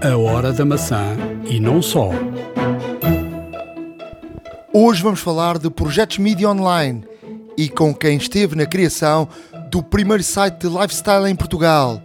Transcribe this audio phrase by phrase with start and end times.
[0.00, 2.10] A hora da maçã e não só.
[4.72, 7.02] Hoje vamos falar de projetos mídia online
[7.56, 9.28] e com quem esteve na criação
[9.68, 12.00] do primeiro site de lifestyle em Portugal,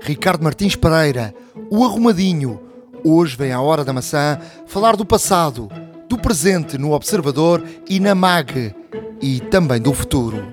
[0.00, 1.32] Ricardo Martins Pereira,
[1.70, 2.60] o Arrumadinho.
[3.04, 5.70] Hoje vem a hora da maçã falar do passado,
[6.08, 8.74] do presente no Observador e na MAG
[9.22, 10.44] e também do futuro.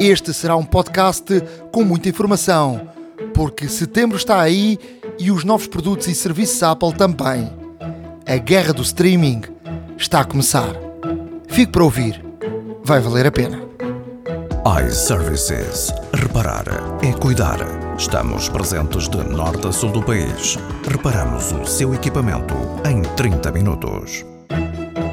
[0.00, 1.40] Este será um podcast
[1.70, 2.88] com muita informação,
[3.32, 4.76] porque setembro está aí
[5.20, 7.52] e os novos produtos e serviços Apple também.
[8.26, 9.42] A guerra do streaming
[9.98, 10.72] está a começar.
[11.46, 12.24] Fique para ouvir,
[12.82, 13.60] vai valer a pena.
[14.86, 15.92] iServices.
[16.14, 16.64] Reparar
[17.02, 17.58] é cuidar.
[17.98, 20.56] Estamos presentes de norte a sul do país.
[20.88, 22.54] Reparamos o seu equipamento
[22.88, 24.24] em 30 minutos.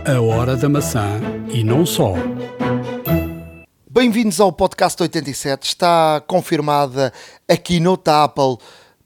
[0.05, 1.19] A hora da maçã
[1.49, 2.13] e não só.
[3.89, 5.67] Bem-vindos ao podcast 87.
[5.67, 7.11] Está confirmada
[7.49, 8.57] a keynote da Apple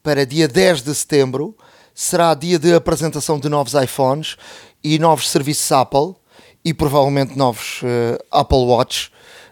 [0.03, 1.55] para dia 10 de setembro.
[1.93, 4.37] Será dia de apresentação de novos iPhones
[4.83, 6.15] e novos serviços Apple
[6.63, 9.11] e provavelmente novos uh, Apple Watch.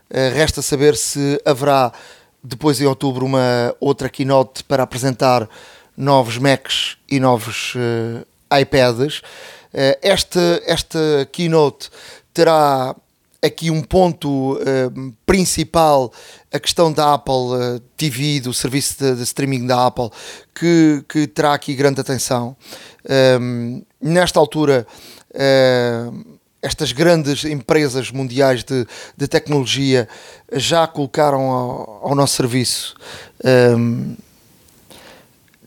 [0.10, 1.92] Uh, resta saber se haverá
[2.44, 5.48] depois em outubro uma outra keynote para apresentar
[5.96, 9.22] novos Macs e novos uh, iPads.
[10.02, 11.90] esta, esta keynote
[12.34, 12.96] terá
[13.42, 16.12] aqui um ponto uh, principal,
[16.52, 20.10] a questão da Apple uh, TV, do serviço de, de, streaming da Apple,
[20.54, 22.56] que, que terá aqui grande atenção.
[23.40, 24.86] Um, nesta altura,
[25.32, 30.08] uh, estas grandes empresas mundiais de, de tecnologia
[30.52, 32.96] já colocaram ao, ao nosso serviço.
[33.44, 34.16] Um,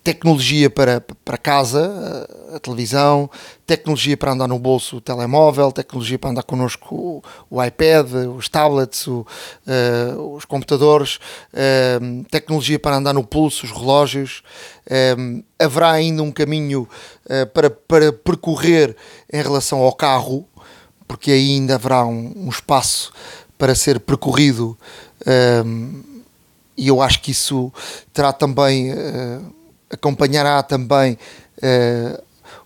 [0.03, 3.31] tecnologia para, para casa, a, televisão,
[3.65, 8.49] tecnologia para andar no bolso, o telemóvel, tecnologia para andar connosco o, o iPad, os
[8.49, 9.25] tablets, o,
[9.67, 11.21] uh, os computadores,
[11.53, 14.43] uh, tecnologia para andar no pulso, os relógios.
[14.87, 16.89] Uh, haverá ainda um caminho
[17.55, 18.97] para, para percorrer
[19.33, 20.45] em relação ao carro,
[21.07, 23.13] porque ainda haverá um, um espaço
[23.57, 24.77] para ser percorrido
[26.77, 27.73] e eu acho que isso
[28.13, 28.93] terá também
[29.93, 31.19] acompanhará também
[31.59, 32.23] uh,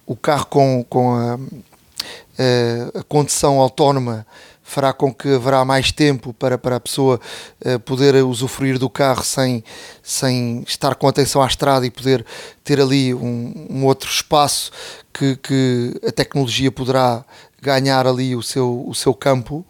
[0.06, 4.26] o carro com, com a, uh, a, condução autónoma
[4.62, 7.20] fará com que haverá mais tempo para, para a pessoa
[7.64, 9.62] uh, poder usufruir do carro sem,
[10.02, 12.24] sem estar com atenção à estrada e poder
[12.64, 14.70] ter ali um, um outro espaço
[15.12, 17.24] que, que a tecnologia poderá
[17.60, 19.64] ganhar ali o seu, o seu campo.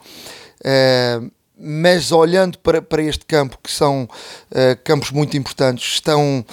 [0.61, 6.45] Uh, mas olhando para, para este campo, que são uh, campos muito importantes, estão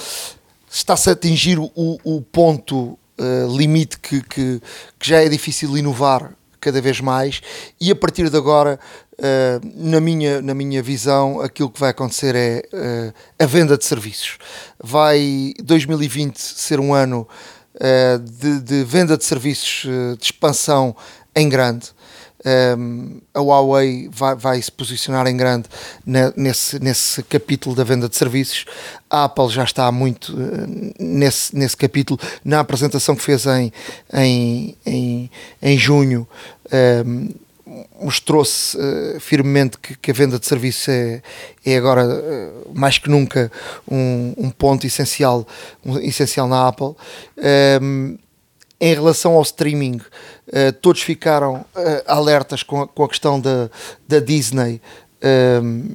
[0.74, 1.72] está-se a atingir o,
[2.04, 4.62] o ponto uh, limite que, que,
[5.00, 7.42] que, já é difícil inovar cada vez mais.
[7.80, 8.80] E a partir de agora
[9.14, 13.86] uh, na, minha, na minha visão aquilo que vai acontecer é uh, a venda de
[13.86, 14.40] serviços.
[14.84, 17.28] Vai 2020 ser um ano
[18.40, 19.90] de, de, venda de serviços
[20.20, 20.96] de expansão
[21.36, 21.88] em grande
[22.78, 25.70] um, a Huawei vai, vai, se posicionar em grande
[26.36, 28.66] nesse, nesse capítulo da venda de serviços.
[29.10, 32.20] A Apple já está muito uh, nesse, nesse capítulo.
[32.44, 33.72] Na apresentação que fez em,
[34.14, 35.32] em, em,
[35.62, 36.28] em junho,
[37.06, 37.30] um,
[38.02, 41.22] mostrou-se uh, firmemente que, que, a venda de serviços é,
[41.66, 43.52] é agora uh, mais que nunca
[43.90, 45.48] um, um ponto essencial,
[45.86, 46.94] um, essencial na Apple.
[47.82, 48.18] Um,
[48.84, 50.02] em relação ao streaming,
[50.82, 53.70] todos ficaram uh, alertas com a, com a, questão da,
[54.08, 54.82] da Disney.
[55.22, 55.92] Ehm,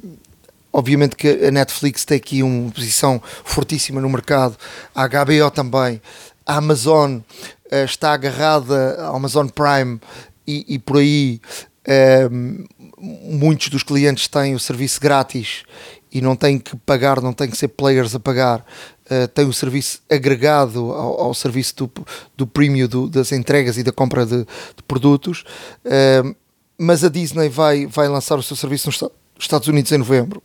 [0.73, 4.57] obviamente que a Netflix tem aqui uma posição fortíssima no mercado,
[4.93, 6.01] a HBO também,
[6.45, 9.99] a Amazon uh, está agarrada ao Amazon Prime
[10.47, 11.39] e, e por aí.
[11.87, 12.65] Um, ehm,
[13.01, 15.63] muitos dos clientes têm o serviço grátis
[16.11, 18.65] e não têm que pagar, não têm que ser players a pagar
[19.11, 21.91] uh, tem o serviço agregado ao, ao serviço do,
[22.35, 25.43] do premium do, das entregas e da compra de, de produtos.
[25.85, 26.35] Uh,
[26.77, 29.03] mas a Disney vai, vai lançar o seu serviço nos
[29.37, 30.41] Estados Unidos em novembro.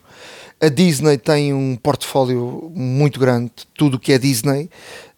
[0.61, 4.71] A Disney tem um portfólio muito grande, tudo o que é Disney,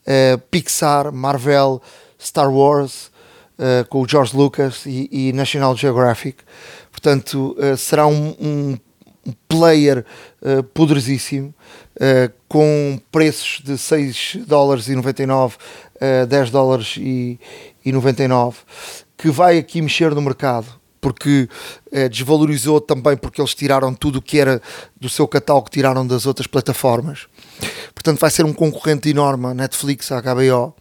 [0.06, 1.80] uh, Pixar, Marvel,
[2.20, 3.10] Star Wars,
[3.58, 6.42] uh, com o George Lucas e, e National Geographic.
[6.90, 8.78] Portanto, uh, será um, um,
[9.48, 10.04] player
[10.72, 11.52] poderosíssimo
[11.96, 15.56] uh, com preços de 6 dólares e 99
[16.00, 17.38] a 10 dólares e,
[17.84, 18.58] e 99
[19.16, 20.66] que vai aqui mexer no mercado
[21.00, 21.48] porque
[21.92, 24.60] uh, desvalorizou também porque eles tiraram tudo o que era
[25.00, 27.28] do seu catálogo, tiraram das outras plataformas.
[27.94, 30.74] Portanto, vai ser um concorrente enorme a Netflix, a HBO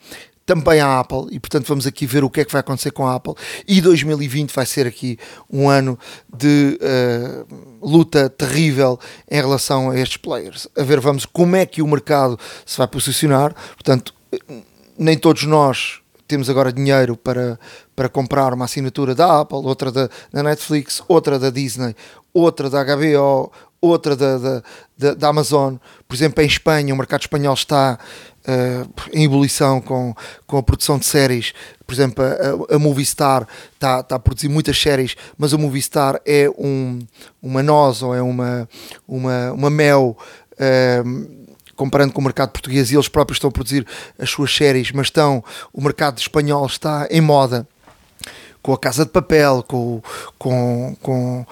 [0.45, 3.07] também a Apple e portanto vamos aqui ver o que é que vai acontecer com
[3.07, 3.33] a Apple.
[3.68, 5.18] E 2020 vai ser aqui
[5.50, 5.97] um ano
[6.33, 9.00] de uh, luta terrível
[9.30, 10.68] em relação a estes players.
[10.77, 13.56] A ver vamos como é que o mercado se vai posicionar.
[13.74, 14.13] Portanto
[14.97, 17.59] nem todos nós temos agora dinheiro para,
[17.95, 21.95] para comprar uma assinatura da Apple, outra da, da Netflix, outra da Disney,
[22.33, 24.63] outra da HBO, outra da, da,
[24.98, 25.75] da, da Amazon.
[26.07, 28.00] Por exemplo, em Espanha, o mercado espanhol está
[28.47, 30.15] uh, em ebulição com,
[30.47, 31.53] com a produção de séries.
[31.86, 36.50] Por exemplo, a, a Movistar está, está a produzir muitas séries, mas a Movistar é
[36.57, 37.00] um,
[37.42, 38.68] uma noz ou é uma,
[39.07, 40.18] uma, uma mel.
[40.53, 41.45] Uh,
[41.75, 43.86] comparando com o mercado português, e eles próprios estão a produzir
[44.18, 45.44] as suas séries, mas estão,
[45.74, 47.68] o mercado espanhol está em moda
[48.62, 50.01] com a Casa de Papel, com,
[50.39, 51.45] com, com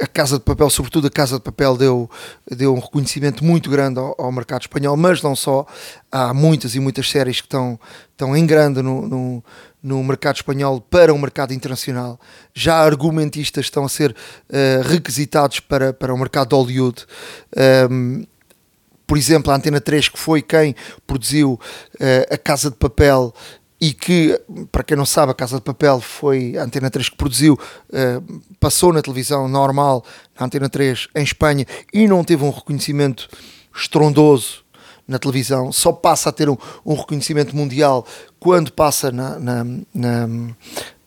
[0.00, 2.10] a Casa de Papel, sobretudo a Casa de Papel, deu,
[2.50, 5.66] deu um reconhecimento muito grande ao, ao, mercado espanhol, mas não só.
[6.10, 7.78] Há muitas e muitas séries que estão,
[8.10, 9.44] estão em grande no, no,
[9.82, 12.18] no mercado espanhol para o mercado internacional.
[12.54, 17.06] Já argumentistas estão a ser uh, requisitados para, para o mercado de Hollywood.
[17.90, 18.24] Um,
[19.06, 20.74] por exemplo, a Antena 3, que foi quem
[21.06, 23.34] produziu uh, a Casa de Papel
[23.80, 24.38] e que,
[24.70, 28.42] para quem não sabe, a Casa de Papel foi a Antena 3 que produziu, uh,
[28.60, 30.04] passou na televisão normal,
[30.38, 33.28] na Antena 3 em Espanha e não teve um reconhecimento
[33.74, 34.64] estrondoso
[35.10, 36.56] na televisão, só passa a ter um,
[36.86, 38.06] um reconhecimento mundial
[38.38, 40.28] quando passa na, na, na,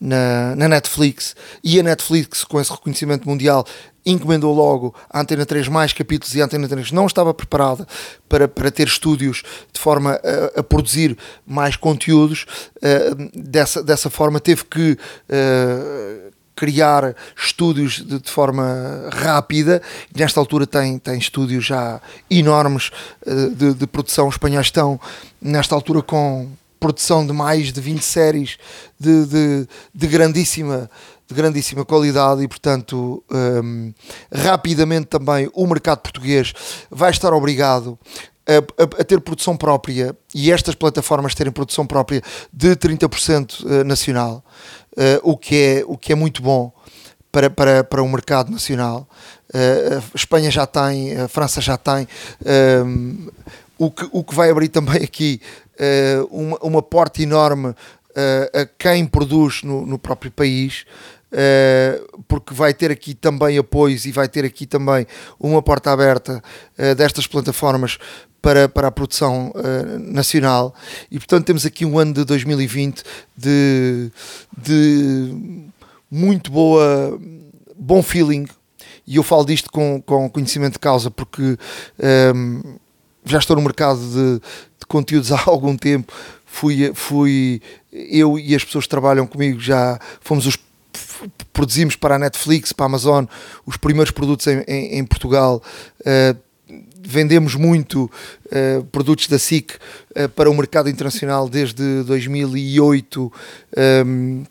[0.04, 1.34] na, na Netflix
[1.64, 3.66] e a Netflix, com esse reconhecimento mundial,
[4.06, 7.88] encomendou logo a Antena 3 mais capítulos e a Antena 3 não estava preparada
[8.28, 10.20] para, para ter estúdios de forma
[10.56, 11.18] a, a produzir
[11.48, 12.46] mais conteúdos.
[12.78, 19.82] Uh, dessa, dessa forma, teve que uh, criar estúdios de, de, forma rápida.
[20.14, 22.92] Nesta altura, tem, tem estúdios já enormes
[23.26, 24.28] uh, de, de produção.
[24.28, 25.00] Os espanhóis estão,
[25.42, 26.50] nesta altura, com
[26.84, 28.58] produção de mais de 20 séries
[29.00, 30.92] de, de, de grandíssima
[31.26, 33.94] de grandíssima qualidade e, portanto, um,
[34.30, 36.52] rapidamente também o mercado português
[36.92, 37.98] vai estar obrigado
[38.46, 42.22] a, a, a, ter produção própria e estas plataformas terem produção própria
[42.52, 44.44] de 30% eh, nacional,
[44.98, 46.70] uh, o, que é, o que é muito bom
[47.32, 49.08] para, para, para o mercado nacional.
[49.54, 52.06] Uh, a Espanha já tem, a França já tem.
[52.86, 53.30] Um,
[53.78, 55.42] o, que, o que vai abrir também aqui
[55.80, 57.74] uh, uma, uma porta enorme
[58.14, 60.86] uh, a quem produz no, no próprio país,
[61.32, 65.06] uh, porque vai ter aqui também apoios e vai ter aqui também
[65.40, 66.42] uma porta aberta
[66.78, 67.98] uh, destas plataformas
[68.42, 69.54] para, para a produção
[70.02, 70.76] nacional.
[71.10, 73.02] E portanto temos aqui um ano de 2020
[73.38, 74.12] de,
[74.58, 75.64] de
[76.12, 77.18] muito boa,
[77.78, 78.46] bom feeling.
[79.08, 81.58] E eu falo disto com, com conhecimento de causa, porque um,
[82.00, 82.62] ehm,
[83.26, 84.40] já estou no mercado de,
[84.80, 86.14] de conteúdos há algum tempo,
[86.46, 87.62] fui, fui
[87.92, 90.58] eu e as pessoas que trabalham comigo já fomos os
[91.52, 93.26] produzimos para a Netflix, para a Amazon,
[93.66, 95.62] os primeiros produtos em, em, em Portugal.
[96.02, 96.38] Uh,
[97.00, 98.10] vendemos muito
[98.46, 103.32] uh, produtos da SIC uh, para o mercado internacional desde 2008.
[104.06, 104.44] Um,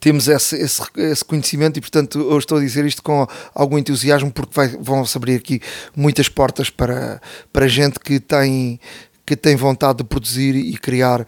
[0.00, 4.30] temos esse, esse, esse, conhecimento e, portanto, eu estou a dizer isto com algum entusiasmo
[4.30, 5.60] porque vai, vão se abrir aqui
[5.94, 7.20] muitas portas para,
[7.52, 8.80] para gente que tem
[9.28, 11.26] que tem vontade de produzir e criar uh,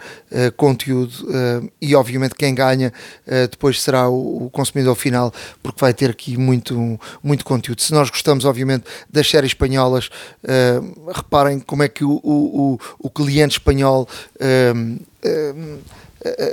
[0.56, 2.90] conteúdo uh, e obviamente quem ganha
[3.26, 5.30] uh, depois será o, o, consumidor final
[5.62, 7.82] porque vai ter aqui muito, muito conteúdo.
[7.82, 10.08] Se nós gostamos obviamente das séries espanholas,
[11.14, 14.08] reparem como é que o, o, o cliente espanhol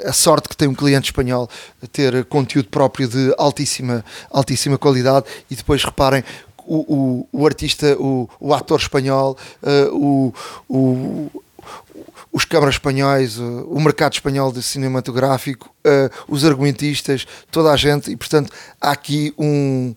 [0.06, 1.50] a sorte que tem um cliente espanhol
[1.92, 5.26] ter conteúdo próprio de altíssima, altíssima qualidade.
[5.50, 6.24] E depois reparem
[6.68, 10.34] o, o, o artista, o, o ator espanhol, uh, o,
[10.68, 11.44] o,
[12.32, 18.12] os câmaras espanhóis, uh, o mercado espanhol de cinematográfico, uh, os argumentistas, toda a gente,
[18.12, 18.52] e portanto
[18.82, 19.96] há aqui um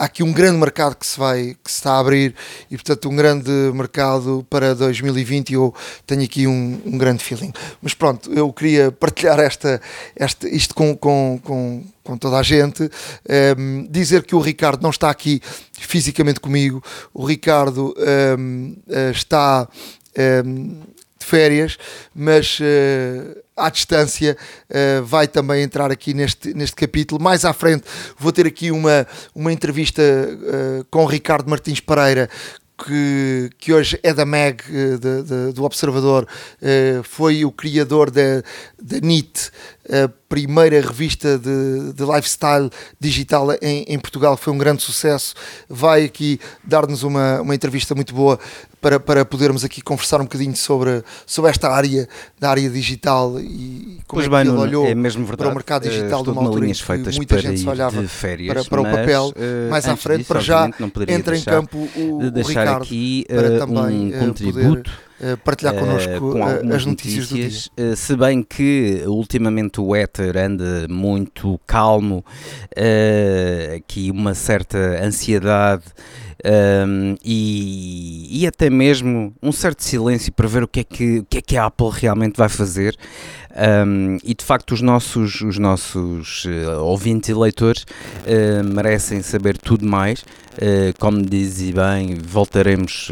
[0.00, 2.34] há aqui um grande mercado que se vai que se está a abrir
[2.70, 5.74] e portanto um grande mercado para 2020 e eu
[6.06, 7.52] tenho aqui um, um grande feeling.
[7.82, 9.78] Mas pronto eu queria partilhar esta,
[10.16, 12.84] esta isto com, com, com, com toda a gente.
[12.84, 12.88] Um,
[13.28, 15.42] ehm, dizer que o Ricardo não está aqui
[15.78, 16.82] fisicamente comigo.
[17.12, 19.68] O Ricardo um, ehm, eh, está
[20.16, 20.80] um, ehm,
[21.18, 21.76] de férias
[22.14, 24.36] mas uh, à distância
[24.68, 27.22] uh, vai também entrar aqui neste, neste capítulo.
[27.22, 27.84] Mais à frente
[28.18, 32.28] vou ter aqui uma, uma entrevista uh, com Ricardo Martins Pereira,
[32.84, 34.62] que, que, hoje é da MEG,
[34.98, 36.26] de, do Observador,
[37.02, 38.42] foi o criador da,
[38.80, 39.50] da NIT,
[39.88, 45.34] a primeira revista de, de lifestyle digital em, em, Portugal, que foi um grande sucesso.
[45.68, 48.38] Vai aqui dar-nos uma, uma entrevista muito boa
[48.80, 52.08] para, para podermos aqui conversar um bocadinho sobre, sobre esta área
[52.38, 55.48] da área digital e como pois é bem, ele olhou é mesmo verdade.
[55.48, 58.52] para o mercado eh, digital de uma altura em que muita gente se olhava férias,
[58.52, 59.28] para, para o papel.
[59.28, 60.70] Uh, mais à frente, disso, para já
[61.08, 65.09] entra em campo o, de deixar Ricardo aqui para também um contributo
[65.44, 67.96] partilhar connosco uh, as notícias, notícias, do dia.
[67.96, 72.24] se bem que ultimamente o éter anda muito calmo,
[73.76, 75.84] aqui uma certa ansiedade
[76.44, 81.24] um, e, e, até mesmo um certo silêncio para ver o que é que, o
[81.24, 82.96] que, é que a Apple realmente vai fazer.
[83.86, 89.58] Um, e de facto, os nossos, os nossos uh, ouvintes e leitores uh, merecem saber
[89.58, 90.20] tudo mais.
[90.20, 93.10] Uh, como dizia bem, voltaremos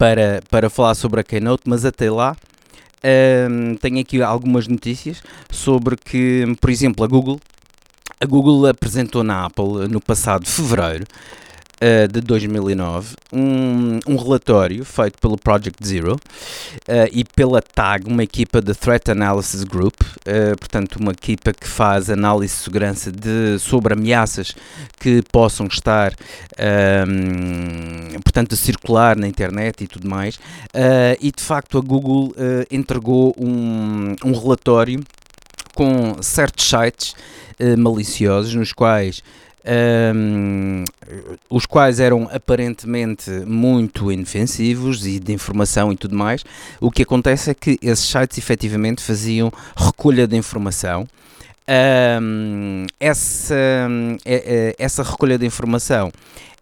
[0.00, 2.34] para, para falar sobre a Keynote, mas até lá.
[3.04, 7.38] Um, tenho aqui algumas notícias sobre que, por exemplo, a Google
[8.18, 11.06] a Google apresentou na Apple no passado fevereiro
[11.80, 18.22] uh, de 2009 um, um relatório feito pelo Project Zero uh, e pela TAG, uma
[18.22, 23.58] equipa de Threat Analysis Group, uh, portanto, uma equipa que faz análise de segurança de,
[23.58, 24.54] sobre ameaças
[24.98, 26.12] que possam estar,
[27.08, 30.38] um, portanto, a circular na internet e tudo mais.
[31.20, 32.34] e de facto, a Google
[32.70, 35.02] entregou um, um relatório
[35.74, 37.14] com certos sites
[37.78, 39.22] maliciosos nos quais
[40.14, 40.84] um,
[41.48, 46.44] os quais eram aparentemente muito inofensivos e de informação e tudo mais.
[46.80, 51.06] O que acontece é que esses sites efetivamente faziam recolha de informação.
[52.20, 53.54] Um, essa,
[54.24, 56.10] é, é, essa recolha de informação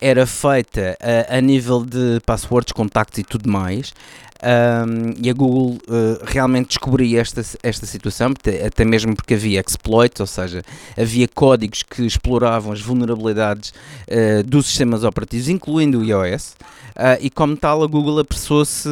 [0.00, 3.93] era feita a, a nível de passwords, contactos e tudo mais.
[4.40, 8.33] Um, e a Google uh, realmente descobria esta, esta situação,
[8.64, 10.62] até mesmo porque havia exploits, ou seja,
[10.97, 16.52] havia códigos que exploravam as vulnerabilidades uh, dos sistemas operativos, incluindo o iOS,
[16.95, 18.88] uh, e como tal a Google apressou-se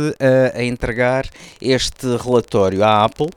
[0.53, 1.27] a entregar
[1.61, 3.29] este relatório à Apple,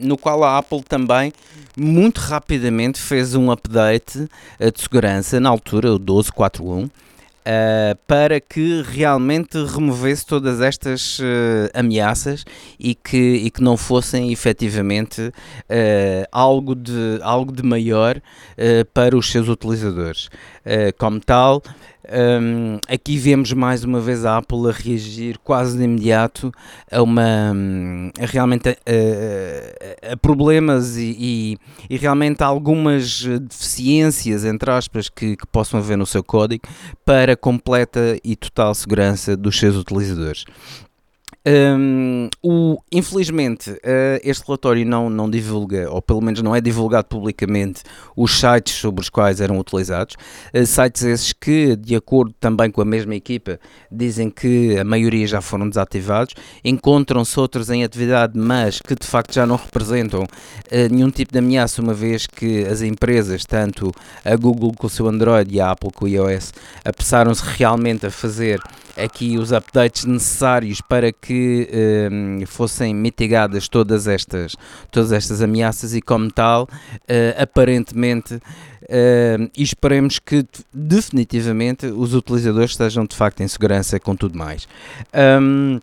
[0.00, 1.32] no qual a Apple também
[1.76, 6.90] muito rapidamente fez um update de segurança, na altura o 12.4.1,
[7.46, 11.22] uh, para que realmente removesse todas estas uh,
[11.72, 12.44] ameaças
[12.78, 15.32] e que, e que não fossem efetivamente uh,
[16.32, 18.20] algo, de, algo de maior
[18.92, 20.28] para os seus utilizadores.
[20.98, 21.62] como tal,
[22.12, 26.52] um, aqui vemos mais uma vez a Apple a reagir quase de imediato
[26.90, 27.52] a uma
[28.20, 31.58] a realmente a, a problemas e, e,
[31.90, 36.62] e, realmente algumas deficiências entre aspas que, que possam haver no seu código
[37.04, 40.44] para completa e total segurança dos seus utilizadores.
[41.48, 47.06] Um, o, infelizmente, uh, este relatório não, não divulga, ou pelo menos não é divulgado
[47.06, 47.84] publicamente,
[48.16, 50.16] os sites sobre os quais eram utilizados.
[50.52, 53.60] Uh, sites esses que, de acordo também com a mesma equipa,
[53.92, 56.34] dizem que a maioria já foram desativados.
[56.64, 60.28] Encontram-se outros em atividade, mas que de facto já não representam uh,
[60.90, 63.92] nenhum tipo de ameaça, uma vez que as empresas, tanto
[64.24, 66.52] a Google com o seu Android e a Apple com o iOS,
[66.84, 68.60] apressaram-se realmente a fazer
[68.96, 71.35] aqui os updates necessários para que
[72.10, 74.56] um, fossem mitigadas todas estas,
[74.90, 78.40] todas estas ameaças e como tal, uh, aparentemente
[78.86, 84.68] Uh, e esperemos que definitivamente os utilizadores estejam de facto em segurança com tudo mais.
[85.12, 85.80] Um,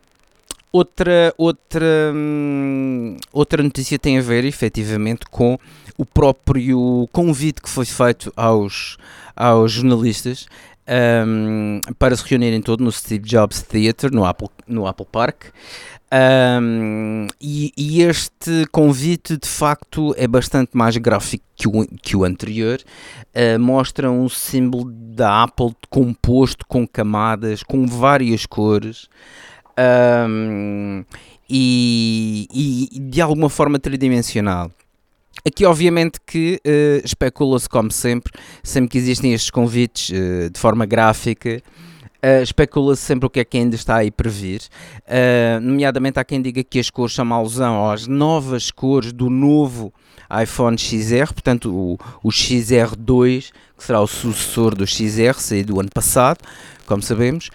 [0.72, 5.58] outra, outra, hum, outra notícia tem a ver efetivamente com
[5.98, 8.96] o próprio convite que foi feito aos,
[9.36, 10.46] aos jornalistas
[11.26, 15.46] um, para se reunirem todos no Steve Jobs Theater, no Apple, no Apple Park.
[16.62, 22.24] Um, e, e, este convite de facto é bastante mais gráfico que o, que o
[22.24, 22.78] anterior.
[23.34, 29.08] Uh, mostra um símbolo da Apple composto com camadas, com várias cores.
[30.28, 31.04] Um,
[31.50, 32.46] e,
[32.94, 34.70] e de alguma forma tridimensional.
[35.46, 40.86] Aqui, obviamente, que uh, especula-se, como sempre, sempre que existem estes convites uh, de forma
[40.86, 41.62] gráfica,
[42.22, 44.62] uh, especula-se sempre o que é que ainda está aí por vir.
[45.60, 49.92] Nomeadamente, há quem diga que as cores são uma alusão às novas cores do novo
[50.42, 55.90] iPhone XR, portanto, o, o XR2, que será o sucessor do XR, saído do ano
[55.92, 56.38] passado,
[56.86, 57.50] como sabemos.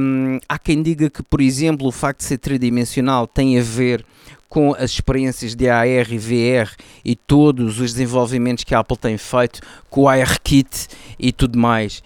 [0.00, 4.04] Um, há quem diga que, por exemplo, o facto de ser tridimensional tem a ver
[4.50, 9.16] com as experiências de AR e VR e todos os desenvolvimentos que a Apple tem
[9.16, 10.88] feito com o ARKit
[11.18, 12.02] e tudo mais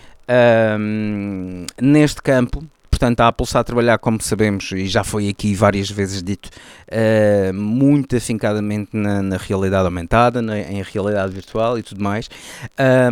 [0.79, 2.63] um, neste campo.
[3.05, 6.49] Portanto, a Apple está a trabalhar, como sabemos, e já foi aqui várias vezes dito,
[6.89, 12.31] uh, muito afincadamente na, na realidade aumentada, na, em realidade virtual e tudo mais.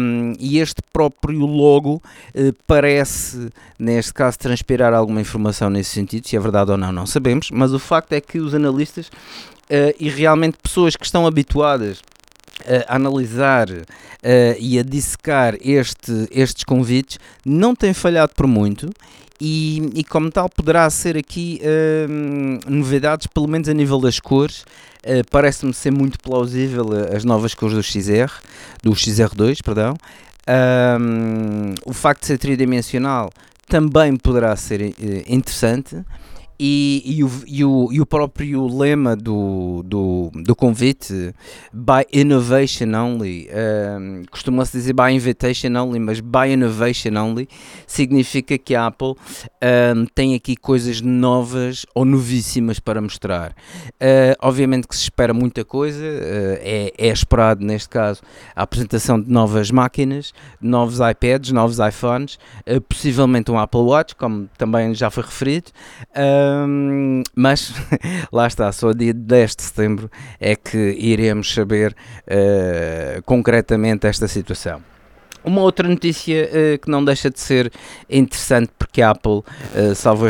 [0.00, 2.02] Um, e este próprio logo
[2.34, 7.04] uh, parece, neste caso, transpirar alguma informação nesse sentido, se é verdade ou não, não
[7.04, 12.00] sabemos, mas o facto é que os analistas uh, e realmente pessoas que estão habituadas
[12.88, 13.84] a analisar uh,
[14.58, 18.88] e a dissecar este, estes convites não tem falhado por muito
[19.44, 24.64] e, e, como tal poderá ser aqui uh, novidades, pelo menos a nível das cores.
[25.04, 28.32] Uh, Parece-me ser muito plausível as novas cores do XR,
[28.84, 29.96] do XR2, perdão.
[31.84, 33.30] o facto de ser tridimensional
[33.66, 34.94] também poderá ser uh,
[35.26, 35.96] interessante.
[36.58, 41.34] E, e, o, e, o, e o próprio lema do, do, do convite,
[41.72, 47.48] by innovation only, um, costuma-se dizer by invitation only, mas by innovation only,
[47.86, 49.14] significa que a Apple
[49.94, 53.50] um, tem aqui coisas novas ou novíssimas para mostrar.
[53.94, 58.20] Uh, obviamente que se espera muita coisa, uh, é, é esperado neste caso
[58.54, 64.48] a apresentação de novas máquinas, novos iPads, novos iPhones, uh, possivelmente um Apple Watch, como
[64.56, 65.70] também já foi referido.
[66.16, 66.51] Um,
[67.34, 67.72] mas
[68.32, 71.94] lá está, só dia 10 de setembro é que iremos saber
[72.26, 74.82] uh, concretamente esta situação.
[75.44, 77.72] Uma outra notícia uh, que não deixa de ser
[78.08, 80.26] interessante, porque a Apple, uh, salvo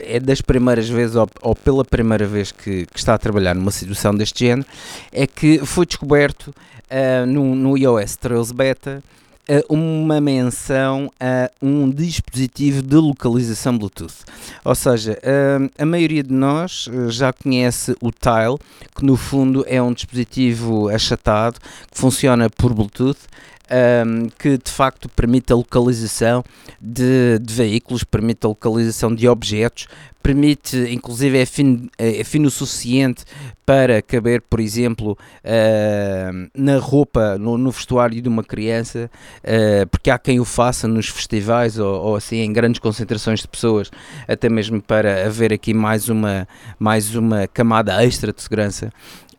[0.00, 3.70] é das primeiras vezes, ou, ou pela primeira vez que, que, está a trabalhar numa
[3.70, 4.66] situação deste género,
[5.12, 9.02] é que foi descoberto uh, no, no iOS 13 Beta
[9.68, 14.24] uma menção a um dispositivo de localização Bluetooth.
[14.64, 15.18] Ou seja,
[15.78, 18.58] a maioria de nós eh, já conhece o Tile,
[18.94, 21.58] que no fundo é um dispositivo achatado
[21.90, 23.18] que funciona por Bluetooth.
[23.70, 26.44] Um, que de facto permite a localização
[26.78, 29.86] de, de, veículos, permite a localização de objetos,
[30.22, 33.24] permite, inclusive é fino, é fino o suficiente
[33.66, 35.12] para caber, por exemplo,
[35.44, 40.86] uh, na roupa, no, no, vestuário de uma criança, uh, porque há quem o faça
[40.86, 43.90] nos festivais ou, ou, assim em grandes concentrações de pessoas,
[44.28, 46.46] até mesmo para haver aqui mais uma,
[46.78, 48.92] mais uma camada extra de segurança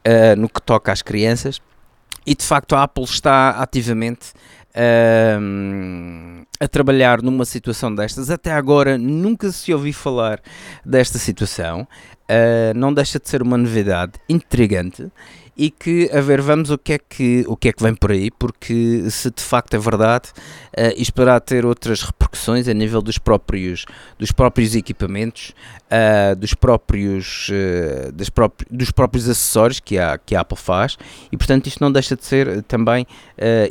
[0.07, 1.61] uh, no que toca às crianças.
[2.25, 4.33] E de facto a Apple está ativamente
[6.59, 8.29] a trabalhar numa situação destas.
[8.29, 10.41] Até agora nunca se ouviu falar
[10.85, 11.87] desta situação.
[12.23, 15.11] Uh, não deixa de ser uma novidade intrigante
[15.55, 18.11] e que, a ver, vamos o que é que, o que, é que vem por
[18.11, 20.29] aí, porque se de facto é verdade,
[20.77, 23.85] uh, isto poderá ter outras repercussões a nível dos próprios,
[24.17, 25.53] dos próprios equipamentos,
[25.91, 30.97] uh, dos, próprios, uh, das próprios, dos próprios acessórios que a, que a Apple faz,
[31.31, 33.05] e portanto isto não deixa de ser também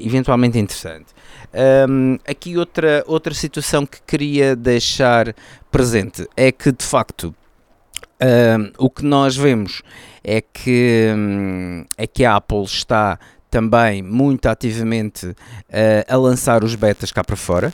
[0.00, 1.06] eventualmente interessante.
[1.88, 5.34] Um, aqui outra, outra situação que queria deixar
[5.70, 7.34] presente é que de facto
[8.78, 9.82] o que nós vemos
[10.22, 13.18] é que, um, é que a Apple está
[13.50, 15.36] também muito ativamente uh,
[16.08, 17.72] a lançar os betas cá para fora.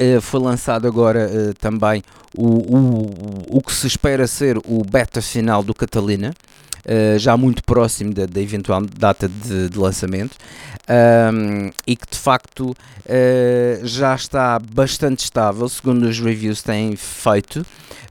[0.00, 2.02] Uh, foi lançado agora uh, também
[2.34, 6.32] o, o, o que se espera ser o beta final do Catalina,
[7.18, 10.36] já muito próximo da, da eventual data de, de lançamento
[10.90, 17.64] um, e que de facto uh, já está bastante estável, segundo os reviews têm feito,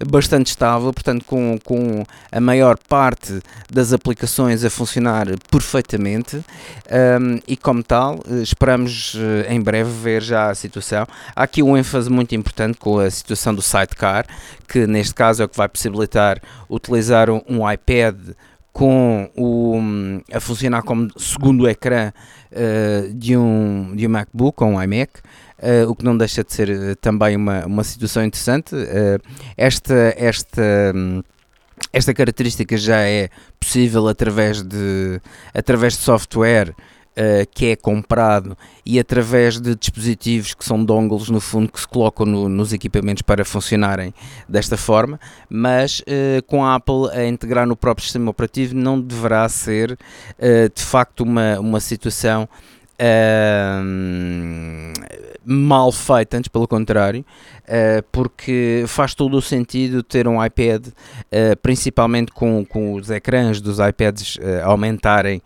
[0.08, 7.58] bastante estável, portanto, com, com a maior parte das aplicações a funcionar perfeitamente um, e,
[7.58, 11.05] como tal, esperamos uh, em breve ver já a situação.
[11.36, 14.25] Há aqui um ênfase muito importante com a situação do sidecar,
[14.69, 18.15] que neste caso é o que vai possibilitar utilizar um, um iPad
[18.80, 19.78] com o,
[20.34, 22.13] a funcionar como segundo ecrã
[22.50, 26.54] uh, de, um, de um MacBook ou um iMac, uh, o que não deixa de
[26.54, 28.74] ser uh, também uma, uma situação interessante.
[29.58, 30.94] esta, esta,
[31.92, 33.28] esta característica já é
[33.60, 35.20] possível através de,
[35.54, 36.74] através de software
[37.19, 41.88] uh, que é comprado e através de dispositivos que são dongles no fundo que se
[41.88, 44.13] colocam no, nos equipamentos para funcionarem
[44.47, 49.47] desta forma, mas uh, com a Apple a integrar no próprio sistema operativo não deverá
[49.49, 52.47] ser uh, de facto uma, uma situação
[55.51, 57.25] mal feita, antes pelo contrário,
[57.63, 63.59] uh, porque faz todo o sentido ter um iPad, uh, principalmente com, com os ecrãs
[63.59, 65.41] dos iPads uh, aumentarem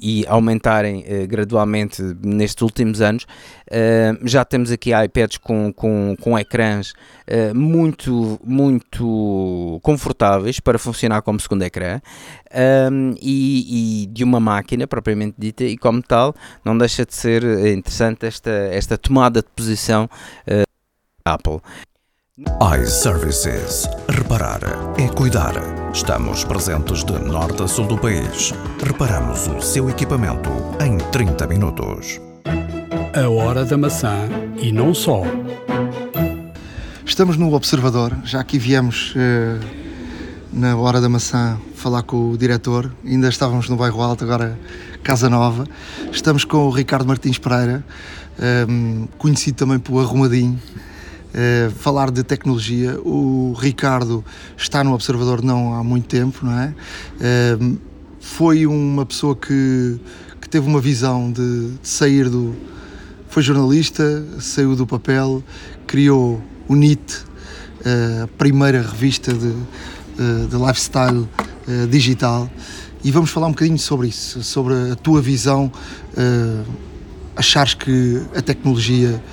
[0.00, 3.26] e aumentarem gradualmente nestes últimos anos.
[4.24, 6.94] Já temos aqui iPads com, com, com ecrãs
[7.54, 12.00] muito, muito confortáveis para funcionar como segundo ecrã
[12.90, 17.42] um, e, e, de uma máquina propriamente dita, e como tal, não deixa de ser
[17.66, 20.08] interessante esta, esta tomada de posição.
[21.24, 21.60] Apple.
[22.82, 23.86] iServices.
[24.08, 24.60] Reparar
[24.98, 25.54] é cuidar.
[25.92, 28.52] Estamos presentes de norte a sul do país.
[28.82, 32.31] Reparamos o seu equipamento em 30 minutos.
[33.14, 34.28] A hora da maçã
[34.60, 35.22] e não só.
[37.04, 39.58] Estamos no Observador, já aqui viemos eh,
[40.52, 44.58] na hora da maçã falar com o diretor, ainda estávamos no bairro Alto, agora
[45.02, 45.66] Casa Nova.
[46.10, 47.84] Estamos com o Ricardo Martins Pereira,
[48.38, 48.66] eh,
[49.18, 50.58] conhecido também por Arrumadinho
[51.32, 52.98] uh, falar de tecnologia.
[53.00, 54.24] O Ricardo
[54.56, 56.74] está no Observador não há muito tempo, não é?
[57.16, 57.78] Uh,
[58.20, 59.98] foi uma pessoa que,
[60.40, 62.54] que teve uma visão de, de sair do.
[63.32, 65.42] Foi jornalista, saiu do papel,
[65.86, 67.24] criou o NIT,
[68.22, 69.54] a primeira revista de,
[70.50, 71.26] de lifestyle
[71.88, 72.50] digital.
[73.02, 75.72] E vamos falar um bocadinho sobre isso, sobre a tua visão,
[77.34, 79.24] achares que a tecnologia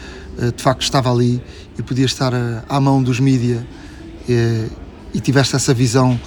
[0.56, 1.44] de facto estava ali
[1.78, 2.32] e podia estar
[2.70, 3.68] à mão dos mídia
[5.14, 6.18] e tiveste essa visão,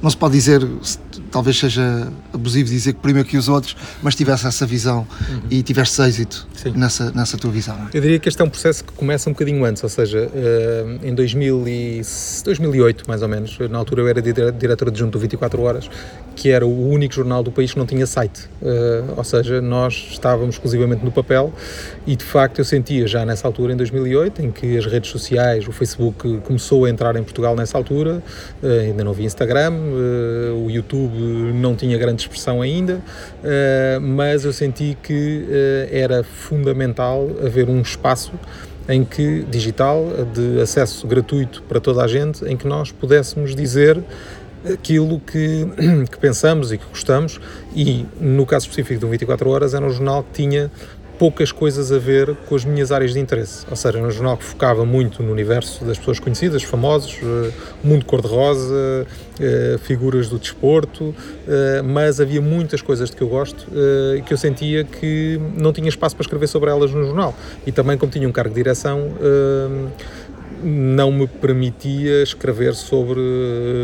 [0.00, 0.66] não se pode dizer
[1.32, 5.40] talvez seja abusivo dizer que primeiro que os outros, mas tivesse essa visão uhum.
[5.50, 7.74] e tivesse êxito nessa, nessa tua visão.
[7.74, 7.96] É?
[7.96, 11.06] Eu diria que este é um processo que começa um bocadinho antes, ou seja, uh,
[11.06, 12.02] em 2000 e
[12.44, 15.90] 2008, mais ou menos, na altura eu era diretor adjunto do 24 Horas,
[16.36, 20.08] que era o único jornal do país que não tinha site, uh, ou seja, nós
[20.10, 21.52] estávamos exclusivamente no papel
[22.06, 25.66] e de facto eu sentia já nessa altura, em 2008, em que as redes sociais,
[25.66, 28.22] o Facebook começou a entrar em Portugal nessa altura,
[28.62, 34.52] uh, ainda não havia Instagram, o YouTube não tinha grande expressão ainda, uh, mas eu
[34.52, 38.32] senti que uh, era fundamental haver um espaço
[38.88, 44.02] em que digital, de acesso gratuito para toda a gente, em que nós pudéssemos dizer
[44.70, 45.66] aquilo que,
[46.10, 47.40] que pensamos e que gostamos.
[47.74, 50.70] E no caso específico do 24 Horas era um jornal que tinha
[51.22, 53.64] poucas coisas a ver com as minhas áreas de interesse.
[53.70, 57.52] Ou seja, era um jornal que focava muito no universo das pessoas conhecidas, famosos, uh,
[57.84, 61.14] mundo cor-de-rosa, uh, figuras do desporto, uh,
[61.84, 63.68] mas havia muitas coisas de que eu gosto
[64.18, 67.36] e que eu sentia que não tinha espaço para escrever sobre elas no jornal.
[67.64, 69.12] E também, como tinha um cargo de direção,
[70.60, 73.20] não me permitia escrever sobre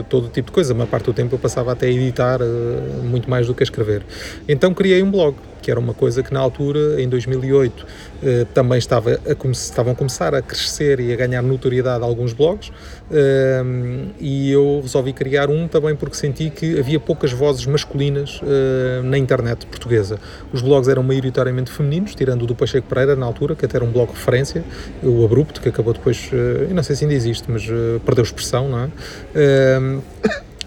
[0.08, 0.72] todo o tipo de coisa.
[0.72, 2.40] A maior parte do tempo eu passava até a editar
[3.04, 4.04] muito mais do que a escrever.
[4.48, 7.86] Então criei um blog que era uma coisa que na altura, em 2008,
[8.22, 12.72] eh, também estava a estavam a começar a crescer e a ganhar notoriedade alguns blogs,
[13.10, 13.62] eh,
[14.18, 19.16] e eu resolvi criar um também porque senti que havia poucas vozes masculinas eh, na
[19.16, 20.18] internet portuguesa.
[20.52, 23.84] Os blogs eram maioritariamente femininos, tirando o do Pacheco Pereira na altura, que até era
[23.84, 24.64] um blog referência,
[25.02, 27.64] o Abrupto, que acabou depois, eu não sei se ainda existe, mas
[28.04, 28.88] perdeu expressão, não é?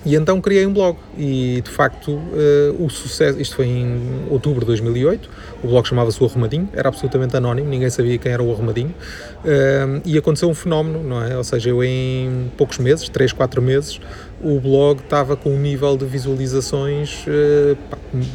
[0.04, 4.62] E então criei um blog e de facto uh, o sucesso, isto foi em outubro
[4.62, 5.30] de 2008,
[5.64, 10.02] o blog chamava-se O Arrumadinho, era absolutamente anónimo, ninguém sabia quem era o Arrumadinho uh,
[10.04, 11.38] e aconteceu um fenómeno, não é?
[11.38, 14.02] Ou seja, eu em poucos meses, 3, 4 meses,
[14.43, 17.77] o blog estava com um nível de visualizações uh,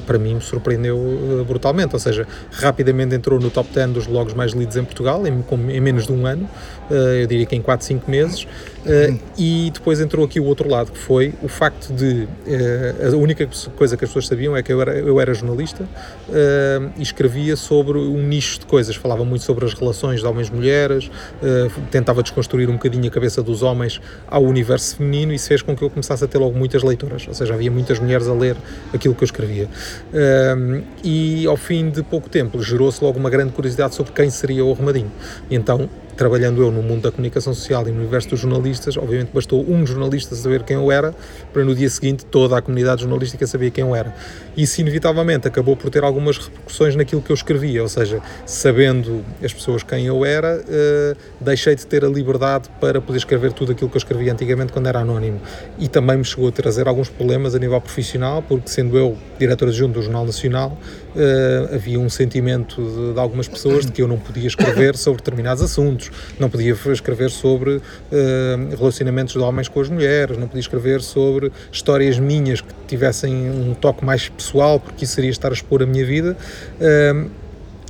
[0.06, 4.52] para mim me surpreendeu brutalmente, ou seja, rapidamente entrou no top 10 dos blogs mais
[4.52, 6.48] lidos em Portugal em, em menos de um ano,
[6.90, 8.46] eu diria que em 4, 5 meses
[8.86, 12.28] Uh, e depois entrou aqui o outro lado, que foi o facto de.
[13.12, 15.84] A única coisa que as pessoas sabiam é que eu era, eu era jornalista
[16.96, 18.94] e escrevia sobre um nicho de coisas.
[18.94, 21.10] Falava muito sobre as relações de homens e mulheres,
[21.90, 25.74] tentava desconstruir um bocadinho a cabeça dos homens ao universo feminino e isso fez com
[25.74, 27.26] que eu começasse a ter logo muitas leitoras.
[27.26, 28.56] Ou seja, havia muitas mulheres a ler
[28.92, 29.68] aquilo que eu escrevia.
[31.02, 34.72] e ao fim de pouco tempo gerou-se logo uma grande curiosidade sobre quem seria o
[34.72, 35.10] Arrumadinho.
[35.50, 39.64] Então trabalhando eu no mundo da comunicação social e no universo dos jornalistas, obviamente bastou
[39.68, 41.14] um jornalista saber quem eu era,
[41.52, 44.14] para no dia seguinte toda a comunidade jornalística saber quem eu era.
[44.56, 49.52] Isso inevitavelmente acabou por ter algumas repercussões naquilo que eu escrevia, ou seja, sabendo as
[49.52, 53.90] pessoas quem eu era, uh, deixei de ter a liberdade para poder escrever tudo aquilo
[53.90, 55.40] que eu escrevia antigamente quando era anónimo.
[55.78, 59.68] E também me chegou a trazer alguns problemas a nível profissional, porque sendo eu diretor
[59.68, 60.78] adjunto do Jornal Nacional,
[61.16, 65.22] uh, havia um sentimento de, de algumas pessoas de que eu não podia escrever sobre
[65.22, 67.82] determinados assuntos não podia escrever sobre uh,
[68.76, 73.74] relacionamentos de homens com as mulheres, não podia escrever sobre histórias minhas que tivessem um
[73.74, 76.36] toque mais pessoal, porque isso seria estar a expor a minha vida.
[76.80, 77.30] Uh,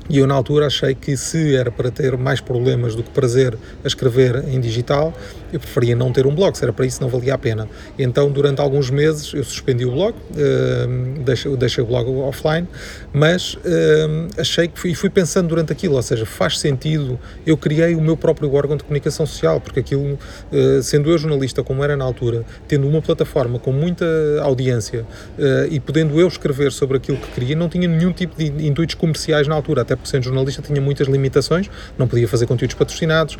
[0.09, 3.59] e eu, na altura, achei que se era para ter mais problemas do que prazer
[3.85, 5.13] a escrever em digital,
[5.53, 7.69] eu preferia não ter um blog, se era para isso não valia a pena.
[7.99, 12.67] Então, durante alguns meses, eu suspendi o blog, uh, deixei, deixei, o blog offline,
[13.13, 17.95] mas uh, achei que fui, fui pensando durante aquilo, ou seja, faz sentido, eu criei
[17.95, 21.97] o meu próprio órgão de comunicação social, porque aquilo, uh, sendo eu jornalista como era
[21.97, 24.07] na altura, tendo uma plataforma com muita
[24.43, 25.07] audiência
[25.39, 28.95] uh, e podendo eu escrever sobre aquilo que queria, não tinha nenhum tipo de intuitos
[28.95, 33.39] comerciais na altura, até porque sendo jornalista tinha muitas limitações, não podia fazer conteúdos patrocinados,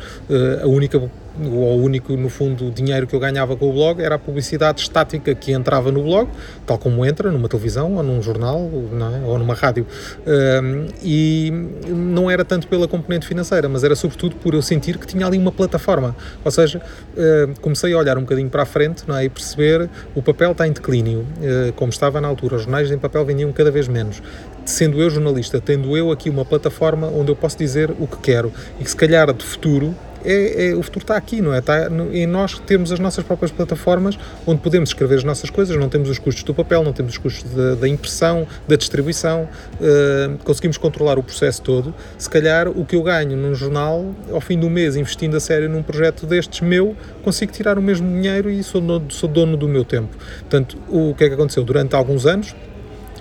[0.61, 1.09] a única
[1.39, 5.33] o único, no fundo, dinheiro que eu ganhava com o blog era a publicidade estática
[5.35, 6.29] que entrava no blog,
[6.65, 9.25] tal como entra numa televisão ou num jornal é?
[9.25, 9.85] ou numa rádio.
[10.25, 11.51] Um, e
[11.87, 15.37] não era tanto pela componente financeira, mas era sobretudo por eu sentir que tinha ali
[15.37, 16.15] uma plataforma.
[16.43, 19.25] Ou seja, uh, comecei a olhar um bocadinho para a frente é?
[19.25, 22.55] e perceber o papel está em declínio, uh, como estava na altura.
[22.55, 24.21] Os jornais em papel vendiam cada vez menos
[24.67, 28.51] sendo eu jornalista, tendo eu aqui uma plataforma onde eu posso dizer o que quero
[28.79, 29.95] e que se calhar de futuro
[30.27, 31.59] é, é, o futuro está aqui, não é?
[31.59, 35.75] Está no, em nós temos as nossas próprias plataformas onde podemos escrever as nossas coisas,
[35.77, 39.47] não temos os custos do papel, não temos os custos da, da impressão, da distribuição,
[39.75, 41.95] uh, conseguimos controlar o processo todo.
[42.17, 45.69] Se calhar o que eu ganho num jornal, ao fim do mês, investindo a sério
[45.69, 49.67] num projeto destes meu, consigo tirar o mesmo dinheiro e sou, no, sou dono do
[49.67, 50.15] meu tempo.
[50.39, 51.63] Portanto, o que é que aconteceu?
[51.63, 52.53] Durante alguns anos,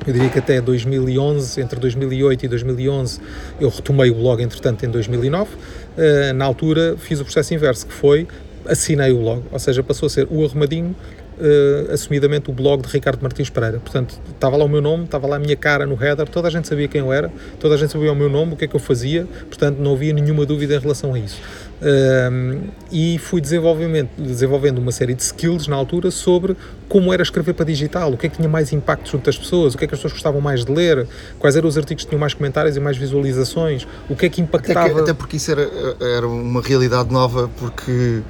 [0.05, 3.21] eu diria que até 2011, entre 2008 e 2011,
[3.61, 5.51] eu retomei o blog, entretanto, em 2009.
[5.97, 8.29] Uh, na altura, fiz o processo inverso, que foi
[8.69, 10.95] assinei o blog, ou seja, passou a ser o Arrumadinho,
[11.39, 13.79] uh, assumidamente o blog de Ricardo Martins Pereira.
[13.79, 16.51] Portanto, estava lá o meu nome, estava lá a minha cara no header, toda a
[16.51, 17.31] gente sabia quem eu era,
[17.61, 19.95] toda a gente sabia o meu nome, o que é que eu fazia, portanto, não
[19.95, 21.41] havia nenhuma dúvida em relação a isso.
[21.83, 26.57] Um, e fui desenvolvendo uma série de skills na altura sobre
[26.89, 29.75] como era escrever para digital, o que é que tinha mais impacto junto das pessoas,
[29.75, 31.07] o que é que as pessoas gostavam mais de ler,
[31.39, 34.41] quais eram os artigos que tinham mais comentários e mais visualizações, o que é que
[34.41, 34.87] impactava.
[34.87, 35.69] Até, que, até porque isso era,
[36.01, 38.23] era uma realidade nova, porque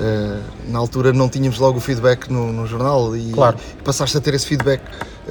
[0.00, 3.58] Uh, na altura não tínhamos logo o feedback no, no jornal e, claro.
[3.84, 4.80] passaste a ter esse feedback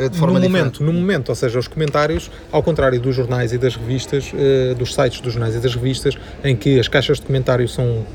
[0.08, 0.80] de forma no diferente.
[0.80, 4.76] momento, no momento, ou seja, os comentários, ao contrário dos jornais e das revistas, uh,
[4.76, 8.06] dos sites dos jornais e das revistas, em que as caixas de comentários são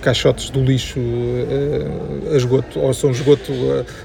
[0.00, 1.00] caixotes do lixo
[2.32, 3.52] a esgoto, ou são esgoto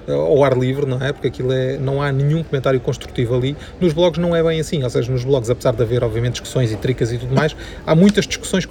[0.08, 1.14] ao ar livre, não é?
[1.14, 3.56] Porque aquilo é, não há nenhum comentário construtivo ali.
[3.80, 6.72] Nos blogs não é bem assim, ou seja, nos blogs, apesar de haver, obviamente, discussões
[6.72, 8.68] e tricas e tudo mais, há muitas discussões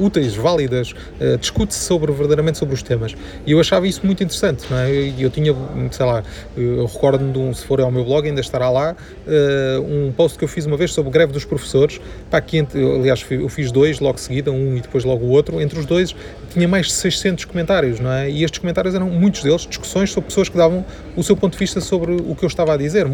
[0.00, 0.94] úteis, válidas,
[1.40, 3.14] discute-se sobre verdadeiramente sobre os temas.
[3.46, 4.92] E eu achava isso muito interessante, não é?
[4.92, 5.54] E eu tinha,
[5.90, 6.22] sei lá,
[6.56, 8.94] eu recordo-me de um, se for ao meu blog, ainda estará lá,
[9.26, 13.24] uh, um post que eu fiz uma vez sobre greve dos professores, para aqui, aliás,
[13.30, 16.14] eu fiz dois logo seguida, um e depois logo o outro, entre os dois
[16.50, 18.30] tinha mais de 600 comentários, não é?
[18.30, 20.84] E estes comentários eram, muitos deles, discussões sobre pessoas que davam
[21.14, 23.06] o seu ponto de vista sobre o que eu estava a dizer.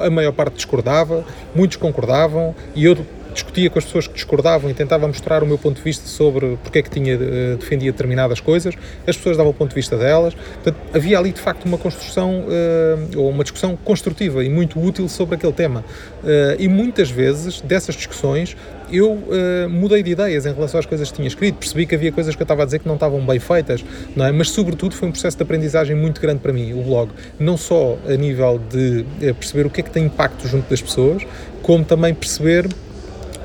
[0.00, 1.24] A maior parte discordava,
[1.54, 2.96] muitos concordavam, e eu
[3.36, 6.58] discutia com as pessoas que discordavam e tentava mostrar o meu ponto de vista sobre
[6.62, 8.74] porque é que tinha uh, defendia determinadas coisas,
[9.06, 10.34] as pessoas davam o ponto de vista delas.
[10.34, 15.08] Portanto, havia ali de facto uma construção uh, ou uma discussão construtiva e muito útil
[15.08, 15.84] sobre aquele tema.
[16.22, 18.56] Uh, e muitas vezes dessas discussões
[18.90, 22.12] eu uh, mudei de ideias em relação às coisas que tinha escrito, percebi que havia
[22.12, 24.30] coisas que eu estava a dizer que não estavam bem feitas, não é?
[24.30, 27.98] mas sobretudo foi um processo de aprendizagem muito grande para mim, o blog, não só
[28.08, 31.24] a nível de perceber o que é que tem impacto junto das pessoas,
[31.62, 32.68] como também perceber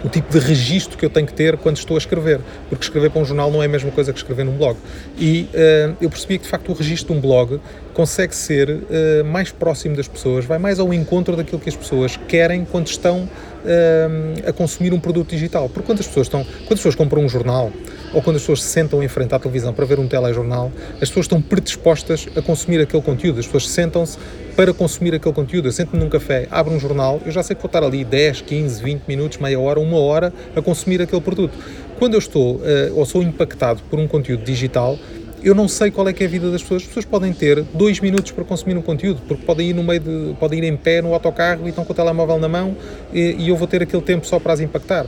[0.03, 3.11] o tipo de registro que eu tenho que ter quando estou a escrever, porque escrever
[3.11, 4.77] para um jornal não é a mesma coisa que escrever num blog.
[5.17, 7.59] E uh, eu percebi que de facto o registro de um blog
[7.93, 12.17] consegue ser uh, mais próximo das pessoas, vai mais ao encontro daquilo que as pessoas
[12.27, 15.69] querem quando estão uh, a consumir um produto digital.
[15.69, 17.71] Porque quando as pessoas estão, quando as pessoas compram um jornal
[18.13, 21.09] ou quando as pessoas se sentam em frente à televisão para ver um telejornal, as
[21.09, 24.17] pessoas estão predispostas a consumir aquele conteúdo, as pessoas sentam-se
[24.61, 25.67] para consumir aquele conteúdo.
[25.67, 28.41] Eu sento-me num café, abro um jornal, eu já sei que vou estar ali 10,
[28.41, 31.57] 15, 20 minutos, meia hora, uma hora a consumir aquele produto.
[31.97, 32.61] Quando eu estou uh,
[32.93, 34.99] ou sou impactado por um conteúdo digital,
[35.43, 36.83] eu não sei qual é que é a vida das pessoas.
[36.83, 39.99] As pessoas podem ter dois minutos para consumir um conteúdo, porque podem ir no meio
[39.99, 42.77] de, podem ir em pé no autocarro e estão com o telemóvel na mão
[43.13, 45.05] e, e eu vou ter aquele tempo só para as impactar.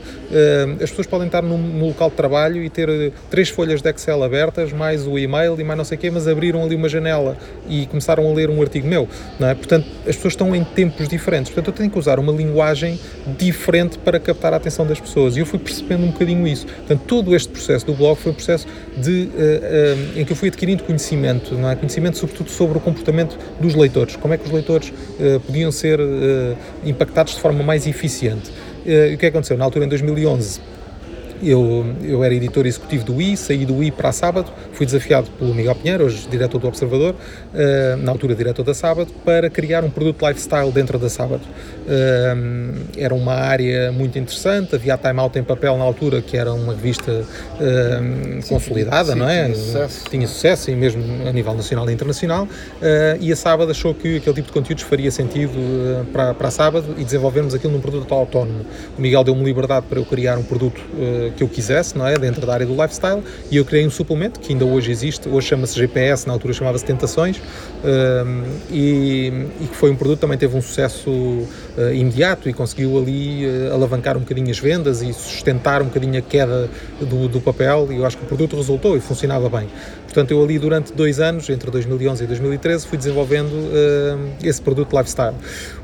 [0.82, 3.90] As pessoas podem estar no, no, local de trabalho e ter eh, três folhas de
[3.90, 6.90] Excel abertas, mais o e-mail e mais não sei o quê, mas abriram ali uma
[6.90, 7.38] janela
[7.70, 9.08] e começaram a ler um artigo meu,
[9.40, 9.56] não é?
[9.56, 11.52] Portanto, as pessoas estão em tempos diferentes.
[11.52, 13.00] Portanto, eu tenho que usar uma linguagem
[13.38, 16.66] diferente para captar a atenção das pessoas e eu fui percebendo um bocadinho isso.
[16.66, 20.36] Portanto, todo este processo do blog foi um processo de uh, uh, em que eu
[20.36, 21.76] fui adquirindo conhecimento, não é?
[21.76, 26.00] Conhecimento sobretudo sobre o comportamento dos leitores, como é que os leitores uh, podiam ser
[26.84, 28.52] impactados de forma mais eficiente.
[28.86, 29.58] Uh, o que aconteceu?
[29.58, 30.60] Na altura, em 2011,
[31.42, 35.30] eu, eu era editor executivo do I, saí do I para a Sábado, fui desafiado
[35.32, 39.84] pelo Miguel Pinheiro, hoje diretor do Observador, uh, na altura diretor da Sábado, para criar
[39.84, 41.42] um produto lifestyle dentro da Sábado.
[42.98, 46.54] Era uma área muito interessante, havia a Time Out em papel na altura, que era
[46.54, 49.46] uma revista uh, consolidada, sim, não é?
[49.46, 50.10] Tinha sucesso.
[50.10, 52.48] tinha sucesso, e mesmo a nível nacional e internacional,
[53.20, 55.54] e a Sábado achou que aquele tipo de conteúdos faria sentido
[56.12, 58.66] para, para a Sábado e desenvolvermos aquilo num produto autónomo.
[58.98, 60.82] O Miguel deu-me liberdade para eu criar um produto
[61.36, 62.18] que eu quisesse, não é?
[62.18, 65.48] Dentro da área do lifestyle, e eu criei um suplemento que ainda hoje existe, hoje
[65.48, 67.42] chama-se GPS, na altura chamava-se Tentações,
[68.72, 71.46] e, e, que foi um produto que também teve um sucesso
[71.78, 76.18] uh, imediato e conseguiu ali uh, alavancar um bocadinho as vendas e sustentar um bocadinho
[76.18, 79.68] a queda do, do papel, e eu acho que o produto resultou e funcionava bem.
[80.14, 84.96] Portanto, eu ali durante dois anos, entre 2011 e 2013, fui desenvolvendo uh, esse produto
[84.96, 85.34] lifestyle.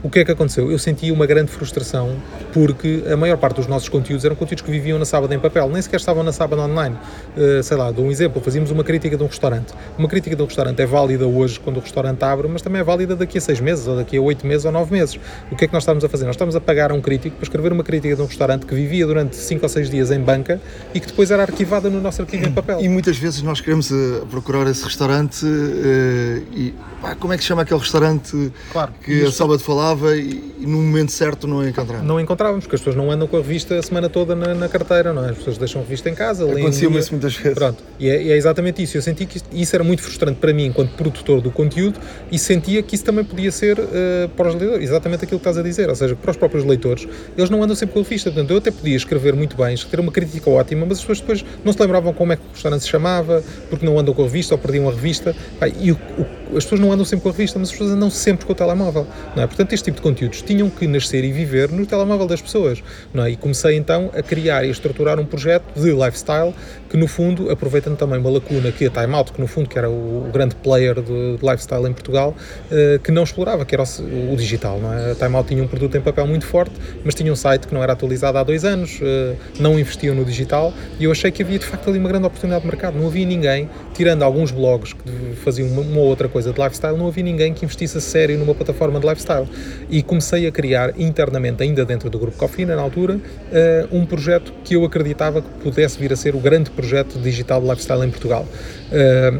[0.04, 0.72] O que é que aconteceu?
[0.72, 2.16] Eu senti uma grande frustração
[2.54, 5.68] porque a maior parte dos nossos conteúdos eram conteúdos que viviam na sábado em papel,
[5.70, 6.96] nem sequer estavam na sábado online.
[7.36, 9.74] Uh, sei lá, dou um exemplo, fazíamos uma crítica de um restaurante.
[9.98, 12.84] Uma crítica de um restaurante é válida hoje quando o restaurante abre, mas também é
[12.84, 15.20] válida daqui a seis meses, ou daqui a oito meses, ou nove meses.
[15.52, 16.26] O que é que nós estamos a fazer?
[16.26, 18.76] Nós estamos a pagar a um crítico para escrever uma crítica de um restaurante que
[18.76, 20.62] vivia durante cinco ou seis dias em banca
[20.94, 22.80] e que depois era arquivada no nosso arquivo em papel.
[22.80, 27.44] E muitas vezes nós queremos uh, procurar esse restaurante uh, e pá, como é que
[27.44, 28.92] se chama aquele restaurante Claro.
[29.04, 32.06] que a Sábado falava e, e no momento certo não encontramos?
[32.06, 34.68] Não encontrávamos, porque as pessoas não andam com a revista a semana toda na, na
[34.68, 35.30] carteira, não é?
[35.32, 37.58] As pessoas deixam a revista em casa, Acontecia-me isso muitas vezes.
[37.58, 38.98] Pronto, e é, é exatamente isso.
[38.98, 42.00] Eu senti que isso era muito frustrante para mim enquanto produtor do conteúdo
[42.32, 45.58] e sentia que isso também podia ser eh, para os leitores, exatamente aquilo que estás
[45.58, 48.30] a dizer, ou seja, para os próprios leitores, eles não andam sempre com a revista.
[48.32, 51.46] Portanto, eu até podia escrever muito bem, escrever uma crítica ótima, mas as pessoas depois
[51.64, 54.26] não se lembravam como é que o restaurante se chamava, porque não andam com a
[54.26, 55.36] revista ou perdiam a revista.
[55.60, 57.92] Pá, e o- o- as pessoas não andam sempre com a revista, mas as pessoas
[57.92, 59.06] andam sempre com o telemóvel.
[59.36, 59.48] Não é?
[59.48, 62.84] Portanto, este tipo de conteúdos tinham que nascer e viver no telemóvel das pessoas.
[63.14, 63.32] Não é?
[63.32, 66.54] E comecei então a criar e a estruturar um projeto de lifestyle
[66.90, 69.78] que, no fundo, aproveitando também uma lacuna que a Time Out, que no fundo que
[69.78, 72.36] era o, grande player de, de lifestyle em Portugal,
[72.72, 74.80] eh, que não explorava, que era o, o digital.
[74.80, 75.12] Não é?
[75.12, 77.74] A Time Out tinha um produto em papel muito forte, mas tinha um site que
[77.74, 81.44] não era atualizado há dois anos, eh, não investiam no digital e eu achei que
[81.44, 82.98] havia de facto ali uma grande oportunidade de mercado.
[82.98, 86.98] Não havia ninguém, tirando alguns blogs que faziam uma, uma ou outra coisa de lifestyle,
[86.98, 89.48] não havia ninguém que investisse a sério numa plataforma de lifestyle.
[89.90, 93.20] E comecei a criar internamente, ainda dentro do grupo Cofina, na altura,
[93.52, 97.62] eh, um projeto que eu acreditava que pudesse vir a ser o grande projeto digital
[97.62, 98.46] de lifestyle em Portugal.
[98.92, 99.34] Eh,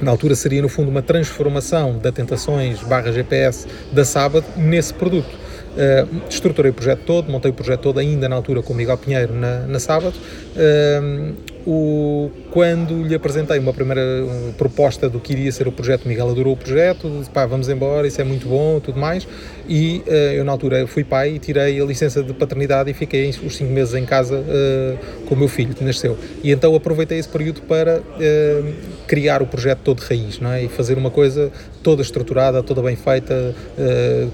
[0.00, 5.28] na altura seria no fundo uma transformação da Tentações barra GPS da Sábado nesse produto.
[5.70, 8.98] Uh, estruturei o projeto todo, montei o projeto todo ainda na altura com o Miguel
[8.98, 10.14] Pinheiro na, na Sábado.
[10.56, 11.34] Uh,
[11.66, 14.02] o, quando lhe apresentei uma primeira
[14.58, 18.06] proposta do que iria ser o projeto, Miguel adorou o projeto, disse pá, vamos embora,
[18.06, 19.26] isso é muito bom, tudo mais.
[19.68, 23.28] E uh, eu na altura fui pai e tirei a licença de paternidade e fiquei
[23.28, 26.18] os 5 meses em casa uh, com o meu filho que nasceu.
[26.42, 28.74] E então aproveitei esse período para uh,
[29.06, 30.64] criar o projeto todo de raiz, não é?
[30.64, 33.54] E fazer uma coisa toda estruturada, toda bem feita,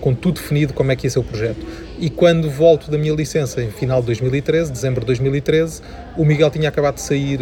[0.01, 1.65] com tudo definido como é que ia ser o projeto.
[1.99, 5.81] E quando volto da minha licença, em final de 2013, dezembro de 2013,
[6.17, 7.39] o Miguel tinha acabado de sair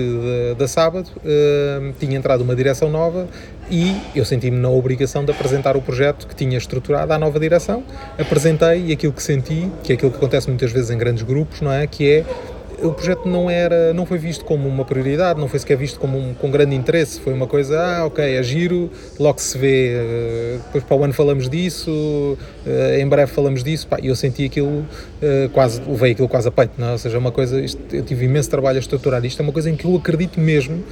[0.56, 3.28] da, da sábado, uh, tinha entrado uma direção nova
[3.70, 7.82] e eu senti-me na obrigação de apresentar o projeto que tinha estruturado à nova direção.
[8.18, 11.60] Apresentei e aquilo que senti, que é aquilo que acontece muitas vezes em grandes grupos,
[11.60, 11.86] não é?
[11.86, 12.24] Que é
[12.82, 16.18] o projeto não era, não foi visto como uma prioridade, não foi sequer visto como
[16.18, 20.58] um, com grande interesse, foi uma coisa, ah, ok, é giro, logo se vê, uh,
[20.64, 24.68] depois para o ano falamos disso, uh, em breve falamos disso, pá, eu senti aquilo
[24.68, 26.92] uh, quase, levei aquilo quase a peito, não é?
[26.92, 29.52] ou seja, é uma coisa, isto, eu tive imenso trabalho a estruturar isto, é uma
[29.52, 30.82] coisa em que eu acredito mesmo,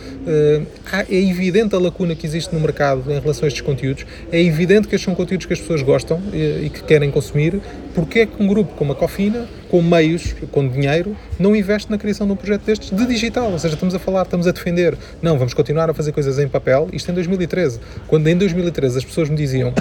[0.93, 4.41] ah, é evidente a lacuna que existe no mercado em relação a estes conteúdos, é
[4.41, 7.61] evidente que estes são conteúdos que as pessoas gostam e, e que querem consumir,
[7.95, 11.99] porque é que um grupo como a Cofina, com meios, com dinheiro, não investe na
[11.99, 13.51] criação de um projeto destes de digital.
[13.51, 14.97] Ou seja, estamos a falar, estamos a defender.
[15.21, 16.89] Não, vamos continuar a fazer coisas em papel.
[16.93, 17.81] Isto em 2013.
[18.07, 19.73] Quando em 2013 as pessoas me diziam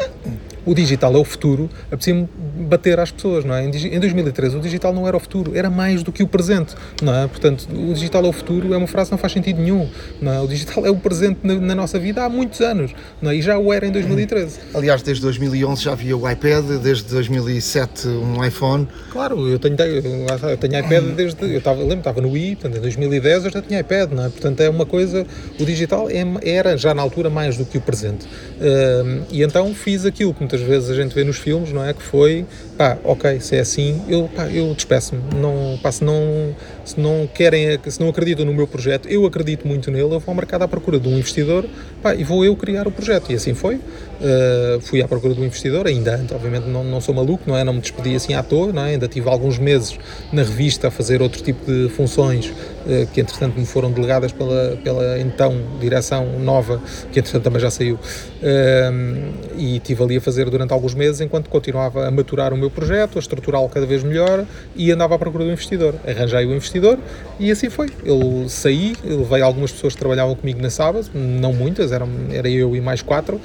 [0.66, 2.28] o digital é o futuro, apetecia-me
[2.68, 3.66] bater às pessoas, não é?
[3.66, 7.14] Em 2013 o digital não era o futuro, era mais do que o presente, não
[7.14, 7.28] é?
[7.28, 9.90] Portanto, o digital é o futuro é uma frase que não faz sentido nenhum,
[10.22, 10.40] não é?
[10.42, 13.36] O digital é o presente na, na nossa vida há muitos anos, não é?
[13.36, 14.60] E já o era em 2013.
[14.74, 18.88] Aliás, desde 2011 já havia o iPad, desde 2007 um iPhone.
[19.12, 22.82] Claro, eu tenho, eu tenho iPad desde, eu estava, lembro, estava no i, portanto, em
[22.82, 24.30] 2010 eu já tinha iPad, não é?
[24.30, 25.26] Portanto, é uma coisa,
[25.60, 28.28] o digital é, era já na altura mais do que o presente.
[28.60, 31.94] Um, e então fiz aquilo que muitas vezes a gente vê nos filmes, não é?
[31.94, 32.46] Que foi,
[32.78, 35.22] pá, ok, se é assim, eu, eu despeço-me.
[35.36, 39.90] Não, se não, se não querem, se não acreditam no meu projeto, eu acredito muito
[39.90, 41.66] nele, eu vou ao mercado à procura de um investidor,
[42.02, 43.32] pá, e vou eu criar o projeto.
[43.32, 43.80] E assim foi.
[44.22, 47.64] Uh, fui à procura um investidor, ainda antes, obviamente não, não sou maluco, não é?
[47.64, 48.92] Não me despedi assim à toa, não é?
[48.92, 49.98] Ainda tive alguns meses
[50.32, 54.78] na revista a fazer outro tipo de funções uh, que entretanto me foram delegadas pela,
[54.84, 56.80] pela então direção nova,
[57.12, 57.96] que entretanto também já saiu.
[57.96, 62.70] Uh, e estive ali a fazer durante alguns meses enquanto continuava a maturar o meu
[62.70, 65.96] projeto, a estruturá-lo cada vez melhor e andava à procura do investidor.
[66.08, 67.00] Arranjei o investidor
[67.40, 67.90] e assim foi.
[68.06, 72.76] Eu saí, levei algumas pessoas que trabalhavam comigo na sábado, não muitas, eram, era eu
[72.76, 73.42] e mais quatro,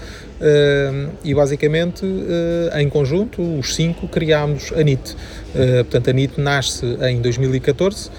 [1.24, 5.12] e basicamente uh, em conjunto, os cinco, criámos a NIT.
[5.54, 8.10] Uh, portanto, a NIT nasce em 2014,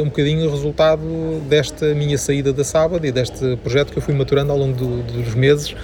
[0.00, 1.02] um bocadinho resultado
[1.48, 5.02] desta minha saída da sábado e deste projeto que eu fui maturando ao longo do,
[5.02, 5.74] dos meses,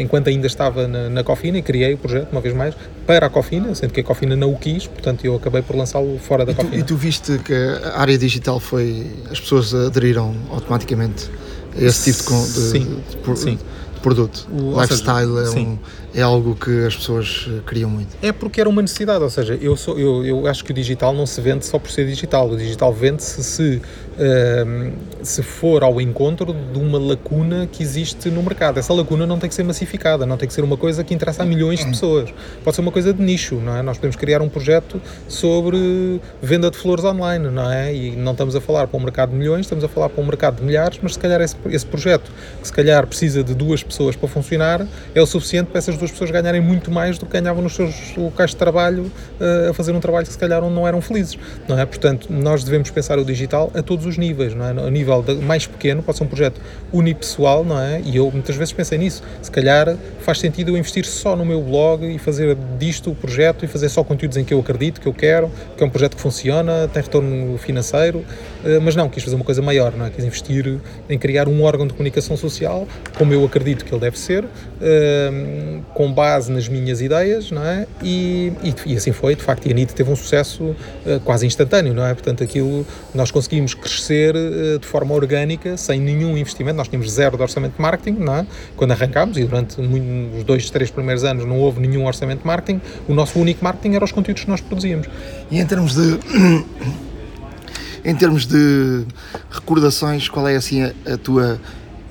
[0.00, 2.74] enquanto ainda estava na, na Cofina e criei o projeto, uma vez mais,
[3.06, 6.16] para a Cofina, sendo que a Cofina não o quis, portanto eu acabei por lançá-lo
[6.18, 6.80] fora da e tu, Cofina.
[6.80, 9.08] E tu viste que a área digital foi.
[9.28, 11.28] as pessoas aderiram automaticamente
[11.76, 13.58] esse tipo de, de, sim, de, sim.
[14.00, 14.46] Produto.
[14.52, 15.78] O- Lifestyle seja, é, um-
[16.14, 18.16] é algo que as pessoas eh, queriam muito.
[18.22, 21.12] É porque era uma necessidade, ou seja, eu, sou, eu, eu acho que o digital
[21.12, 23.82] não se vende só por ser digital, o digital vende-se se,
[24.18, 24.92] ehm,
[25.22, 28.78] se for ao encontro de uma lacuna que existe no mercado.
[28.78, 31.42] Essa lacuna não tem que ser massificada, não tem que ser uma coisa que interessa
[31.42, 32.32] a milhões de pessoas.
[32.64, 33.82] Pode ser uma coisa de nicho, não é?
[33.82, 37.94] Nós podemos criar um projeto sobre venda de flores online, não é?
[37.94, 40.26] E não estamos a falar para um mercado de milhões, estamos a falar para um
[40.26, 42.30] mercado de milhares, mas se calhar esse, esse projeto,
[42.60, 46.10] que se calhar precisa de duas pessoas para funcionar, é o suficiente para essas duas
[46.10, 49.92] pessoas ganharem muito mais do que ganhavam nos seus locais de trabalho eh, a fazer
[49.92, 51.38] um trabalho que se calhar não eram felizes,
[51.68, 51.86] não é?
[51.86, 54.70] Portanto, nós devemos pensar o digital a todos os níveis, não é?
[54.70, 56.60] A nível mais pequeno, pode ser um projeto
[56.92, 58.00] unipessoal, não é?
[58.04, 59.22] E eu muitas vezes pensei nisso.
[59.40, 63.64] Se calhar faz sentido eu investir só no meu blog e fazer disto o projeto
[63.64, 66.16] e fazer só conteúdos em que eu acredito, que eu quero, que é um projeto
[66.16, 68.24] que funciona, tem retorno financeiro,
[68.64, 70.10] eh, mas não, quis fazer uma coisa maior, não é?
[70.10, 70.78] Quis investir
[71.08, 72.86] em criar um órgão de comunicação social,
[73.16, 74.44] como eu acredito que ele deve ser,
[74.80, 77.86] eh, com base nas minhas ideias, não é?
[78.02, 80.74] E, e, e assim foi, de facto, e a NIT teve um sucesso
[81.06, 82.14] eh, quase instantâneo, não é?
[82.14, 87.36] Portanto, aquilo, nós conseguimos crescer eh, de forma orgânica, sem nenhum investimento, nós tínhamos zero
[87.36, 88.46] de orçamento de marketing, não é?
[88.76, 92.46] Quando arrancámos, e durante muito- os dois, três primeiros anos não houve nenhum orçamento de
[92.46, 95.08] marketing, o nosso único marketing era os conteúdos que nós produzíamos.
[95.50, 96.18] E em termos de
[98.02, 99.04] em termos de
[99.50, 101.60] recordações, qual é assim a, a tua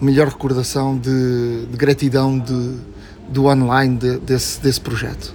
[0.02, 2.76] melhor recordação de, de gratidão de,
[3.30, 5.34] do online de- desse, desse projeto?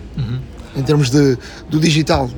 [0.76, 1.36] Em termos de,
[1.70, 2.28] do digital,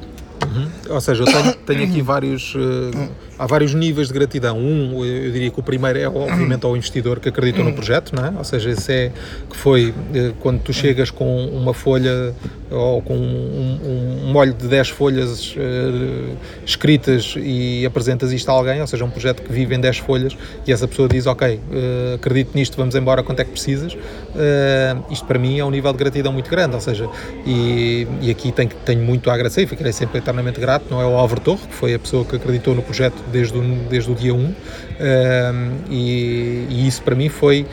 [0.91, 3.09] Ou seja, eu tenho, tenho aqui vários, eh,
[3.39, 4.59] há vários níveis de gratidão.
[4.59, 8.27] Um, eu diria que o primeiro é obviamente ao investidor que acreditou no projeto, não
[8.27, 8.33] é?
[8.37, 9.13] Ou seja, esse é
[9.49, 12.35] que foi eh, quando tu chegas com uma folha
[12.71, 16.35] ou com um, um, molho de 10 folhas eh,
[16.65, 20.37] escritas e apresentas isto a alguém, ou seja, um projeto que vive em 10 folhas
[20.67, 23.97] e essa pessoa diz, ok, eh, acredito nisto, vamos embora, quanto é que precisas?
[24.35, 27.09] Eh, isto para mim é um nível de gratidão muito grande, ou seja,
[27.47, 31.07] e, e aqui tenho, tenho muito a agradecer e ficarei sempre eternamente grato, não é
[31.07, 34.15] o Álvaro Torre, que foi a pessoa que acreditou no projeto desde o, desde o
[34.15, 34.55] dia 1,
[34.99, 35.53] eh,
[35.91, 37.67] e, e isso para mim foi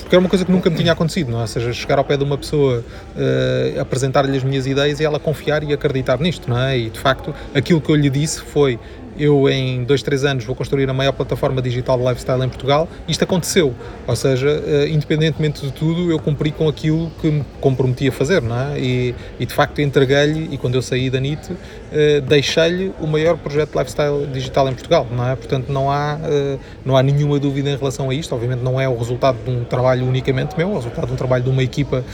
[0.00, 1.42] porque era uma coisa que nunca me tinha acontecido, não é?
[1.42, 2.84] Ou seja, chegar ao pé de uma pessoa,
[3.16, 6.78] eh, apresentar-lhe as minhas ideias e ela confiar e acreditar nisto, não é?
[6.78, 8.78] E de facto, aquilo que eu lhe disse foi:
[9.18, 12.88] eu em dois, três anos vou construir a maior plataforma digital de lifestyle em Portugal.
[13.08, 13.74] Isto aconteceu,
[14.06, 18.42] ou seja, eh, independentemente de tudo, eu cumpri com aquilo que me comprometi a fazer,
[18.42, 18.78] não é?
[18.78, 21.52] E, e de facto entreguei-lhe, e quando eu saí da NIT,
[21.92, 25.36] eh, deixei-lhe o maior projeto de lifestyle digital em Portugal, não é?
[25.36, 28.34] Portanto, não há, eh, não há nenhuma dúvida em relação a isto.
[28.34, 31.16] Obviamente, não é o resultado de um trabalho unicamente meu, é o resultado de um
[31.16, 32.04] trabalho de uma equipa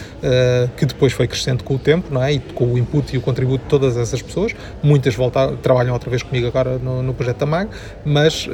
[0.77, 2.33] que depois foi crescendo com o tempo, não é?
[2.33, 4.55] E com o input e o contributo de todas essas pessoas.
[4.83, 7.69] Muitas voltaram, trabalham outra vez comigo agora no, no projeto da MAG,
[8.05, 8.49] mas.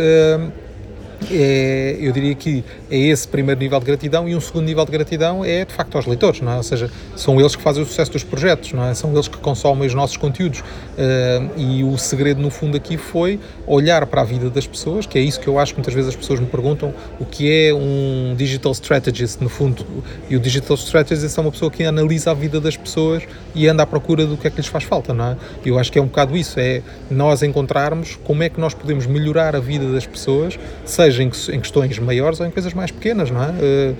[1.30, 4.92] É, eu diria que é esse primeiro nível de gratidão e um segundo nível de
[4.92, 6.56] gratidão é de facto aos leitores, não é?
[6.56, 8.94] Ou seja, são eles que fazem o sucesso dos projetos, não é?
[8.94, 10.62] São eles que consomem os nossos conteúdos
[10.96, 15.18] Uh, e o segredo no fundo aqui foi olhar para a vida das pessoas, que
[15.18, 17.74] é isso que eu acho que muitas vezes as pessoas me perguntam, o que é
[17.74, 19.84] um digital strategist no fundo,
[20.30, 23.24] e o digital strategist é uma pessoa que analisa a vida das pessoas
[23.54, 25.36] e anda à procura do que é que lhes faz falta, não é?
[25.66, 29.04] Eu acho que é um bocado isso, é nós encontrarmos como é que nós podemos
[29.04, 33.30] melhorar a vida das pessoas, seja em, em questões maiores ou em coisas mais pequenas,
[33.30, 33.48] não é?
[33.48, 33.96] Uh,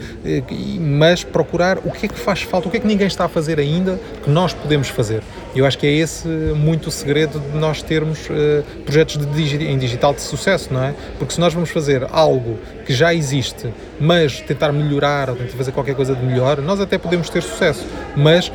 [0.50, 3.24] e- mas procurar o que é que faz falta, o que é que ninguém está
[3.24, 5.22] a fazer ainda que nós podemos fazer.
[5.54, 9.78] Eu acho que é esse muito o segredo de nós termos uh, projetos digi- em
[9.78, 10.94] digital de sucesso, não é?
[11.18, 15.72] Porque se nós vamos fazer algo que já existe, mas tentar melhorar ou tentar fazer
[15.72, 17.84] qualquer coisa de melhor, nós até podemos ter sucesso,
[18.16, 18.52] mas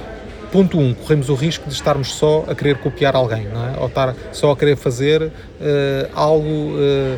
[0.51, 3.79] Ponto 1, um, corremos o risco de estarmos só a querer copiar alguém, não é?
[3.79, 5.31] ou estar só a querer fazer
[5.61, 7.17] eh, algo eh,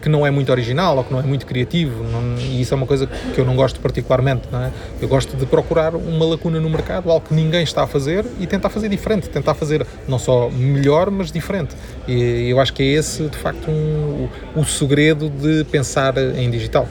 [0.00, 2.76] que não é muito original ou que não é muito criativo, não- e isso é
[2.76, 4.48] uma coisa que eu não gosto particularmente.
[4.50, 4.70] Não é?
[5.00, 8.46] Eu gosto de procurar uma lacuna no mercado, algo que ninguém está a fazer e
[8.46, 11.74] tentar fazer diferente, tentar fazer não só melhor, mas diferente.
[12.08, 16.50] E eu acho que é esse, de facto, um- o, o segredo de pensar em
[16.50, 16.88] digital.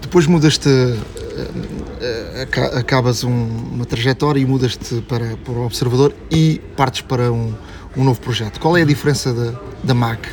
[0.00, 0.68] depois mudas-te,
[2.78, 3.30] acabas um-
[3.72, 7.52] uma trajetória e mudas-te para, para o Observador e partes para um,
[7.96, 8.58] um novo projeto.
[8.60, 10.28] Qual é a diferença da, da MAC?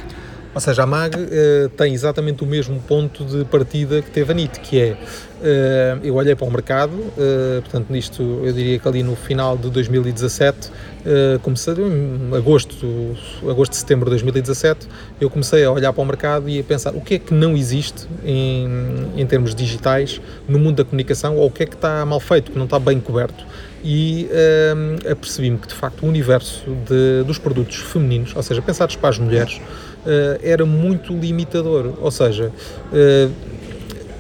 [0.53, 4.35] Ou seja, a MAG eh, tem exatamente o mesmo ponto de partida que teve a
[4.35, 4.97] NIT, que é,
[5.43, 9.57] eh, eu olhei para o mercado, eh, portanto nisto eu diria que ali no final
[9.57, 10.69] de 2017,
[11.05, 13.15] eh, comecei, em agosto,
[13.49, 14.87] agosto, setembro de 2017,
[15.19, 17.55] eu comecei a olhar para o mercado e a pensar o que é que não
[17.55, 18.67] existe em,
[19.15, 22.51] em termos digitais no mundo da comunicação ou o que é que está mal feito,
[22.51, 23.43] que não está bem coberto
[23.84, 28.95] e eh, apercebi-me que de facto o universo de- dos produtos femininos, ou seja, pensados
[28.95, 29.59] para as mulheres,
[30.05, 31.93] eh, era muito limitador.
[31.99, 32.51] Ou seja,
[32.93, 33.29] eh,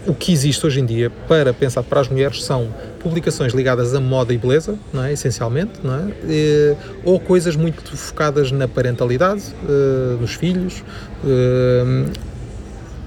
[0.07, 3.99] o que existe hoje em dia para pensar para as mulheres são publicações ligadas a
[3.99, 5.13] moda e beleza, não é?
[5.13, 6.11] essencialmente, não é?
[6.27, 10.83] E, ou coisas muito focadas na parentalidade uh, dos filhos,
[11.23, 12.11] uh,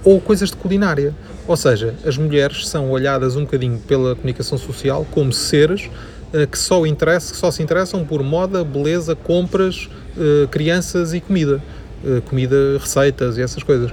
[0.05, 1.14] ou coisas de culinária.
[1.46, 5.90] Ou seja, as mulheres são olhadas um bocadinho pela comunicação social como seres uh,
[6.51, 9.89] que só, interessa, que só se interessam por moda, beleza, compras,
[10.51, 11.62] crianças e comida.
[12.28, 13.91] comida, receitas e essas coisas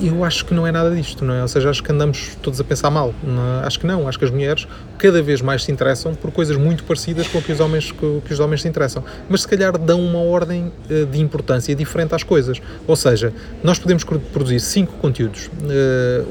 [0.00, 1.42] eu acho que não é nada disto, não é?
[1.42, 3.14] Ou seja, acho que andamos todos a pensar mal.
[3.62, 3.66] É?
[3.66, 4.08] Acho que não.
[4.08, 4.66] Acho que as mulheres
[4.96, 8.22] cada vez mais se interessam por coisas muito parecidas com o que os homens, que,
[8.24, 9.04] que os homens se interessam.
[9.28, 10.72] Mas se calhar dão uma ordem
[11.10, 12.60] de importância diferente às coisas.
[12.86, 15.50] Ou seja, nós podemos produzir cinco conteúdos.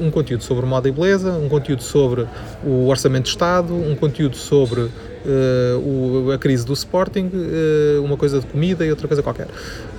[0.00, 2.26] Um conteúdo sobre moda e beleza, um conteúdo sobre
[2.64, 4.90] o orçamento de Estado, um conteúdo sobre
[5.24, 9.48] uh, o, a crise do Sporting, uh, uma coisa de comida e outra coisa qualquer.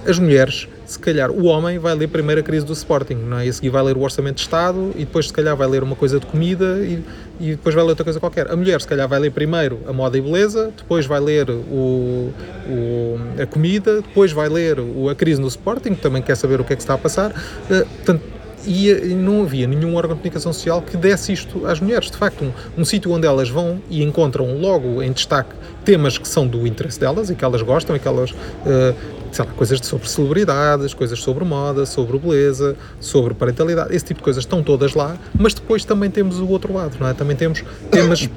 [0.06, 3.46] As mulheres, se calhar, o homem vai ler primeiro a crise do Sporting, não é?
[3.46, 5.84] e a seguir vai ler o Orçamento de Estado, e depois, se calhar, vai ler
[5.84, 7.04] uma coisa de comida e,
[7.40, 8.50] e depois vai ler outra coisa qualquer.
[8.52, 12.34] A mulher, se calhar, vai ler primeiro a moda e beleza, depois vai ler o,
[12.68, 16.64] o a comida, depois vai ler o, a crise no Sporting, também quer saber o
[16.64, 17.32] que é que está a passar.
[17.32, 21.80] Uh, portanto, e, e, não havia nenhum órgão de comunicação social que desse isto às
[21.80, 22.10] mulheres.
[22.10, 25.52] De facto, um, um sítio onde elas vão e encontram logo em destaque
[25.84, 28.32] temas que são do interesse delas e que elas gostam e que elas.
[28.32, 34.20] Uh, sei lá, coisas sobre celebridades, coisas sobre moda, sobre beleza, sobre parentalidade, esse tipo
[34.20, 37.14] de coisas estão todas lá, mas depois também temos o outro lado, não é?
[37.14, 38.28] Também temos temas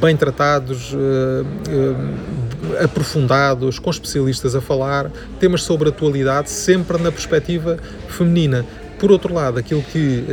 [0.00, 7.78] bem tratados, uh, uh, aprofundados, com especialistas a falar, temas sobre atualidade, sempre na perspectiva
[8.08, 8.64] feminina.
[8.98, 10.24] Por outro lado, aquilo que,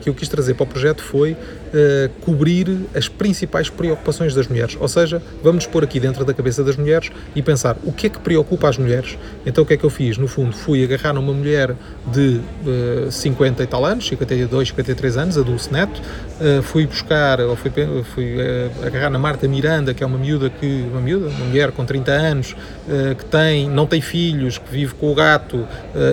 [0.00, 1.36] que eu quis trazer para o projeto foi
[1.72, 4.76] uh, cobrir as principais preocupações das mulheres.
[4.78, 8.10] Ou seja, vamos pôr aqui dentro da cabeça das mulheres e pensar o que é
[8.10, 9.18] que preocupa as mulheres.
[9.44, 10.18] Então o que é que eu fiz?
[10.18, 11.74] No fundo, fui agarrar numa mulher
[12.06, 16.86] de uh, eh, 50 e tal anos, 52, 53 anos, a Dulce Neto, uh, fui
[16.86, 17.70] buscar, ou fui,
[18.14, 18.36] fui
[18.84, 22.12] agarrar na Marta Miranda, que é uma miúda que, uma miúda, uma mulher com 30
[22.12, 22.56] anos,
[23.16, 25.66] que tem, não tem filhos, que vive com o gato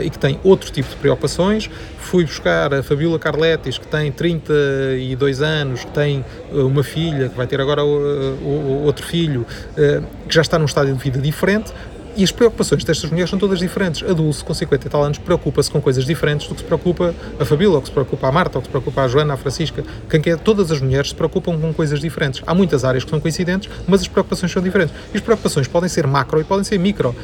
[0.04, 1.70] e que tem outro tipo de preocupações.
[1.98, 7.30] Fui buscar a Fabiola Carletis, que tem 32 anos anos, que tem eh, uma filha,
[7.30, 9.46] que vai ter agora o, outro filho,
[9.78, 11.74] eh, que já está num estádio de vida diferente,
[12.20, 14.04] e as preocupações destas mulheres são todas diferentes.
[14.04, 17.14] A Dulce, com 50 e tal anos, preocupa-se com coisas diferentes do que se preocupa
[17.40, 19.38] a Fabíola, ou que se preocupa a Marta, ou que se preocupa a Joana, a
[19.38, 19.86] Francisca.
[20.10, 22.42] Quem quer, todas as mulheres se preocupam com coisas diferentes.
[22.46, 24.94] Há muitas áreas que são coincidentes, mas as preocupações são diferentes.
[25.14, 27.16] E as preocupações podem ser macro e podem ser micro.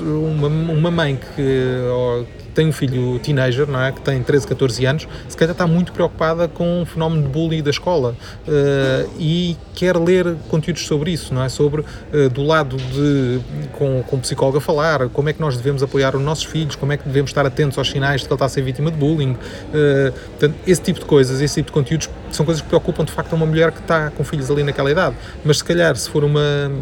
[0.00, 1.42] Uma, uma mãe que,
[2.58, 3.92] tem um filho teenager, não é?
[3.92, 7.62] que tem 13, 14 anos, se calhar está muito preocupada com o fenómeno de bullying
[7.62, 8.16] da escola
[8.48, 11.48] uh, e quer ler conteúdos sobre isso, não é?
[11.48, 13.38] Sobre, uh, do lado de,
[13.74, 16.74] com, com o psicólogo a falar, como é que nós devemos apoiar os nossos filhos,
[16.74, 18.90] como é que devemos estar atentos aos sinais de que ele está a ser vítima
[18.90, 19.34] de bullying.
[19.34, 23.12] Uh, portanto, esse tipo de coisas, esse tipo de conteúdos são coisas que preocupam de
[23.12, 25.14] facto uma mulher que está com filhos ali naquela idade.
[25.44, 26.72] Mas se calhar, se for uma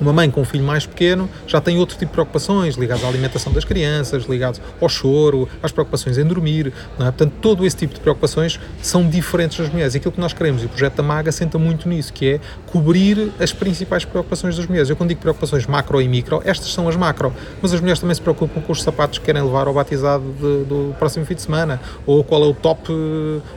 [0.00, 3.08] uma mãe com um filho mais pequeno já tem outro tipo de preocupações ligadas à
[3.08, 6.72] alimentação das crianças, ligados ao choro, às preocupações em dormir.
[6.98, 7.04] É?
[7.04, 9.94] Portanto, todo esse tipo de preocupações são diferentes das mulheres.
[9.94, 12.40] E aquilo que nós queremos, e o projeto da MAGA senta muito nisso, que é
[12.66, 14.90] cobrir as principais preocupações das mulheres.
[14.90, 17.32] Eu quando digo preocupações macro e micro, estas são as macro.
[17.60, 20.64] Mas as mulheres também se preocupam com os sapatos que querem levar ao batizado de,
[20.64, 22.92] do próximo fim de semana, ou qual é o top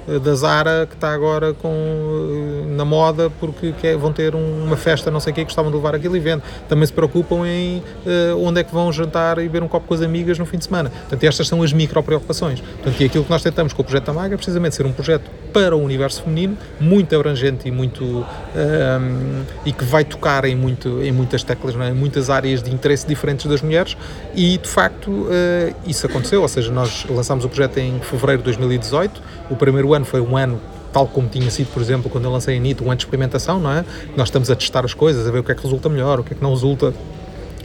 [0.07, 4.77] eh, da Zara que está agora com, eh, na moda porque quer, vão ter uma
[4.77, 6.19] festa, não sei o que, gostavam de levar aquilo e
[6.67, 9.93] também se preocupam em uh, onde é que vão jantar e beber um copo com
[9.93, 10.89] as amigas no fim de semana.
[10.89, 12.61] Portanto, estas são as micro preocupações.
[12.61, 14.91] Portanto, e aquilo que nós tentamos com o projeto da Maga é precisamente ser um
[14.91, 18.25] projeto para o universo feminino, muito abrangente e muito
[18.55, 21.89] ehm, e que vai tocar em, muito, em muitas teclas, é?
[21.89, 23.97] em muitas áreas de interesse diferentes das mulheres
[24.35, 28.45] e de facto uh, isso aconteceu, ou seja, nós lançámos o projeto em fevereiro de
[28.45, 30.59] 2018, o primeiro ano foi um ano
[30.91, 33.59] tal como tinha sido, por exemplo, quando eu lancei a NIT, um ano de experimentação,
[33.59, 33.85] não é?
[34.15, 36.23] Nós estamos a testar as coisas, a ver o que é que resulta melhor, o
[36.23, 36.93] que é que não resulta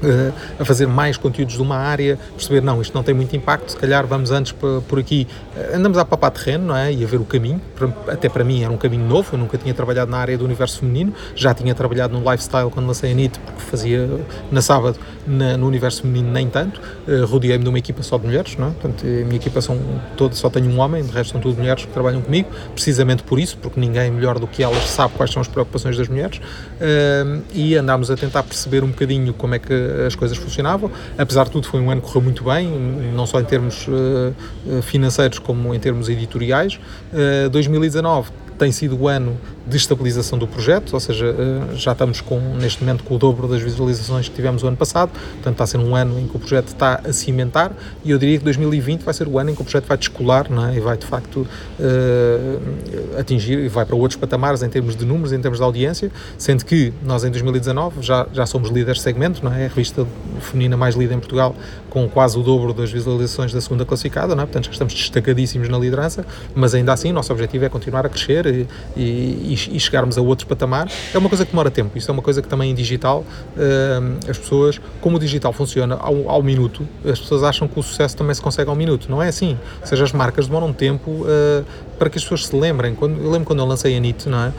[0.04, 3.70] uh, a fazer mais conteúdos de uma área, perceber, não, isto não tem muito impacto,
[3.70, 5.26] se calhar vamos antes por aqui,
[5.56, 6.92] uh, andamos a papar terreno, não é?
[6.92, 7.60] E a ver o caminho,
[8.08, 10.80] até para mim era um caminho novo, eu nunca tinha trabalhado na área do universo
[10.80, 14.08] feminino, já tinha trabalhado no lifestyle quando lancei a NIT, porque fazia
[14.50, 18.26] na sábado, na, no universo feminino nem tanto, uh, rodeei-me de uma equipa só de
[18.26, 18.70] mulheres, não é?
[18.70, 19.78] Portanto, a minha equipa são
[20.16, 23.38] todas, só tenho um homem, de resto são tudo mulheres que trabalham comigo, precisamente por
[23.38, 27.42] isso, porque ninguém melhor do que elas sabe quais são as preocupações das mulheres, uh,
[27.52, 29.72] e andámos a tentar perceber um bocadinho como é que
[30.06, 30.90] as coisas funcionavam.
[31.16, 32.68] Apesar de tudo, foi um ano que correu muito bem,
[33.14, 36.78] não só em termos uh, financeiros como em termos editoriais.
[37.12, 39.36] Uh, 2019 tem sido o ano
[39.66, 43.48] de estabilização do projeto, ou seja, uh, já estamos com, neste momento com o dobro
[43.48, 46.36] das visualizações que tivemos o ano passado, portanto está a ser um ano em que
[46.36, 47.72] o projeto está a cimentar
[48.04, 50.46] e eu diria que 2020 vai ser o ano em que o projeto vai descolar
[50.70, 50.76] é?
[50.76, 51.46] e vai de facto
[51.78, 56.10] uh, atingir e vai para outros patamares em termos de números, em termos de audiência,
[56.36, 59.64] sendo que nós em 2019 já, já somos líderes de segmento, não é?
[59.64, 60.06] a revista
[60.40, 61.56] feminina mais lida em Portugal
[61.88, 64.46] com quase o dobro das visualizações da segunda classificada, não é?
[64.46, 68.08] portanto já estamos destacadíssimos na liderança, mas ainda assim o nosso objetivo é continuar a
[68.10, 68.66] crescer e,
[68.96, 70.92] e, e chegarmos a outros patamares.
[71.12, 73.24] É uma coisa que demora tempo, isto é uma coisa que também em digital
[73.56, 77.82] uh, as pessoas, como o digital funciona ao, ao, minuto, as pessoas acham que o
[77.82, 81.10] sucesso também se consegue ao minuto, não é assim, ou seja, as marcas demoram tempo
[81.10, 81.64] uh,
[81.98, 82.94] para que as pessoas se lembrem.
[82.94, 84.52] Quando, eu lembro quando eu lancei a NIT, não é?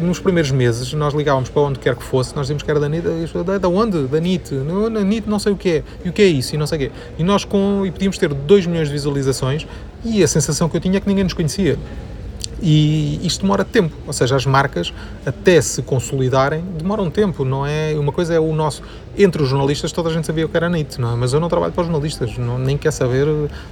[0.00, 2.88] nos primeiros meses nós ligávamos para onde quer que fosse, nós dizíamos que era da
[2.88, 3.04] NIT,
[3.60, 4.06] da, onde?
[4.06, 6.58] Da NIT, na NIT não sei o que é, e o que é isso, e
[6.58, 6.90] não sei o quê.
[7.18, 9.66] E nós com, e podíamos ter 2 milhões de visualizações
[10.04, 11.78] e a sensação que eu tinha é que ninguém nos conhecia.
[12.62, 14.92] E isto demora tempo, ou seja, as marcas
[15.24, 17.94] até se consolidarem demoram tempo, não é?
[17.98, 18.82] Uma coisa é o nosso
[19.18, 21.16] entre os jornalistas toda a gente sabia o que era NIT, não é?
[21.16, 23.26] mas eu não trabalho para os jornalistas, não, nem quer saber.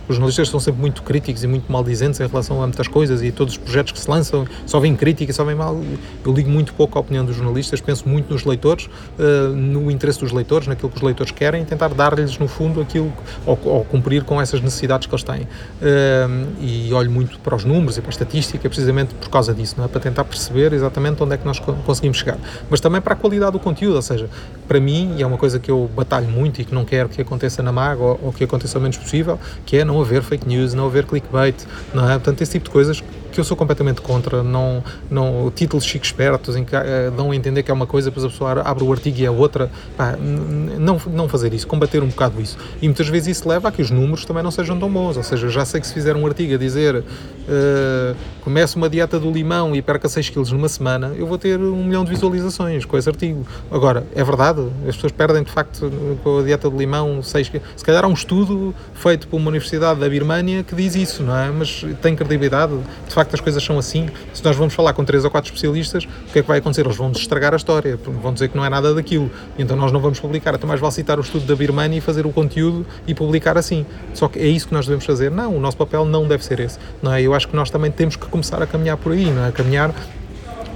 [0.08, 3.30] Os jornalistas são sempre muito críticos e muito maldizentes em relação a muitas coisas e
[3.30, 5.80] todos os projetos que se lançam só vem crítica, só vem mal.
[6.24, 10.20] Eu ligo muito pouco à opinião dos jornalistas, penso muito nos leitores, uh, no interesse
[10.20, 13.12] dos leitores, naquilo que os leitores querem, tentar dar-lhes no fundo aquilo
[13.46, 15.42] ou, ou, cumprir com essas necessidades que eles têm.
[15.42, 19.74] Uh, e olho muito para os números e para a estatística precisamente por causa disso,
[19.76, 19.88] não é?
[19.88, 22.38] para tentar perceber exatamente onde é que nós conseguimos chegar,
[22.70, 24.30] mas também para a qualidade do conteúdo, ou seja,
[24.68, 27.20] para mim, e é uma coisa que eu batalho muito e que não quero que
[27.20, 30.46] aconteça na MAG ou, ou que aconteça o menos possível, que é não haver fake
[30.46, 31.56] news, não haver clickbait,
[31.92, 32.12] não é?
[32.14, 33.02] Portanto, esse tipo de coisas
[33.40, 37.62] eu sou completamente contra, não, não títulos chique espertos em que uh, dão a entender
[37.62, 41.00] que é uma coisa, depois a pessoa abre o artigo e é outra, pá, não,
[41.06, 42.56] não fazer isso, combater um bocado isso.
[42.80, 45.22] E muitas vezes isso leva a que os números também não sejam tão bons, ou
[45.22, 49.30] seja, já sei que se fizer um artigo a dizer uh, começa uma dieta do
[49.30, 52.96] limão e perca 6 kg numa semana, eu vou ter um milhão de visualizações com
[52.96, 53.46] esse artigo.
[53.70, 55.90] Agora, é verdade, as pessoas perdem de facto
[56.22, 57.62] com a dieta do limão 6 kg.
[57.76, 61.36] Se calhar há um estudo feito por uma universidade da Birmânia que diz isso, não
[61.36, 61.50] é?
[61.50, 62.72] Mas tem credibilidade,
[63.06, 65.48] de facto facto as coisas são assim, se nós vamos falar com três ou quatro
[65.48, 66.84] especialistas, o que é que vai acontecer?
[66.84, 70.00] Eles vão estragar a história, vão dizer que não é nada daquilo, então nós não
[70.00, 70.54] vamos publicar.
[70.54, 73.84] Então mais vale citar o estudo da Birmania e fazer o conteúdo e publicar assim.
[74.14, 75.30] Só que é isso que nós devemos fazer?
[75.30, 76.78] Não, o nosso papel não deve ser esse.
[77.02, 77.22] Não é?
[77.22, 79.48] Eu acho que nós também temos que começar a caminhar por aí, não é?
[79.48, 79.94] A caminhar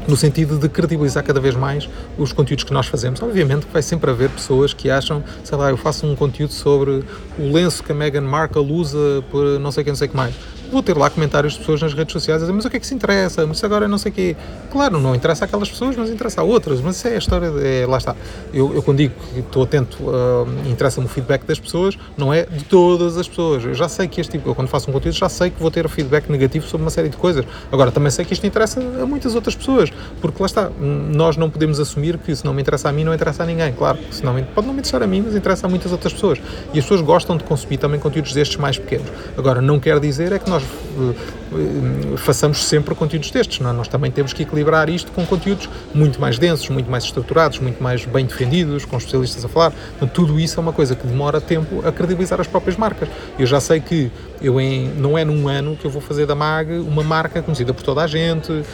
[0.07, 1.89] no sentido de credibilizar cada vez mais
[2.19, 3.23] os conteúdos que nós fazemos.
[3.23, 7.05] Obviamente que vai sempre haver pessoas que acham, sei lá, eu faço um conteúdo sobre
[7.39, 10.17] o lenço que a Meghan Markle usa por não sei quem, não sei o que
[10.17, 10.35] mais
[10.73, 12.81] vou ter lá comentários de pessoas nas redes sociais a dizer, mas o que é
[12.81, 13.47] que se interessa?
[13.47, 14.37] Mas agora não sei o quê.
[14.71, 16.81] Claro, não interessa aquelas pessoas, mas interessa a outras.
[16.81, 18.17] Mas isso é a história, é, lá está.
[18.53, 22.45] Eu, eu quando digo que estou atento, uh, interessa-me o feedback das pessoas, não é
[22.45, 23.65] de todas as pessoas.
[23.65, 25.71] Eu já sei que este tipo, eu quando faço um conteúdo, já sei que vou
[25.71, 27.45] ter feedback negativo sobre uma série de coisas.
[27.71, 31.51] Agora, também sei que isto interessa a muitas outras pessoas, porque lá está, nós não
[31.51, 33.73] podemos assumir que se não me interessa a mim, não interessa a ninguém.
[33.73, 36.13] Claro, se não me, pode não me interessar a mim, mas interessa a muitas outras
[36.13, 36.39] pessoas.
[36.73, 39.09] E as pessoas gostam de consumir também conteúdos destes mais pequenos.
[39.37, 41.17] Agora, não quer dizer é que nós nós
[41.55, 43.61] eh, façamos sempre conteúdos destes.
[43.61, 43.73] Não é?
[43.73, 47.83] Nós também temos que equilibrar isto com conteúdos muito mais densos, muito mais estruturados, muito
[47.83, 49.71] mais bem defendidos, com especialistas a falar.
[49.71, 53.09] Portanto, tudo isso é uma coisa que demora tempo a credibilizar as próprias marcas.
[53.39, 54.11] Eu já sei que
[54.41, 57.73] eu em, não é num ano que eu vou fazer da MAG uma marca conhecida
[57.73, 58.51] por toda a gente.
[58.51, 58.65] Uh,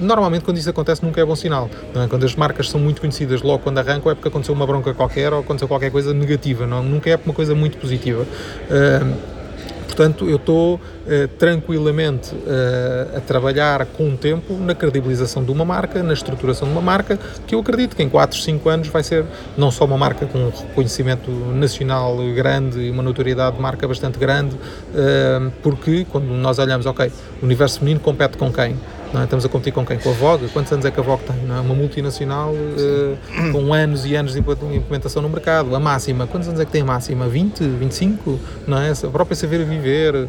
[0.00, 1.68] normalmente, quando isso acontece, nunca é bom sinal.
[1.94, 2.06] É?
[2.06, 5.32] Quando as marcas são muito conhecidas logo quando arrancam, é porque aconteceu uma bronca qualquer
[5.32, 6.66] ou aconteceu qualquer coisa negativa.
[6.66, 8.22] Não, nunca é uma coisa muito positiva.
[8.22, 9.41] Uh,
[9.92, 15.66] Portanto, eu estou uh, tranquilamente uh, a trabalhar com o tempo na credibilização de uma
[15.66, 19.02] marca, na estruturação de uma marca, que eu acredito que em 4, 5 anos vai
[19.02, 23.86] ser não só uma marca com um reconhecimento nacional grande e uma notoriedade de marca
[23.86, 27.12] bastante grande, uh, porque quando nós olhamos, ok,
[27.42, 28.74] o universo feminino compete com quem?
[29.14, 29.24] É?
[29.24, 29.98] Estamos a competir com quem?
[29.98, 30.48] Com a Vogue?
[30.48, 31.36] Quantos anos é que a Vogue tem?
[31.36, 31.60] É?
[31.60, 35.74] Uma multinacional uh, com anos e anos de implementação no mercado.
[35.76, 37.28] A máxima, quantos anos é que tem a máxima?
[37.28, 38.40] 20, 25?
[38.66, 38.90] Não é?
[38.90, 40.28] A própria Saber Viver,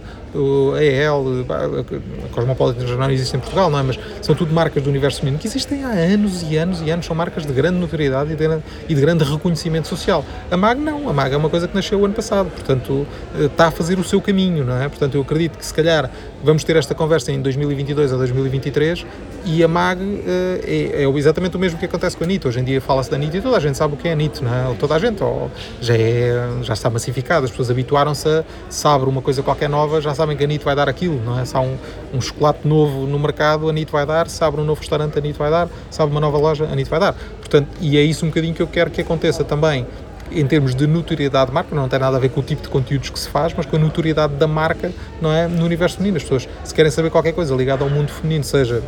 [0.76, 3.84] a EL, a Cosmopolitan já não existe em Portugal, não é?
[3.84, 7.06] Mas são tudo marcas do universo feminino que existem há anos e anos e anos.
[7.06, 8.60] São marcas de grande notoriedade e de,
[8.90, 10.26] e de grande reconhecimento social.
[10.50, 11.10] A MAG não.
[11.10, 12.50] A MAG é uma coisa que nasceu o ano passado.
[12.50, 13.06] Portanto,
[13.40, 14.88] eh, está a fazer o seu caminho, não é?
[14.88, 16.10] Portanto, eu acredito que se calhar
[16.44, 19.06] vamos ter esta conversa em 2022 ou 2023
[19.46, 20.24] e a MAG uh,
[20.66, 22.48] é, é, exatamente o mesmo que acontece com a NIT.
[22.48, 24.16] Hoje em dia fala-se da NIT e toda a gente sabe o que é a
[24.16, 24.76] NIT, não é?
[24.80, 25.50] Toda a gente, ou
[25.82, 30.12] já, é, já está massificado, as pessoas habituaram-se a, se uma coisa qualquer nova, já
[30.24, 31.44] sabem que a NIT vai dar aquilo, não é?
[31.44, 31.78] Se há um,
[32.14, 35.22] um chocolate novo no mercado, a NIT vai dar, se abre um novo restaurante, a
[35.22, 37.14] NIT vai dar, se abre uma nova loja, a NIT vai dar.
[37.14, 39.86] Portanto, e é isso um bocadinho que eu quero que aconteça também
[40.32, 42.70] em termos de notoriedade de marca, não tem nada a ver com o tipo de
[42.70, 46.18] conteúdos que se faz, mas com a notoriedade da marca não é, no universo feminino.
[46.18, 48.82] As pessoas, se querem saber qualquer coisa ligada ao mundo feminino, seja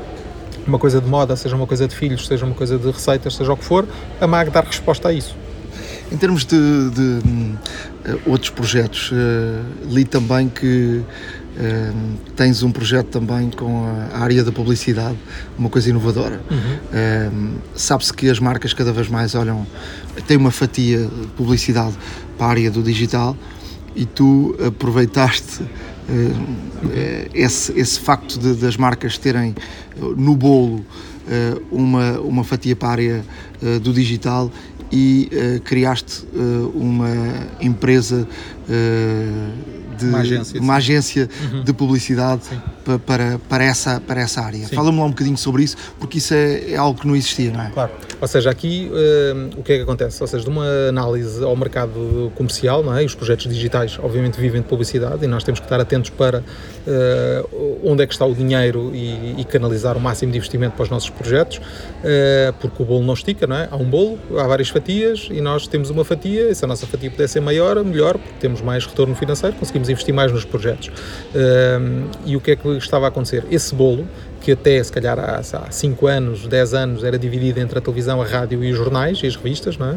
[0.66, 3.52] uma coisa de moda, seja uma coisa de filhos, seja uma coisa de receitas, seja
[3.52, 3.86] o que for,
[4.20, 5.36] a MAG dá resposta a isso.
[6.12, 6.56] Em termos de,
[6.92, 7.20] de
[8.12, 14.44] uh, outros projetos, uh, li também que uh, tens um projeto também com a área
[14.44, 15.18] da publicidade,
[15.58, 16.42] uma coisa inovadora.
[16.52, 17.56] Uhum.
[17.76, 19.66] Sabe-se que as marcas cada vez mais olham,
[20.28, 21.96] têm uma fatia de publicidade
[22.38, 23.36] para a área do digital
[23.96, 25.64] e tu aproveitaste
[27.34, 29.56] esse, esse facto de, das marcas terem
[30.18, 30.86] no bolo
[31.72, 33.26] uma, uma fatia para a área
[33.82, 34.52] do digital
[34.96, 37.12] e uh, criaste uh, uma
[37.60, 41.64] empresa uh, de uma agência, uma agência uhum.
[41.64, 42.42] de publicidade
[43.06, 44.68] para, para, essa, para essa área.
[44.68, 47.62] Fala-me lá um bocadinho sobre isso, porque isso é, é, algo que não existia, não
[47.62, 47.70] é?
[47.70, 47.92] Claro.
[48.22, 50.22] Ou seja, aqui uh, o que é que acontece?
[50.22, 53.04] Ou seja, de uma análise ao mercado comercial, não é?
[53.04, 56.40] E os projetos digitais, obviamente, vivem de publicidade e nós temos que estar atentos para
[56.40, 60.84] uh, onde é que está o dinheiro e, e, canalizar o máximo de investimento para
[60.84, 63.68] os nossos projetos, uh, porque o bolo não estica, não é?
[63.70, 66.86] Há um bolo, há várias fatias e nós temos uma fatia, e se a nossa
[66.88, 70.92] fatia puder ser maior, melhor, porque temos mais retorno financeiro, conseguimos investir mais nos projetos.
[72.26, 73.44] e o que é que estava a acontecer?
[73.52, 74.08] Esse bolo
[74.46, 78.26] que até se calhar há 5 anos, 10 anos era dividida entre a televisão, a
[78.26, 79.96] rádio e os jornais e as revistas, não é?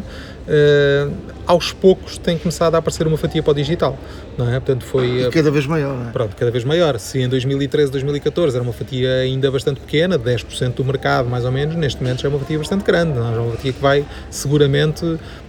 [0.49, 1.13] Uh,
[1.47, 3.99] aos poucos tem começado a aparecer uma fatia para o digital,
[4.37, 4.61] não é?
[4.61, 5.27] Portanto foi...
[5.27, 6.11] E cada vez maior, não é?
[6.11, 6.99] Pronto, cada vez maior.
[6.99, 11.53] Se em 2013, 2014 era uma fatia ainda bastante pequena, 10% do mercado mais ou
[11.53, 13.37] menos, neste momento já é uma fatia bastante grande, não é?
[13.37, 15.05] é uma fatia que vai seguramente,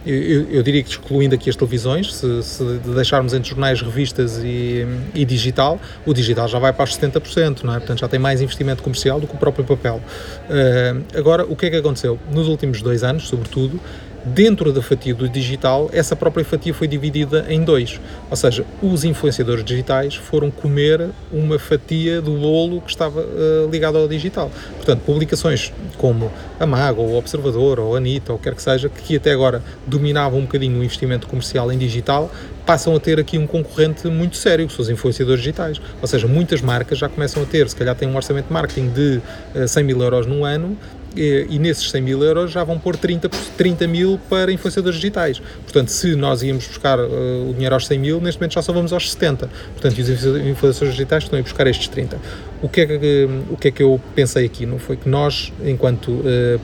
[0.06, 4.86] eu, eu diria que excluindo aqui as televisões, se, se deixarmos entre jornais, revistas e,
[5.14, 7.78] e digital, o digital já vai para os 70%, não é?
[7.78, 10.02] Portanto já tem mais investimento comercial do que o próprio papel.
[10.50, 12.20] Uh, agora, o que é que aconteceu?
[12.32, 13.80] Nos últimos dois anos, sobretudo,
[14.24, 18.00] dentro da fatia do digital, essa própria fatia foi dividida em dois.
[18.30, 23.98] Ou seja, os influenciadores digitais foram comer uma fatia do bolo que estava uh, ligado
[23.98, 24.52] ao digital.
[24.76, 28.90] Portanto, publicações como a Mago, ou o Observador, ou a Anitta, ou quer que seja,
[28.90, 32.32] que até agora dominavam um bocadinho o investimento comercial em digital,
[32.66, 35.82] passam a ter aqui um concorrente muito sério, que são os influenciadores digitais.
[36.02, 38.90] Ou seja, muitas marcas já começam a ter, se calhar têm um orçamento de marketing
[38.90, 39.22] de
[39.56, 40.78] uh, eh, 100 mil euros num ano,
[41.16, 45.42] e, nesses 100 mil euros já vão pôr 30, 30 mil para influenciadores digitais.
[45.64, 48.72] Portanto, se nós íamos buscar uh, o dinheiro aos 100 mil, neste momento já só
[48.72, 49.50] vamos aos 70.
[49.74, 52.18] Portanto, os influenciadores digitais estão a buscar estes 30.
[52.62, 54.66] O que, é que, o que é que eu pensei aqui?
[54.66, 56.60] Não foi que nós, enquanto uh,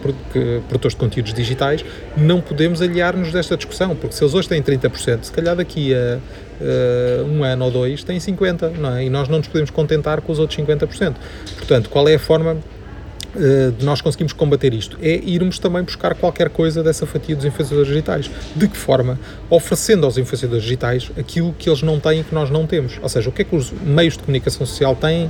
[0.68, 1.86] produtores de conteúdos digitais,
[2.18, 6.20] não podemos aliar-nos desta discussão, porque se eles hoje têm 30%, se calhar daqui a
[6.62, 9.06] uh, um ano ou dois têm 50%, não é?
[9.06, 11.16] E nós não nos podemos contentar com os outros 50%.
[11.58, 12.58] Portanto, qual é a forma
[13.78, 17.88] de nós conseguimos combater isto é irmos também buscar qualquer coisa dessa fatia dos influenciadores
[17.88, 18.32] digitais.
[18.56, 19.20] De que forma?
[19.50, 23.00] Oferecendo aos influenciadores digitais aquilo que eles não têm e que nós não temos.
[23.02, 25.30] Ou seja, o que é que os meios de comunicação social têm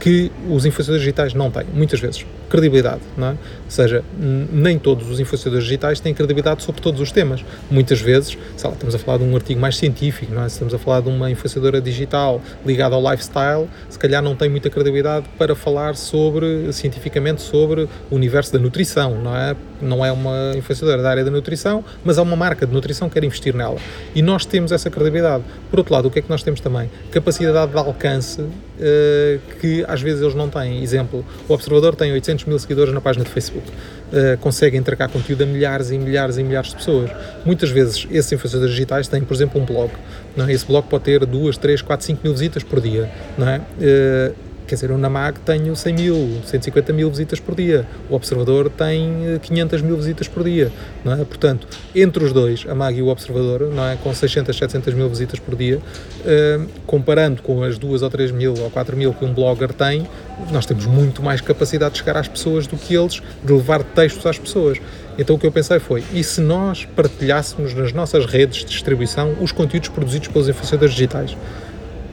[0.00, 2.24] que os influenciadores digitais não têm, muitas vezes.
[2.48, 3.30] Credibilidade, não é?
[3.30, 3.36] Ou
[3.68, 7.44] seja, nem todos os influenciadores digitais têm credibilidade sobre todos os temas.
[7.70, 10.46] Muitas vezes, sei lá, estamos a falar de um artigo mais científico, não é?
[10.46, 14.70] Estamos a falar de uma influenciadora digital ligada ao lifestyle, se calhar não tem muita
[14.70, 19.54] credibilidade para falar sobre, cientificamente, sobre o universo da nutrição, não é?
[19.80, 23.14] Não é uma influenciadora da área da nutrição, mas é uma marca de nutrição que
[23.14, 23.76] quer investir nela.
[24.14, 25.44] E nós temos essa credibilidade.
[25.70, 26.90] Por outro lado, o que é que nós temos também?
[27.10, 30.82] Capacidade de alcance uh, que às vezes eles não têm.
[30.82, 33.66] Exemplo, o Observador tem 800 mil seguidores na página de Facebook.
[33.68, 37.10] Uh, consegue entregar conteúdo a milhares e milhares e milhares de pessoas.
[37.44, 39.90] Muitas vezes esses influenciadores digitais têm, por exemplo, um blog.
[40.36, 40.52] Não é?
[40.52, 43.10] Esse blog pode ter 2, 3, 4, 5 mil visitas por dia.
[43.36, 43.58] Não é?
[43.58, 47.84] Uh, Quer dizer, eu na MAG tenho 100 mil, 150 mil visitas por dia.
[48.08, 50.70] O Observador tem 500 eh, mil visitas por dia.
[51.04, 51.24] Não é?
[51.24, 53.96] Portanto, entre os dois, a MAG e o Observador, não é?
[53.96, 58.54] com 600, 700 mil visitas por dia, uh, comparando com as 2 ou 3 mil
[58.60, 60.06] ou 4 mil que um blogger tem,
[60.52, 64.24] nós temos muito mais capacidade de chegar às pessoas do que eles, de levar textos
[64.24, 64.78] às pessoas.
[65.18, 69.34] Então o que eu pensei foi, e se nós partilhássemos nas nossas redes de distribuição
[69.40, 71.36] os conteúdos produzidos pelos influenciadores digitais?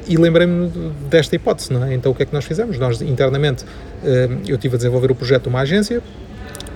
[0.07, 0.69] E lembrei-me
[1.09, 1.93] desta hipótese, não é?
[1.93, 2.77] Então o que é que nós fizemos?
[2.77, 3.65] Nós internamente
[4.03, 6.01] eh, eu tive a desenvolver o projeto de uma agência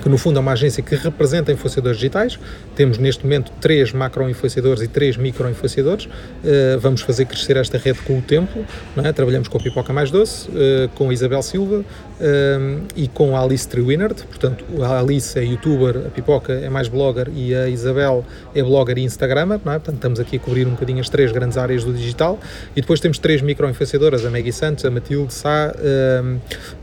[0.01, 2.39] que no fundo é uma agência que representa influenciadores digitais.
[2.75, 6.05] Temos neste momento três macro-influenciadores e três micro-influenciadores.
[6.05, 8.65] Uh, vamos fazer crescer esta rede com o tempo.
[8.97, 9.13] É?
[9.13, 11.85] Trabalhamos com a Pipoca Mais Doce, uh, com a Isabel Silva
[12.21, 14.23] uh, e com a Alice Trewinard.
[14.23, 18.97] Portanto, a Alice é youtuber, a Pipoca é mais blogger e a Isabel é blogger
[18.97, 19.57] e instagramer.
[19.57, 19.59] É?
[19.59, 22.39] Portanto, estamos aqui a cobrir um bocadinho as três grandes áreas do digital.
[22.75, 25.73] E depois temos três micro-influenciadoras, a Maggie Santos, a Matilde Sá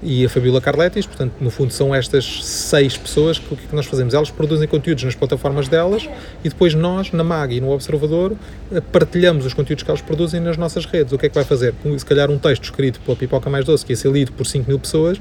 [0.02, 1.06] e a Fabiola Carletis.
[1.06, 4.14] Portanto, no fundo, são estas seis pessoas que o que nós fazemos?
[4.14, 6.08] Elas produzem conteúdos nas plataformas delas
[6.44, 8.34] e depois nós, na MAG e no Observador,
[8.72, 11.12] eh, partilhamos os conteúdos que elas produzem nas nossas redes.
[11.12, 11.74] O que é que vai fazer?
[11.98, 14.68] Se calhar um texto escrito pela Pipoca Mais Doce, que ia ser lido por 5
[14.68, 15.20] mil pessoas,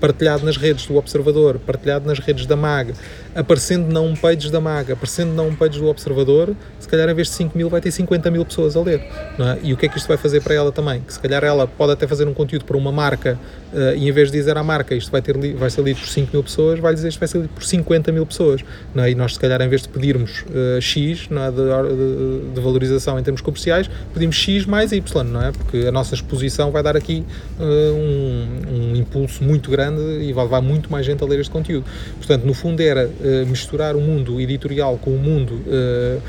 [0.00, 2.92] partilhado nas redes do Observador, partilhado nas redes da MAG,
[3.34, 7.34] aparecendo na homepage da MAG, aparecendo na homepage do Observador, se calhar em vez de
[7.34, 9.00] 5 mil vai ter 50 mil pessoas a ler.
[9.00, 9.58] É?
[9.62, 11.00] E o que é que isto vai fazer para ela também?
[11.00, 13.38] Que se calhar ela pode até fazer um conteúdo para uma marca
[13.72, 16.08] uh, e em vez de dizer à marca isto vai, ter vai ser lido por
[16.08, 18.62] 5 mil pessoas, vai dizer isto vai ser lido por 50 mil pessoas.
[18.96, 19.10] É?
[19.10, 21.50] E nós se calhar em vez de pedirmos uh, X é?
[21.50, 25.52] de, de, de, valorização em termos comerciais, pedimos X mais Y, não é?
[25.52, 27.24] Porque a nossa exposição vai dar aqui
[27.58, 31.50] uh, um, um impulso muito grande e vai levar muito mais gente a ler este
[31.50, 31.84] conteúdo.
[32.16, 36.22] Portanto, no fundo era uh, misturar o mundo editorial com o mundo uh,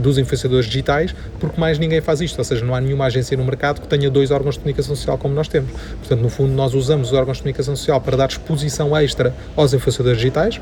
[0.00, 3.44] dos influenciadores digitais, porque mais ninguém faz isto, ou seja, não há nenhuma agência no
[3.44, 5.70] mercado que tenha dois órgãos de comunicação social como nós temos.
[5.98, 9.72] Portanto, no fundo, nós usamos os órgãos de comunicação social para dar exposição extra aos
[9.72, 10.60] influenciadores digitais,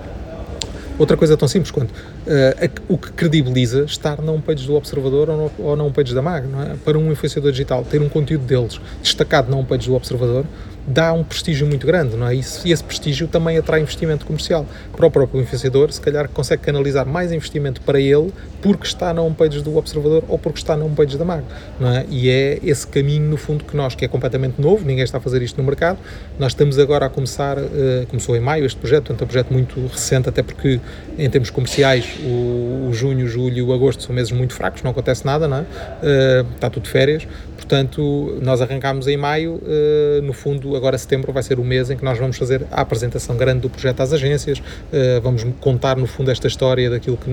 [0.96, 5.36] Outra coisa tão simples quanto uh, o que credibiliza estar na homepage do Observador ou,
[5.36, 6.76] no, ou na homepage da MAG, é?
[6.84, 10.44] Para um influenciador digital ter um conteúdo deles destacado na homepage do Observador
[10.86, 12.34] dá um prestígio muito grande, não é?
[12.34, 17.06] E esse prestígio também atrai investimento comercial para o próprio influenciador, se calhar consegue canalizar
[17.06, 21.18] mais investimento para ele porque está na homepage do Observador ou porque está na homepage
[21.18, 21.44] da MAG,
[21.78, 22.06] não é?
[22.08, 25.20] E é esse caminho, no fundo, que nós, que é completamente novo, ninguém está a
[25.20, 25.98] fazer isto no mercado,
[26.38, 29.52] nós estamos agora a começar, uh, começou em maio este projeto, portanto é um projeto
[29.52, 30.80] muito recente, até porque
[31.18, 35.24] em termos comerciais o, o junho, julho e agosto são meses muito fracos, não acontece
[35.24, 35.60] nada, não é?
[35.60, 37.26] Uh, está tudo de férias,
[37.64, 41.96] portanto nós arrancámos em maio, uh, no fundo agora setembro vai ser o mês em
[41.96, 46.06] que nós vamos fazer a apresentação grande do projeto às agências, uh, vamos contar no
[46.06, 47.30] fundo esta história daquilo que,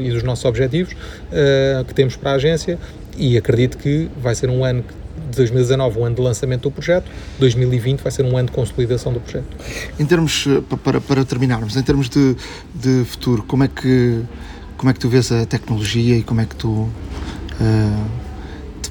[0.00, 2.78] e dos nossos objetivos uh, que temos para a agência
[3.16, 4.82] e acredito que vai ser um ano
[5.30, 9.12] de 2019 um ano de lançamento do projeto, 2020 vai ser um ano de consolidação
[9.12, 9.56] do projeto.
[9.98, 12.36] Em termos, eh, para, para terminarmos, em termos de,
[12.74, 14.22] de futuro, como é, que,
[14.76, 16.90] como é que tu vês a tecnologia e como é que tu uh,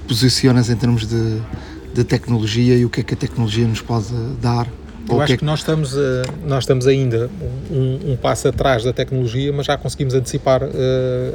[0.08, 1.42] posicionas em termos de,
[1.94, 4.68] de tecnologia e o que é que a tecnologia nos pode dar
[5.10, 5.96] eu acho que nós estamos,
[6.46, 7.30] nós estamos ainda
[7.70, 10.70] um, um, passo atrás da tecnologia, mas já conseguimos antecipar uh,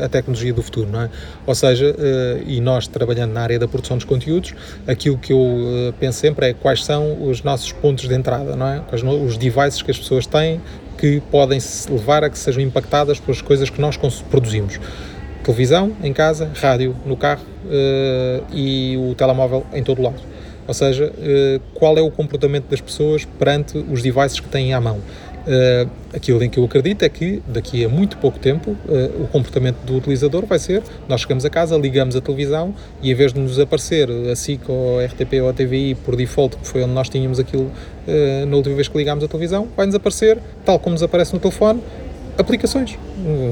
[0.02, 1.10] a tecnologia do futuro, não é?
[1.46, 4.54] Ou seja, uh, e nós trabalhando na área da produção dos conteúdos,
[4.86, 8.66] aquilo que eu uh, penso sempre é quais são os nossos pontos de entrada, não
[8.66, 8.80] é?
[8.80, 10.60] Quais os devices que as pessoas têm
[10.96, 13.96] que podem levar a que sejam impactadas pelas coisas que nós
[14.30, 14.80] produzimos.
[15.48, 17.42] Televisão em casa, rádio no carro
[18.52, 20.20] e o telemóvel em todo lado
[20.68, 24.80] ou seja, eh, qual é o comportamento das pessoas perante os devices que têm à
[24.80, 25.00] mão.
[25.38, 29.26] Uh, aquilo em que eu acredito é que daqui a muito pouco tempo uh, o
[29.28, 33.32] comportamento do utilizador vai ser nós chegamos a casa, ligamos a televisão e em vez
[33.32, 36.82] de nos aparecer a SIC ou a RTP ou a TVI por default, que foi
[36.82, 40.36] onde nós tínhamos aquilo uh, na última vez que ligámos a televisão, vai-nos aparecer,
[40.66, 41.80] tal como nos aparece no telefone,
[42.38, 42.96] aplicações.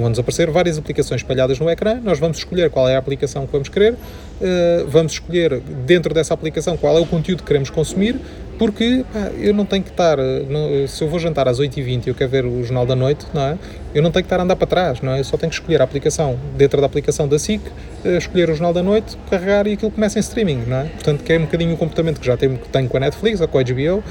[0.01, 3.53] Vão-nos aparecer várias aplicações espalhadas no ecrã, nós vamos escolher qual é a aplicação que
[3.53, 8.17] vamos querer, uh, vamos escolher dentro dessa aplicação qual é o conteúdo que queremos consumir,
[8.59, 12.09] porque pá, eu não tenho que estar, não, se eu vou jantar às 8h20 e
[12.09, 13.59] eu quero ver o Jornal da Noite, não é?
[13.95, 15.21] Eu não tenho que estar a andar para trás, não é?
[15.21, 18.55] Eu só tenho que escolher a aplicação, dentro da aplicação da SIC, uh, escolher o
[18.55, 20.85] Jornal da Noite, carregar e aquilo começa em streaming, não é?
[20.85, 23.41] Portanto, que é um bocadinho o comportamento que já tenho, que tenho com a Netflix
[23.41, 24.03] ou com a HBO uh,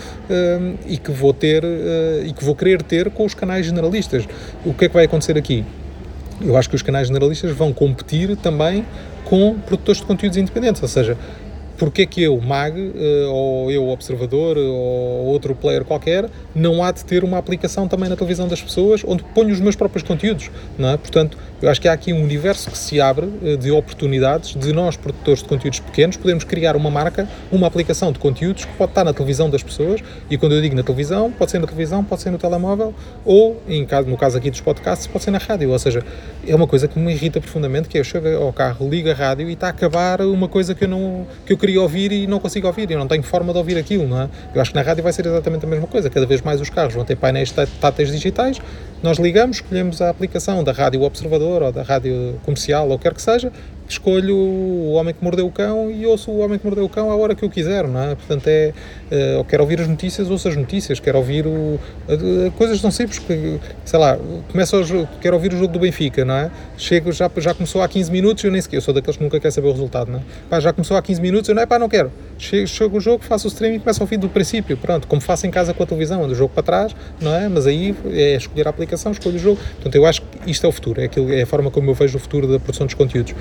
[0.86, 1.64] e que vou ter
[2.26, 4.28] e que vou querer ter com os canais generalistas.
[4.66, 5.64] O que é que vai acontecer aqui?
[6.42, 8.86] Eu acho que os canais generalistas vão competir também
[9.24, 11.18] com produtores de conteúdos independentes, ou seja,
[11.78, 16.92] porque é que eu, MAG, eh, ou eu, Observador, ou outro player qualquer, não há
[16.92, 20.50] de ter uma aplicação também na televisão das pessoas onde ponho os meus próprios conteúdos,
[20.78, 20.98] não é?
[20.98, 24.74] Portanto, eu acho que há aqui um universo que se abre eh, de oportunidades de
[24.74, 28.92] nós, produtores de conteúdos pequenos, podermos criar uma marca, uma aplicação de conteúdos que pode
[28.92, 32.04] estar na televisão das pessoas, e quando eu digo na televisão, pode ser na televisão,
[32.04, 35.38] pode ser no telemóvel, ou, em caso, no caso aqui dos podcasts, pode ser na
[35.38, 36.04] rádio, ou seja,
[36.48, 39.14] é uma coisa que me irrita profundamente, que é eu chego ao carro, ligo a
[39.14, 41.26] rádio e está a acabar uma coisa que eu não...
[41.46, 44.08] que eu queria ouvir e não consigo ouvir, eu não tenho forma de ouvir aquilo,
[44.08, 44.30] não é?
[44.54, 46.70] Eu acho que na rádio vai ser exatamente a mesma coisa, cada vez mais os
[46.70, 47.52] carros vão ter painéis
[47.82, 48.62] táteis digitais,
[49.02, 53.22] nós ligamos, escolhemos a aplicação da Rádio Observador ou da Rádio Comercial ou quer que
[53.22, 53.52] seja,
[53.88, 57.12] escolho o Homem que Mordeu o Cão e ouço o Homem que Mordeu o Cão
[57.12, 58.16] à hora que eu quiser, não é?
[58.16, 58.74] Portanto, é,
[59.40, 63.20] uh, quero ouvir as notícias, ouço as notícias, quero ouvir o, uh, coisas tão simples
[63.20, 64.18] que, sei lá,
[64.52, 66.52] começo jogo, quero ouvir o jogo do Benfica, não é?
[66.78, 69.40] Chego, já, já começou há 15 minutos, eu nem sequer, eu sou daqueles que nunca
[69.40, 70.22] quer saber o resultado, não é?
[70.50, 72.12] Pá, já começou há 15 minutos, eu não é pá, não quero.
[72.38, 75.22] Chego, chego o jogo, faço o streaming e começo a ouvir do princípio, pronto, como
[75.22, 77.48] faço em casa com a televisão, ando o jogo para trás, não é?
[77.48, 79.60] Mas aí é escolher a aplicação, escolho o jogo.
[79.76, 81.94] Portanto, eu acho que isto é o futuro, é, aquilo, é a forma como eu
[81.94, 83.34] vejo o futuro da produção dos conteúdos.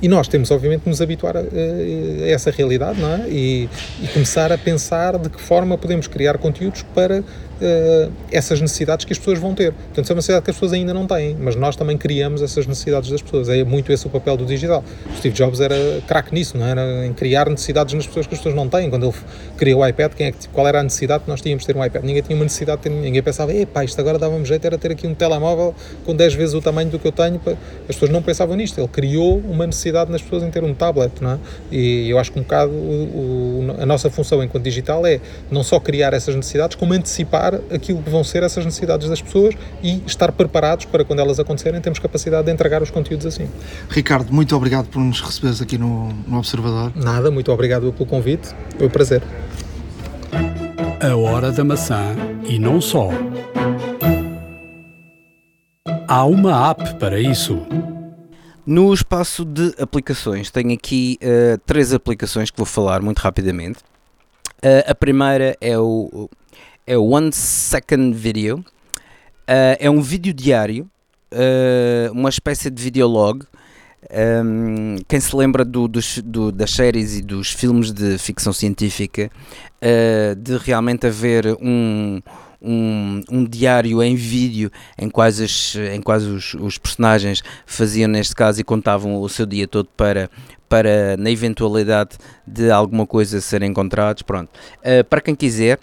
[0.00, 3.28] E nós temos, obviamente, de nos habituar a, a, essa realidade não é?
[3.28, 3.68] E,
[4.02, 7.22] e, começar a pensar de que forma podemos criar conteúdos para
[7.60, 9.72] uh, essas necessidades que as pessoas vão ter.
[9.72, 12.42] Portanto, isso é uma necessidade que as pessoas ainda não têm, mas nós também criamos
[12.42, 13.48] essas necessidades das pessoas.
[13.48, 14.84] É muito esse o papel do digital.
[15.12, 16.70] O Steve Jobs era craque nisso, não é?
[16.70, 17.06] era?
[17.06, 18.90] Em criar necessidades nas pessoas que as pessoas não têm.
[18.90, 19.14] Quando ele
[19.56, 21.76] criou o iPad, quem é que, qual era a necessidade que nós tínhamos de ter
[21.76, 22.04] um iPad?
[22.04, 24.92] Ninguém tinha uma necessidade de ter, ninguém pensava, epá, isto agora dava-me jeito, era ter
[24.92, 27.40] aqui um telemóvel com 10 vezes o tamanho do que eu tenho.
[27.88, 28.78] As pessoas não pensavam nisto.
[28.78, 31.38] Ele criou uma necessidade nas pessoas em ter um tablet, não é?
[31.70, 35.62] E eu acho que um bocado o, o, a nossa função enquanto digital é não
[35.62, 40.02] só criar essas necessidades, como antecipar aquilo que vão ser essas necessidades das pessoas e
[40.06, 43.48] estar preparados para quando elas acontecerem, temos capacidade de entregar os conteúdos assim.
[43.88, 46.92] Ricardo, muito obrigado por nos receberes aqui no, no Observador.
[46.94, 49.22] Nada, muito obrigado pelo convite, foi um prazer.
[51.00, 53.10] A hora da maçã e não só.
[56.06, 57.66] Há uma app para isso.
[58.64, 63.78] No espaço de aplicações, tenho aqui uh, três aplicações que vou falar muito rapidamente.
[64.58, 66.28] Uh, a primeira é o,
[66.88, 68.64] é o One Second Video.
[69.46, 70.90] Uh, é um vídeo diário,
[72.12, 73.44] uma espécie de videolog.
[74.10, 79.30] Um, quem se lembra do, dos, do, das séries e dos filmes de ficção científica,
[80.38, 82.22] de realmente haver um
[82.60, 84.68] um, um diário em vídeo
[84.98, 89.46] em quais, as, em quais os, os personagens faziam neste caso e contavam o seu
[89.46, 90.28] dia todo para,
[90.68, 94.22] para na eventualidade de alguma coisa ser encontrados.
[94.22, 94.50] Pronto.
[94.78, 95.78] Uh, para quem quiser,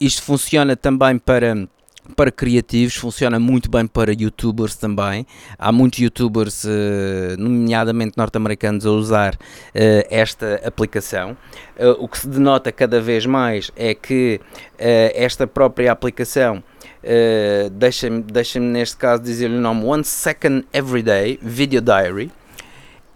[0.00, 1.68] isto funciona também para
[2.16, 5.24] para criativos, funciona muito bem para youtubers também.
[5.56, 9.38] Há muitos youtubers, uh, nomeadamente norte-americanos, a usar uh,
[10.10, 11.36] esta aplicação.
[11.78, 14.40] Uh, o que se denota cada vez mais é que
[15.14, 16.64] esta própria aplicação.
[17.72, 22.32] deixa-me deixa neste caso dizer-lhe o nome One Second Everyday Video Diary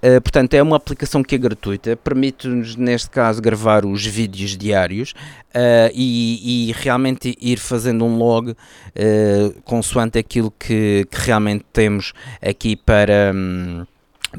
[0.05, 5.13] Uh, portanto, é uma aplicação que é gratuita, permite-nos, neste caso, gravar os vídeos diários
[5.55, 12.13] uh, e, e, realmente ir fazendo um log uh, consoante aquilo que, que realmente temos
[12.43, 13.87] aqui para, um,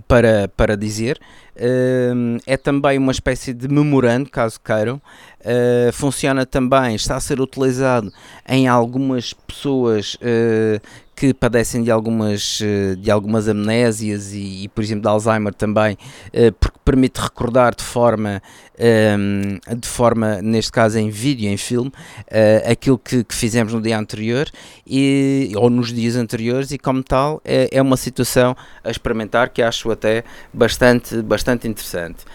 [0.08, 1.20] para, para dizer.
[1.56, 5.02] Uh, é também uma espécie de memorando, caso queiram.
[5.40, 8.12] Uh, funciona também, está a ser utilizado
[8.48, 10.82] em algumas pessoas uh,
[11.16, 15.98] que padecem de algumas, eh, de algumas amnésias e, e por exemplo, de Alzheimer também,
[16.34, 18.42] eh, porque permite recordar de forma,
[18.78, 21.92] ehm, de forma neste caso em vídeo, em filme,
[22.28, 24.50] eh, aquilo que, que fizemos no dia anterior
[24.86, 29.62] e, ou nos dias anteriores e como tal é, é uma situação a experimentar que
[29.62, 32.26] acho até bastante, bastante interessante.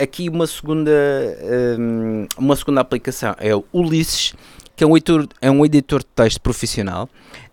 [0.00, 4.34] Aqui uma segunda, ehm, uma segunda aplicação é o Ulisses,
[4.74, 7.08] que é um editor, é um editor de texto profissional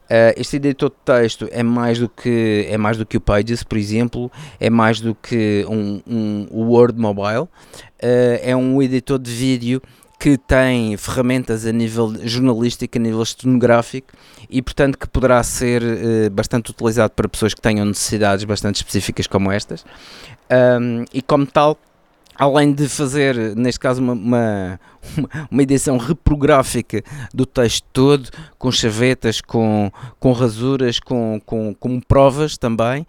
[0.09, 3.61] Uh, este editor de texto é mais do que é mais do que o Pages,
[3.61, 7.49] por exemplo, é mais do que um, um Word Mobile, uh,
[8.41, 9.79] é um editor de vídeo
[10.19, 14.09] que tem ferramentas a nível jornalístico, a nível estenográfico
[14.49, 19.27] e, portanto, que poderá ser uh, bastante utilizado para pessoas que tenham necessidades bastante específicas
[19.27, 19.85] como estas.
[20.51, 21.77] Um, e, como tal,
[22.39, 24.79] além de fazer, neste caso, uma, uma,
[25.51, 32.57] uma, edição reprográfica do texto todo, com chavetas, com, com rasuras, com, com, com provas
[32.57, 33.05] também,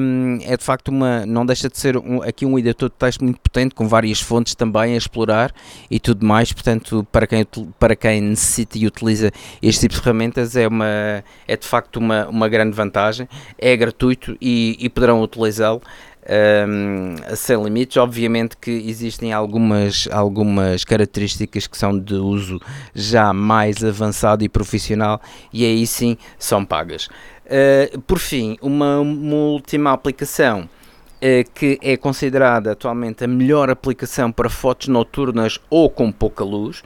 [0.00, 3.22] um, é de facto uma, não deixa de ser um, aqui um editor de texto
[3.22, 5.54] muito potente, com várias fontes também a explorar
[5.88, 7.46] e tudo mais, portanto, para quem,
[7.78, 9.30] para quem necessita e utiliza
[9.62, 14.36] este tipo de ferramentas, é, uma, é de facto uma, uma grande vantagem, é gratuito
[14.40, 15.80] e, e poderão utilizá-lo
[16.28, 17.96] um, sem limites.
[17.96, 22.60] Obviamente que existem algumas, algumas características que são de uso
[22.94, 25.20] já mais avançado e profissional
[25.52, 27.08] e aí sim são pagas.
[27.46, 34.30] Uh, por fim, uma, uma última aplicação uh, que é considerada atualmente a melhor aplicação
[34.30, 36.80] para fotos noturnas ou com pouca luz.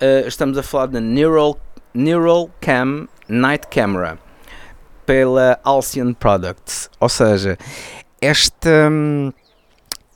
[0.00, 1.58] Uh, estamos a falar da Neural,
[1.92, 4.18] Neural Cam Night Camera
[5.04, 7.56] pela Alcyon Products, ou seja,
[8.26, 8.90] esta,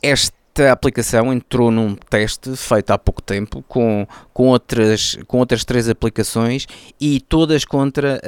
[0.02, 5.88] esta aplicação entrou num teste feito há pouco tempo com, com, outras, com outras três
[5.88, 6.66] aplicações
[7.00, 8.20] e todas contra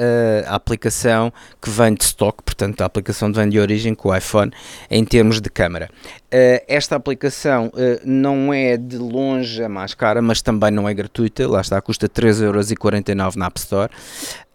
[0.47, 4.15] a, a aplicação que vem de stock, portanto a aplicação vem de origem com o
[4.15, 4.51] iPhone
[4.89, 5.89] em termos de câmera.
[6.33, 10.93] Uh, esta aplicação uh, não é de longe a mais cara, mas também não é
[10.93, 13.91] gratuita, lá está, custa 3,49€ na App Store.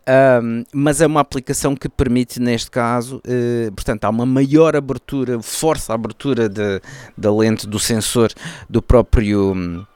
[0.08, 5.42] Um, mas é uma aplicação que permite, neste caso, uh, portanto, há uma maior abertura,
[5.42, 8.32] força a abertura da lente do sensor
[8.70, 9.86] do próprio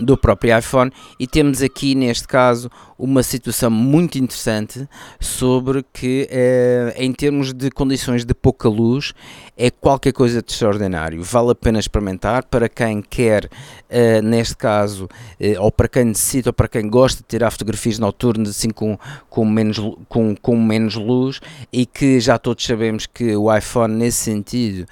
[0.00, 4.88] do próprio iPhone e temos aqui neste caso uma situação muito interessante
[5.20, 9.12] sobre que eh, em termos de condições de pouca luz
[9.56, 12.44] é qualquer coisa de extraordinário vale a pena experimentar.
[12.44, 13.48] Para quem quer
[13.90, 15.08] eh, neste caso
[15.40, 18.98] eh, ou para quem necessita ou para quem gosta de tirar fotografias noturnas assim com,
[19.28, 19.78] com, menos,
[20.08, 21.40] com, com menos luz
[21.72, 24.86] e que já todos sabemos que o iPhone nesse sentido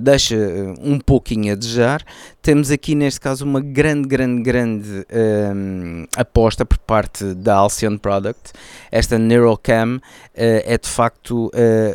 [0.00, 0.36] deixa
[0.80, 2.04] um pouquinho a desejar
[2.42, 5.06] temos aqui neste caso uma grande grande grande
[5.54, 8.50] um, aposta por parte da Alcyon Product.
[8.90, 10.00] Esta NeuroCam uh,
[10.34, 11.50] é de facto uh,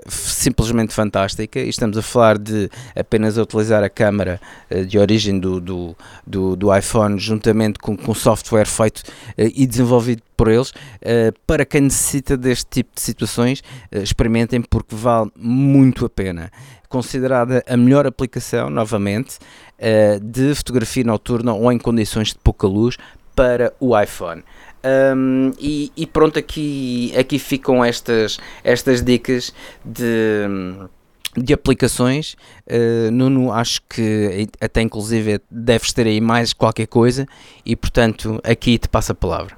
[0.07, 4.39] simplesmente fantástica e estamos a falar de apenas utilizar a câmera
[4.69, 5.97] uh, de origem do, do,
[6.27, 9.01] do, do, iPhone juntamente com, com software feito
[9.35, 10.73] e desenvolvido por eles.
[11.47, 16.51] para quem necessita deste tipo de situações, experimentem porque vale muito a pena
[16.93, 19.39] considerada a melhor aplicação, novamente,
[19.79, 22.97] uh, de fotografia noturna ou em condições de pouca luz
[23.35, 24.43] para o iPhone.
[25.15, 29.51] Um, e, e, pronto, aqui, aqui ficam estas, estas dicas
[29.83, 30.43] de,
[31.35, 32.35] de aplicações.
[32.67, 37.25] Uh, Nuno, acho que até inclusive deves ter aí mais qualquer coisa
[37.65, 39.55] e portanto aqui te passo a palavra.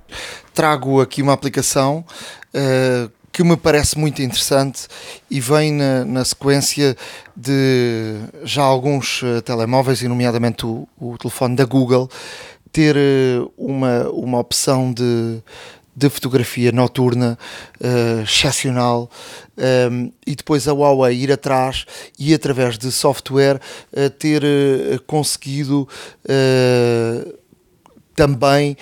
[0.53, 2.05] Trago aqui uma aplicação
[2.53, 4.87] uh, que me parece muito interessante
[5.29, 6.95] e vem na, na sequência
[7.35, 8.15] de
[8.45, 12.09] já alguns uh, telemóveis, e nomeadamente o, o, telefone da Google,
[12.71, 15.43] ter uh, uma, uma opção de,
[15.93, 17.37] de fotografia noturna
[17.81, 19.11] uh, excepcional
[19.91, 21.85] um, e depois a Huawei ir atrás
[22.17, 23.59] e através de software
[23.91, 25.89] uh, ter uh, conseguido
[28.15, 28.77] também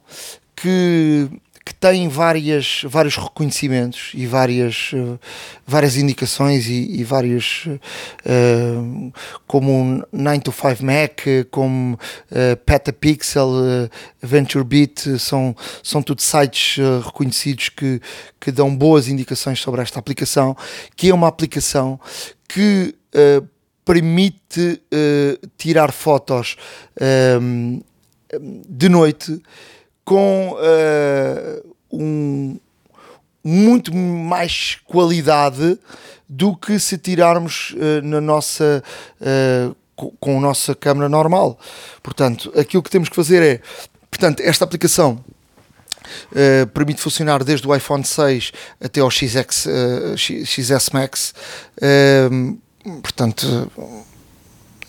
[0.56, 1.30] que
[1.66, 5.20] que tem várias, vários reconhecimentos e várias, uh,
[5.66, 9.12] várias indicações e, e vários, uh,
[9.48, 13.90] como 9 to 5 Mac, como uh, Petapixel, uh,
[14.22, 18.00] VentureBeat, são, são tudo sites reconhecidos que,
[18.40, 20.56] que dão boas indicações sobre esta aplicação,
[20.96, 22.00] que é uma aplicação
[22.48, 22.94] que
[23.84, 24.82] permite
[25.58, 26.58] tirar fotos
[28.68, 29.42] de noite
[30.06, 32.60] com uh, um,
[33.44, 35.78] muito mais qualidade
[36.30, 38.84] do que se tirarmos uh, na nossa
[39.20, 39.76] uh,
[40.20, 41.58] com a nossa câmera normal.
[42.04, 43.62] Portanto, aquilo que temos que fazer é,
[44.10, 45.24] portanto, esta aplicação
[46.32, 51.34] Uh, permite funcionar desde o iPhone 6 até ao XS, uh, XS Max.
[51.78, 52.60] Uh,
[53.02, 53.72] portanto,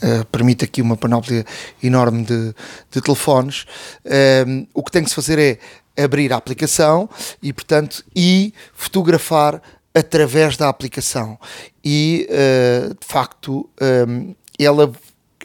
[0.02, 1.44] Uh, permite aqui uma panóplia
[1.82, 2.54] enorme de,
[2.90, 3.64] de telefones.
[4.04, 5.58] Uh, o que tem que se fazer é
[6.04, 7.08] abrir a aplicação
[7.42, 9.62] e, portanto, e fotografar
[9.94, 11.38] através da aplicação.
[11.82, 13.68] E, uh, de facto,
[14.08, 14.92] um, ela,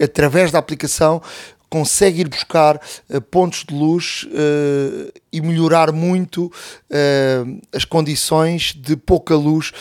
[0.01, 1.21] através da aplicação,
[1.69, 2.75] consegue ir buscar
[3.09, 9.71] uh, pontos de luz uh, e melhorar muito uh, as condições de pouca luz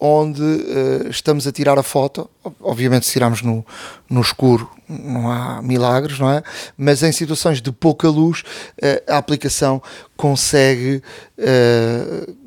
[0.00, 2.28] onde uh, estamos a tirar a foto.
[2.60, 3.64] Obviamente, se tirarmos no,
[4.08, 6.42] no escuro, não há milagres, não é?
[6.76, 9.82] Mas em situações de pouca luz, uh, a aplicação
[10.16, 11.02] consegue.
[11.38, 12.39] Uh,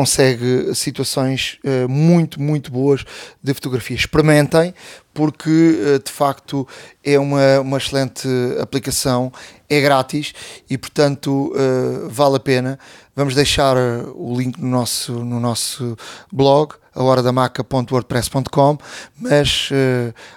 [0.00, 3.04] consegue situações uh, muito, muito boas
[3.42, 3.94] de fotografia.
[3.94, 4.72] Experimentem,
[5.12, 6.66] porque uh, de facto
[7.04, 8.26] é uma, uma excelente
[8.62, 9.30] aplicação,
[9.68, 10.32] é grátis
[10.70, 12.78] e portanto uh, vale a pena.
[13.14, 13.76] Vamos deixar
[14.14, 15.94] o link no nosso, no nosso
[16.32, 18.78] blog ahoradamaca.wordpress.com,
[19.20, 19.68] mas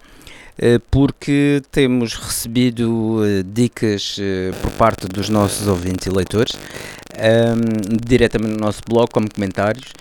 [0.91, 4.19] porque temos recebido dicas
[4.61, 9.93] por parte dos nossos ouvintes e leitores um, diretamente no nosso blog como comentários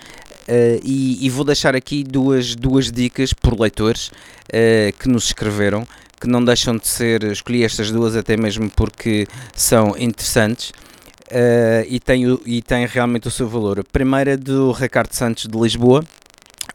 [0.83, 4.11] e, e, vou deixar aqui duas, duas dicas por leitores
[4.99, 5.87] que nos escreveram
[6.21, 10.69] que não deixam de ser, escolhi estas duas até mesmo porque são interessantes.
[11.31, 13.79] uh, e, tem, o, e tem realmente o seu valor.
[13.79, 16.03] A primeira do Ricardo Santos de Lisboa.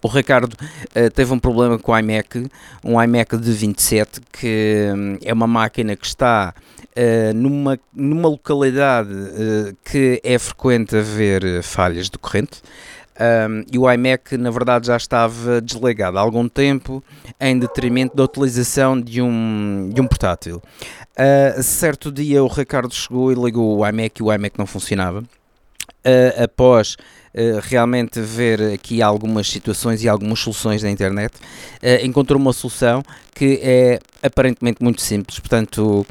[0.07, 2.49] O Ricardo uh, teve um problema com o iMac,
[2.85, 9.11] um iMac de 27, que um, é uma máquina que está uh, numa, numa localidade
[9.85, 12.62] que é frequente haver falhas de corrente.
[13.19, 17.03] Um, e o iMac, na verdade, já estava desligado há algum tempo
[17.41, 20.62] em detrimento da utilização de um, de um portátil.
[21.19, 25.24] Uh, certo dia o Ricardo chegou e ligou o iMac e o iMac não funcionava.
[26.07, 26.97] Uh, após uh,
[27.63, 31.35] realmente ver aqui algumas situações e algumas soluções na internet,
[32.03, 33.03] encontrou uma solução
[33.35, 35.39] que é aparentemente muito simples.
[35.39, 36.07] Portanto,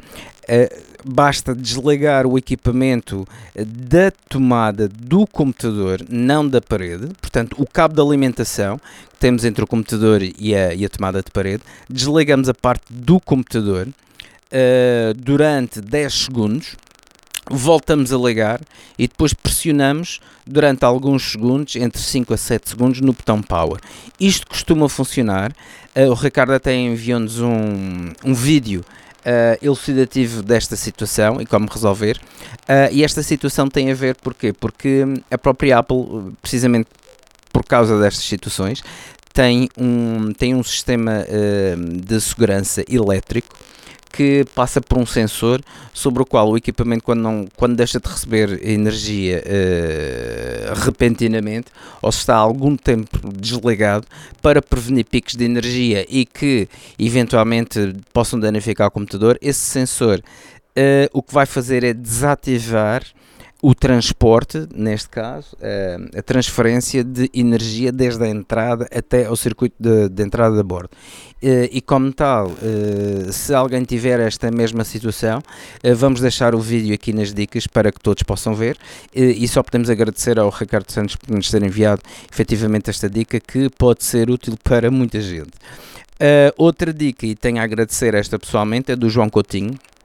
[1.06, 8.00] basta desligar o equipamento da tomada do computador, não da parede, portanto, o cabo de
[8.00, 8.78] alimentação
[9.12, 12.92] que temos entre o computador e a, e a tomada de parede, desligamos a parte
[12.92, 16.76] do computador uh, durante 10 segundos,
[17.50, 18.60] voltamos a ligar
[18.98, 23.80] e depois pressionamos durante alguns segundos, entre 5 a 7 segundos, no botão Power.
[24.18, 25.52] Isto costuma funcionar.
[25.94, 28.84] Uh, o Ricardo até enviou-nos um, um vídeo
[29.20, 32.20] uh, elucidativo desta situação e como resolver.
[32.62, 34.52] Uh, e esta situação tem a ver porquê?
[34.52, 36.88] Porque a própria Apple, precisamente
[37.52, 38.82] por causa destas situações,
[39.32, 41.26] tem um, tem um sistema
[42.02, 43.54] de segurança elétrico
[44.12, 45.60] que passa por um sensor
[45.92, 51.68] sobre o qual o equipamento, quando, não, quando deixa de receber energia uh, repentinamente,
[52.00, 54.06] ou se está há algum tempo desligado,
[54.40, 56.68] para prevenir picos de energia e que
[56.98, 60.22] eventualmente possam danificar o computador, esse sensor
[60.76, 63.02] uh, o que vai fazer é desativar
[63.62, 69.74] o transporte, neste caso, eh, a transferência de energia desde a entrada até ao circuito
[69.80, 70.90] de, de entrada de bordo.
[71.42, 75.42] Eh, e como tal, eh, se alguém tiver esta mesma situação,
[75.96, 78.76] vamos deixar o vídeo aqui nas dicas para que todos possam ver
[79.14, 83.70] e só podemos agradecer ao Ricardo Santos por nos ter enviado efetivamente esta dica que
[83.70, 85.52] pode ser útil para muita gente.
[86.56, 89.95] outra dica, e tenho a agradecer esta pessoalmente, é do João Coutinho, eh,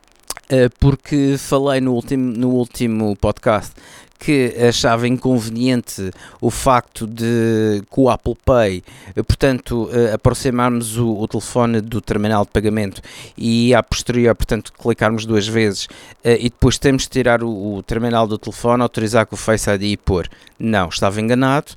[0.79, 3.73] porque falei no último, no último podcast
[4.21, 8.83] que achava inconveniente o facto de com o Apple Pay,
[9.15, 13.01] eh, portanto, uh, aproximarmos o, o, telefone do terminal de pagamento
[13.35, 15.87] e a posterior, portanto, clicarmos duas vezes
[16.23, 19.83] e depois temos de tirar o, o, terminal do telefone, autorizar com o Face ID
[19.83, 20.29] e pôr.
[20.59, 21.71] Não, estava enganado.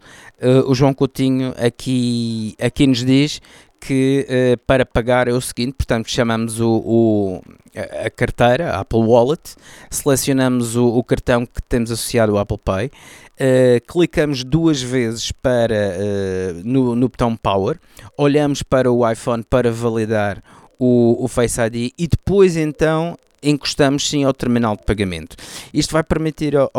[0.67, 3.41] O João Coutinho aqui, aqui nos diz
[3.87, 7.43] que uh, para pagar é o seguinte, portanto chamamos o, o
[8.05, 9.57] a carteira, a Apple Wallet,
[9.91, 15.75] selecionamos o, o, cartão que temos associado ao Apple Pay, uh, clicamos duas vezes para,
[15.75, 17.79] uh, no, no botão Power,
[18.17, 20.43] olhamos para o iPhone para validar
[20.79, 25.37] o, o Face ID e depois então encostamos sim ao terminal de pagamento.
[25.73, 26.71] Isto vai permitir ao,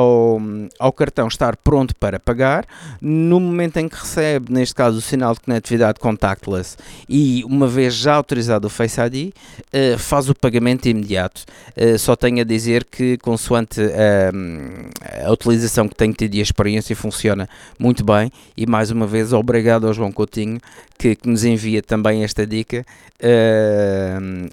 [0.79, 2.65] ao, cartão estar pronto para pagar
[3.01, 6.77] no momento em que recebe, neste caso, o sinal de conectividade contactless
[7.07, 9.33] e uma vez já autorizado o Face ID, uh,
[9.71, 11.43] eh, faz o pagamento imediato.
[11.77, 16.43] Uh, só tenho a dizer que, consoante uh, a utilização que tenho tido e a
[16.43, 17.47] experiência, funciona
[17.77, 20.59] muito bem e, mais uma vez, obrigado ao João Coutinho
[20.97, 22.85] que, que nos envia também esta dica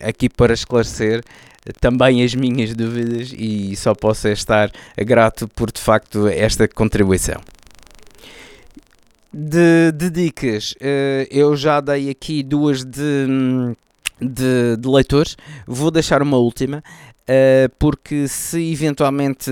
[0.01, 1.23] aqui para esclarecer
[1.81, 7.41] também as minhas dúvidas e só posso estar grato por de facto esta contribuição.
[9.33, 13.27] De, de dicas, uh, eu já dei aqui duas de,
[14.21, 15.37] de, de leitores,
[15.67, 16.83] vou deixar uma última.
[17.23, 19.49] Uh, porque se eventualmente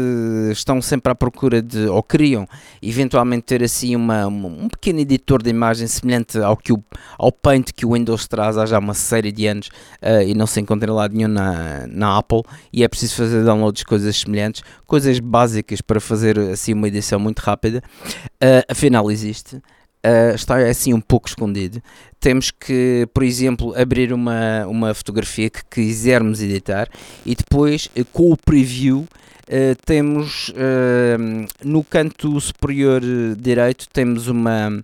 [0.51, 2.45] estão sempre à procura de, ou queriam
[2.83, 6.83] eventualmente ter assim uma, um pequeno editor de imagem semelhante ao, que o,
[7.17, 9.69] ao Paint que o Windows traz há já uma série de anos
[10.03, 12.43] uh, e não se encontra lá nenhum na, na Apple
[12.73, 17.21] e é preciso fazer downloads de coisas semelhantes, coisas básicas para fazer assim uma edição
[17.21, 17.81] muito rápida,
[18.43, 19.63] uh, afinal existe
[20.05, 21.83] uh, está assim um pouco escondido.
[22.19, 26.89] Temos que, por exemplo, abrir uma, uma fotografia que quisermos editar
[27.25, 29.07] e depois, uh, com o preview,
[29.51, 30.53] uh, temos
[31.65, 33.03] no canto superior
[33.37, 34.81] direito temos uma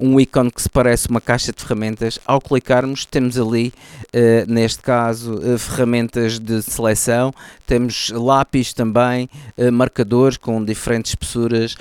[0.00, 2.18] um ícone que se parece uma caixa de ferramentas.
[2.24, 3.72] Ao clicarmos, temos ali,
[4.14, 7.32] uh, neste caso, uh, ferramentas de seleção,
[7.66, 9.28] temos lápis também,
[9.58, 11.76] uh, marcadores com diferentes espessuras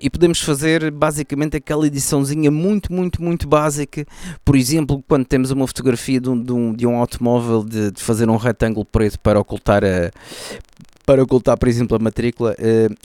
[0.00, 4.06] e podemos fazer basicamente aquela ediçãozinha muito, muito, muito básica.
[4.44, 8.02] Por exemplo, quando temos uma fotografia de um, de um, de um automóvel, de, de
[8.02, 10.10] fazer um retângulo preto para ocultar a,
[11.08, 12.54] para ocultar, por exemplo, a matrícula.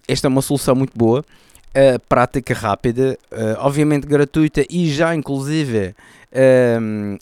[0.06, 5.96] esta é uma solução muito boa uh, prática, rápida, uh, obviamente gratuita e já inclusive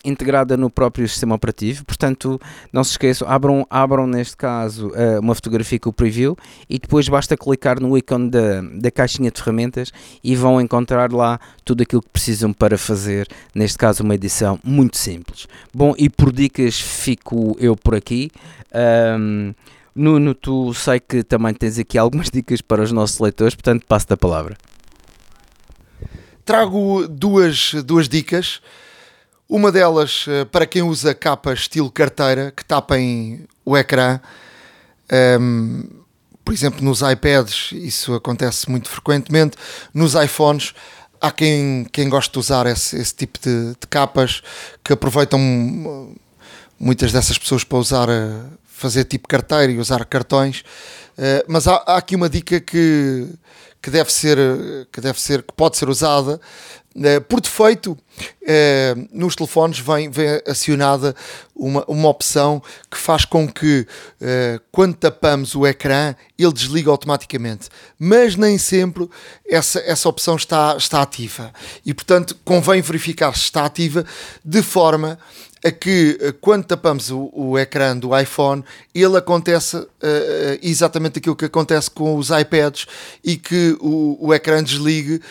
[0.05, 1.83] integrada no próprio sistema operativo.
[1.83, 2.39] Portanto,
[2.71, 4.89] não se esqueçam, abram, abram neste caso
[5.21, 6.37] uma fotografia com o preview
[6.69, 9.91] e depois basta clicar no ícone da, da caixinha de ferramentas
[10.23, 14.97] e vão encontrar lá tudo aquilo que precisam para fazer, neste caso, uma edição muito
[14.97, 15.45] simples.
[15.73, 18.31] Bom, e por dicas fico eu por aqui.
[19.95, 24.13] Nuno, tu sei que também tens aqui algumas dicas para os nossos leitores, portanto passo-te
[24.13, 24.57] a palavra.
[26.45, 28.61] Trago duas, duas dicas.
[29.47, 34.19] Uma delas eh, para quem usa capas estilo carteira que tapem o ecrã.
[35.39, 35.84] Um,
[36.43, 39.57] por exemplo, nos iPads isso acontece muito frequentemente.
[39.93, 40.73] Nos iPhones
[41.19, 44.41] há quem, quem goste de usar esse, esse tipo de, de, capas
[44.84, 45.39] que aproveitam
[46.80, 48.41] muitas dessas pessoas para usar eh,
[48.81, 50.63] fazer tipo carteira e usar cartões.
[51.17, 53.27] Uh, mas há, há, aqui uma dica que,
[53.81, 54.37] que deve ser
[54.91, 56.41] que deve ser que pode ser usada.
[56.93, 61.15] Uh, por defeito uh, nos telefones vem, vem acionada
[61.55, 63.87] uma, uma opção que faz com que
[64.71, 67.69] quando tapamos o ecrã ele desliga automaticamente.
[67.99, 69.07] Mas nem sempre
[69.47, 71.53] essa, essa opção está, está ativa.
[71.85, 74.03] E portanto convém verificar se está ativa
[74.43, 75.19] de forma
[75.63, 78.63] a que eh, quando tapamos o, o ecrã do iPhone,
[78.93, 79.89] ele acontece uh,
[80.61, 82.88] exatamente aquilo que acontece com os iPads
[83.23, 85.21] e que o, o ecrã desligue uh,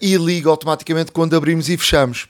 [0.00, 2.28] e liga automaticamente quando abrimos e fechamos.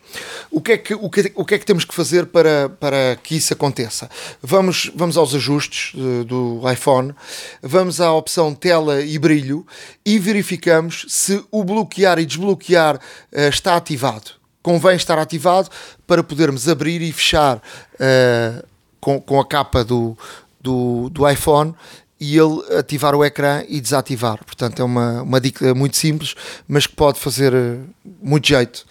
[0.50, 3.18] O que é que, o que, o que, é que temos que fazer para, para
[3.22, 4.08] que isso aconteça?
[4.42, 5.92] Vamos, vamos aos ajustes
[6.26, 7.14] do iPhone,
[7.62, 9.66] vamos à opção tela e brilho
[10.04, 13.00] e verificamos se o bloquear e desbloquear
[13.32, 15.68] está ativado convém estar ativado
[16.06, 18.66] para podermos abrir e fechar uh,
[19.00, 20.16] com, com a capa do,
[20.60, 21.74] do, do iPhone
[22.20, 24.44] e ele ativar o ecrã e desativar.
[24.44, 26.34] Portanto, é uma, uma dica muito simples,
[26.68, 27.78] mas que pode fazer eh,
[28.22, 28.84] muito jeito.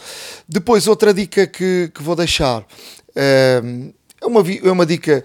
[0.47, 2.65] Depois, outra dica que, que vou deixar uh,
[3.15, 5.23] é, uma, é uma dica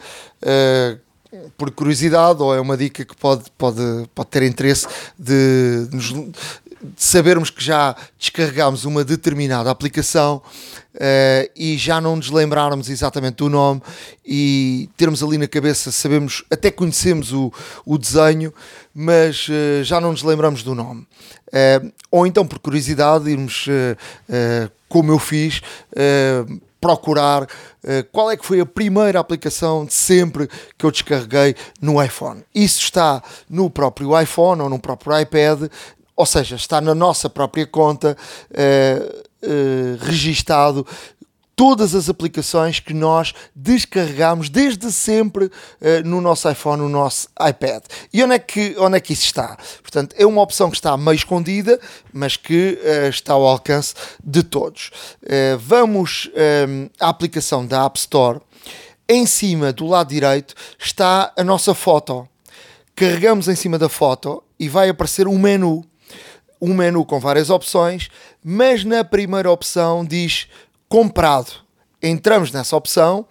[1.56, 3.80] por curiosidade ou é uma dica que pode, pode,
[4.14, 4.86] pode ter interesse
[5.18, 6.12] de, de nos
[6.96, 10.42] sabermos que já descarregámos uma determinada aplicação
[10.94, 13.82] uh, e já não nos lembrarmos exatamente do nome
[14.24, 17.52] e termos ali na cabeça, sabemos, até conhecemos o,
[17.84, 18.52] o desenho,
[18.94, 21.06] mas uh, já não nos lembramos do nome.
[21.48, 23.66] Uh, ou então, por curiosidade, irmos,
[24.88, 25.60] como eu fiz,
[26.80, 27.48] procurar
[28.12, 30.48] qual é que foi a primeira aplicação de sempre
[30.78, 32.44] que eu descarreguei no iPhone.
[32.54, 33.20] Isso está
[33.50, 35.68] no próprio iPhone ou no próprio iPad,
[36.16, 38.16] ou seja, está na nossa própria conta
[38.50, 40.86] uh, uh, registado
[41.56, 45.50] todas as aplicações que nós descarregamos desde sempre uh,
[46.04, 47.82] no nosso iPhone, no nosso iPad.
[48.12, 49.56] E onde é, que, onde é que isso está?
[49.82, 51.80] Portanto, é uma opção que está meio escondida,
[52.12, 54.90] mas que uh, está ao alcance de todos.
[55.22, 56.30] Uh, vamos
[57.00, 58.40] à aplicação da App Store.
[59.08, 62.26] Em cima, do lado direito, está a nossa foto.
[62.96, 65.84] Carregamos em cima da foto e vai aparecer um menu
[66.60, 68.08] um menu com várias opções,
[68.42, 70.48] mas na primeira opção diz
[70.88, 71.52] comprado.
[72.02, 73.26] Entramos nessa opção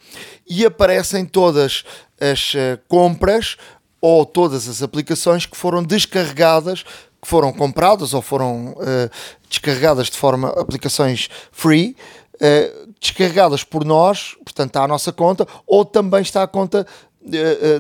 [0.48, 1.84] e aparecem todas
[2.20, 3.58] as uh, compras
[4.02, 9.10] ou todas as aplicações que foram descarregadas, que foram compradas ou foram uh,
[9.48, 11.96] descarregadas de forma aplicações free,
[12.36, 16.86] uh, descarregadas por nós, portanto está à nossa conta, ou também está à conta eh,
[16.86, 17.13] eh,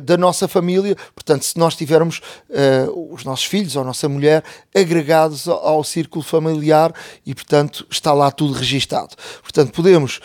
[0.01, 4.43] da nossa família, portanto, se nós tivermos uh, os nossos filhos ou a nossa mulher
[4.73, 6.93] agregados ao, ao círculo familiar
[7.25, 9.15] e, portanto, está lá tudo registado.
[9.41, 10.21] Portanto, podemos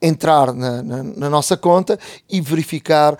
[0.00, 1.98] entrar na, na, na, nossa conta
[2.30, 3.18] e verificar uh,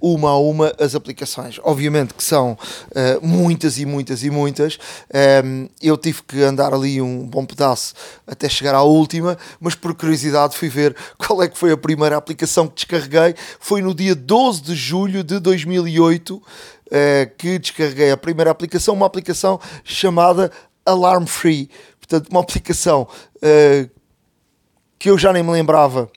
[0.00, 1.58] uma a uma as aplicações.
[1.62, 4.78] Obviamente que são uh, muitas e muitas e muitas.
[5.12, 7.94] Um, ehm, eu tive que andar ali um bom pedaço
[8.26, 12.16] até chegar à última, mas por curiosidade fui ver qual é que foi a primeira
[12.16, 13.34] aplicação que descarreguei.
[13.58, 16.42] Foi no dia 12 de julho de 2008 uh,
[16.90, 20.52] eh, que descarreguei a primeira aplicação, uma aplicação chamada
[20.84, 21.70] Alarm Free.
[22.00, 23.06] Portanto, uma aplicação
[24.98, 26.10] que eu já nem me lembrava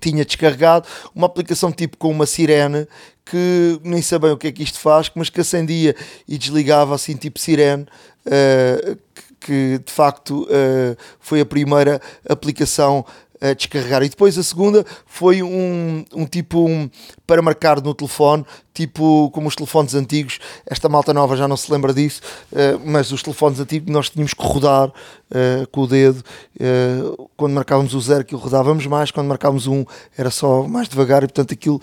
[0.00, 2.86] tinha descarregado uma aplicação tipo com uma sirene
[3.24, 5.96] que nem sabem o que é que isto faz, mas que acendia
[6.28, 7.84] e desligava assim tipo sirene,
[8.26, 8.96] uh,
[9.40, 13.04] que, de facto uh, foi a primeira aplicação
[13.40, 14.02] a descarregar.
[14.02, 16.88] E depois a segunda foi um, um tipo um,
[17.26, 20.38] para marcar no telefone, tipo como os telefones antigos.
[20.64, 22.20] Esta malta nova já não se lembra disso,
[22.52, 24.92] uh, mas os telefones antigos nós tínhamos que rodar
[25.30, 26.22] uh, com o dedo.
[26.54, 29.84] Uh, quando marcávamos o zero, aquilo rodávamos mais, quando marcávamos um,
[30.16, 31.80] era só mais devagar e, portanto, aquilo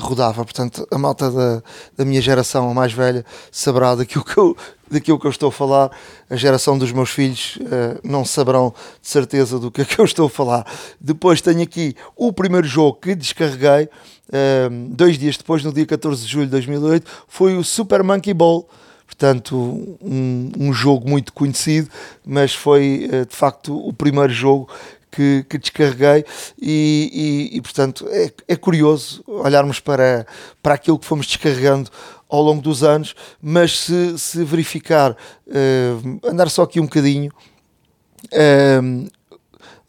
[0.00, 0.44] rodava.
[0.44, 1.62] Portanto, a malta da,
[1.96, 4.56] da minha geração, a mais velha, saberá daquilo que eu,
[4.90, 5.90] daquilo que eu estou a falar,
[6.28, 10.04] a geração dos meus filhos uh, não saberão de certeza do que é que eu
[10.04, 10.66] estou a falar.
[11.00, 16.22] Depois tenho aqui o primeiro jogo que descarreguei, uh, dois dias depois, no dia 14
[16.22, 18.68] de julho de 2008, foi o Super Monkey Ball.
[19.10, 21.90] Portanto, um, um jogo muito conhecido,
[22.24, 24.70] mas foi uh, de facto o primeiro jogo
[25.10, 26.24] que, que descarreguei.
[26.62, 30.24] E, e, e portanto é, é, curioso olharmos para,
[30.62, 31.90] para aquilo que fomos descarregando
[32.28, 37.32] ao longo dos anos, mas se, se verificar, uh, andar só aqui um bocadinho,
[38.26, 39.10] uh,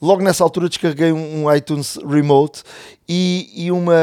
[0.02, 2.64] logo nessa altura descarreguei um, iTunes Remote
[3.08, 3.94] e, e, uma,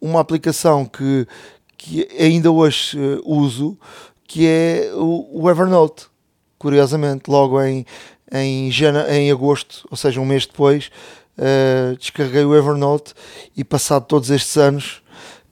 [0.00, 1.28] uma aplicação que,
[1.76, 3.78] que ainda hoje uso,
[4.26, 6.06] que é o, o, Evernote.
[6.58, 7.84] Curiosamente, logo em,
[8.32, 8.70] em,
[9.10, 10.90] em agosto, ou seja, um mês depois,
[11.98, 13.12] descarreguei o Evernote
[13.54, 15.02] e passado todos estes anos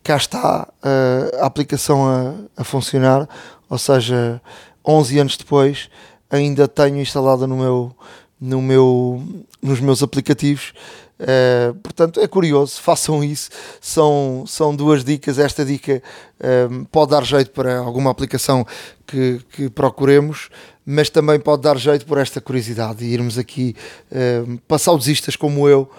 [0.04, 3.26] cá está uh, a aplicação a, a, funcionar,
[3.70, 4.40] ou seja,
[4.86, 5.88] 11 anos depois
[6.30, 7.96] ainda tenho instalada no meu,
[8.38, 9.22] no meu,
[9.62, 10.74] nos meus aplicativos.
[11.20, 13.50] Uh, portanto, é curioso, façam isso.
[13.80, 15.38] São, são duas dicas.
[15.38, 16.02] Esta dica
[16.40, 18.66] uh, pode dar jeito para alguma aplicação
[19.06, 20.48] que, que procuremos,
[20.84, 23.76] mas também pode dar jeito por esta curiosidade e irmos aqui,
[24.10, 25.90] uh, para saudosistas como eu,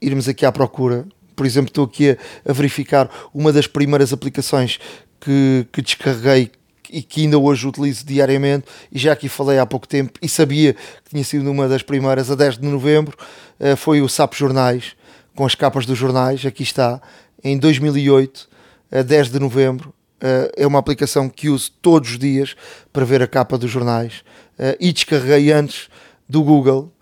[0.00, 1.06] irmos aqui à procura
[1.38, 2.16] por exemplo, estou aqui a,
[2.50, 4.80] a verificar uma das primeiras aplicações
[5.20, 6.50] que, que descarreguei
[6.90, 10.74] e que ainda hoje utilizo diariamente, e já aqui falei há pouco tempo, e sabia
[10.74, 13.16] que tinha sido uma das primeiras, a 10 de novembro,
[13.60, 14.96] uh, foi o SAP Jornais,
[15.34, 17.00] com as capas dos jornais, aqui está,
[17.42, 18.48] em 2008,
[18.90, 19.90] a 10 de novembro,
[20.22, 22.56] uh, é uma aplicação que uso todos os dias
[22.92, 24.24] para ver a capa dos jornais,
[24.58, 25.88] uh, e descarreguei antes
[26.28, 26.92] do Google,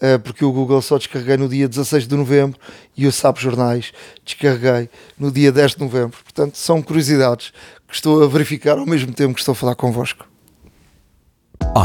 [0.00, 2.58] eh, porque o Google só descarreguei no dia 16 de novembro
[2.96, 3.92] e o SAP Jornais
[4.24, 6.18] descarreguei no dia 10 de novembro.
[6.22, 7.52] Portanto, são curiosidades
[7.88, 10.26] que estou a verificar ao mesmo tempo que estou a falar convosco.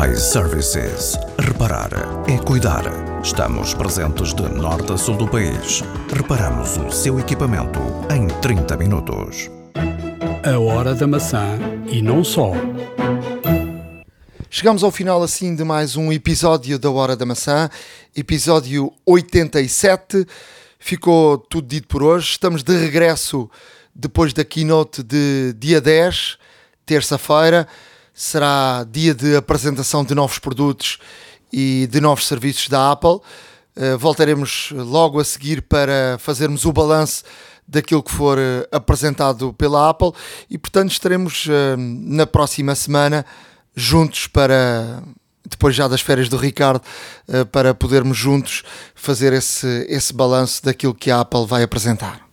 [0.10, 1.18] iServices.
[1.38, 1.90] Reparar
[2.28, 2.84] é cuidar.
[3.24, 5.84] Estamos presentes de norte a sul do país.
[6.14, 7.80] Reparamos o seu equipamento
[8.14, 9.50] em 30 minutos.
[10.44, 12.52] A hora da maçã e não só.
[14.50, 17.70] Chegamos ao final assim de mais um episódio da Hora da Maçã,
[18.16, 20.26] episódio 87.
[20.78, 22.32] Ficou tudo dito por hoje.
[22.32, 23.50] Estamos de regresso
[23.94, 26.38] depois da keynote de dia 10,
[26.86, 27.68] terça-feira.
[28.14, 30.98] Será dia de apresentação de novos produtos
[31.52, 33.20] e de novos serviços da Apple.
[33.76, 37.24] Uh, voltaremos logo a seguir para fazermos o balanço
[37.68, 40.12] daquilo que for uh, apresentado pela Apple
[40.50, 43.26] e, portanto, estaremos uh, na próxima semana
[43.76, 45.02] juntos para
[45.48, 46.82] depois já das férias do Ricardo
[47.28, 48.64] eh, para podermos juntos
[48.96, 52.31] fazer esse, esse balanço daquilo que a Apple vai apresentar.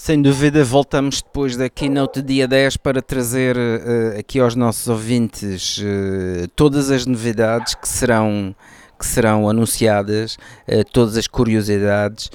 [0.00, 5.78] Sem dúvida, voltamos depois da keynote dia 10 para trazer uh, aqui aos nossos ouvintes
[5.78, 8.54] uh, todas as novidades que serão
[8.96, 10.36] que serão anunciadas,
[10.68, 12.30] uh, todas as curiosidades,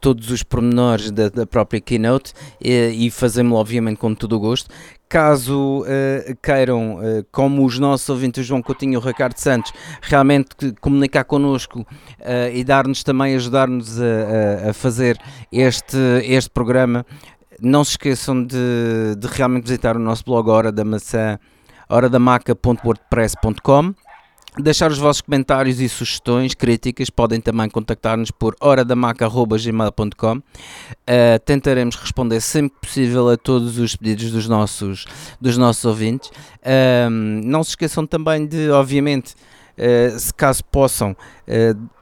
[0.00, 4.68] todos os pormenores da, da própria keynote e fazemos obviamente com todo o gosto.
[5.10, 5.84] Caso
[6.40, 7.00] queiram,
[7.32, 11.84] como os nossos ouvintes João Coutinho e o Ricardo Santos, realmente comunicar connosco
[12.54, 15.18] e dar-nos também, ajudar-nos a, a, fazer
[15.52, 17.04] este, este programa,
[17.60, 21.40] não se esqueçam de, de realmente visitar o nosso blog Hora da Maçã,
[21.88, 23.92] horadamaca.wordpress.com
[24.60, 30.42] deixar os vossos comentários e sugestões, críticas, podem também contactar-nos por horadamaca.gmail.com uh,
[31.44, 35.04] tentaremos responder sempre possível a todos os pedidos dos nossos,
[35.40, 36.30] dos nossos ouvintes.
[36.30, 39.34] Uh, não se esqueçam também de, obviamente
[39.76, 41.16] uh, se caso possam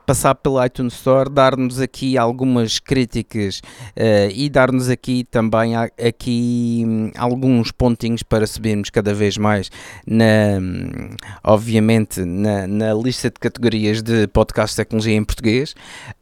[0.09, 3.61] passar pelo iTunes Store, dar-nos aqui algumas críticas
[3.95, 9.71] uh, e dar-nos aqui também aqui um, alguns pontinhos para subirmos cada vez mais
[10.07, 10.25] na,
[10.59, 11.11] um,
[11.45, 15.75] obviamente na, na, lista de categorias de podcast de tecnologia em português,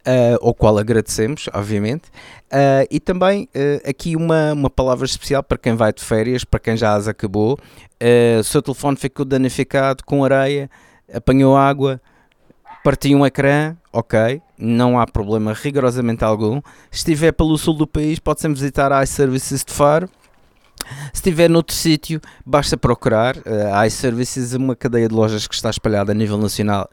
[0.05, 2.09] uh, ao qual agradecemos, obviamente.
[2.47, 3.49] Uh, e também
[3.89, 7.57] aqui uma, uma palavra especial para quem vai de férias, para quem já as acabou.
[8.41, 10.69] o seu telefone ficou danificado com areia,
[11.15, 12.01] apanhou água,
[12.87, 16.61] Parti um ecrã, ok, não há problema rigorosamente algum.
[16.89, 20.09] Se estiver pelo sul do país, pode sempre visitar a iServices de Faro.
[21.13, 23.39] Se estiver noutro sítio, basta procurar.
[23.39, 26.89] Uh, a iServices é uma cadeia de lojas que está espalhada a nível nacional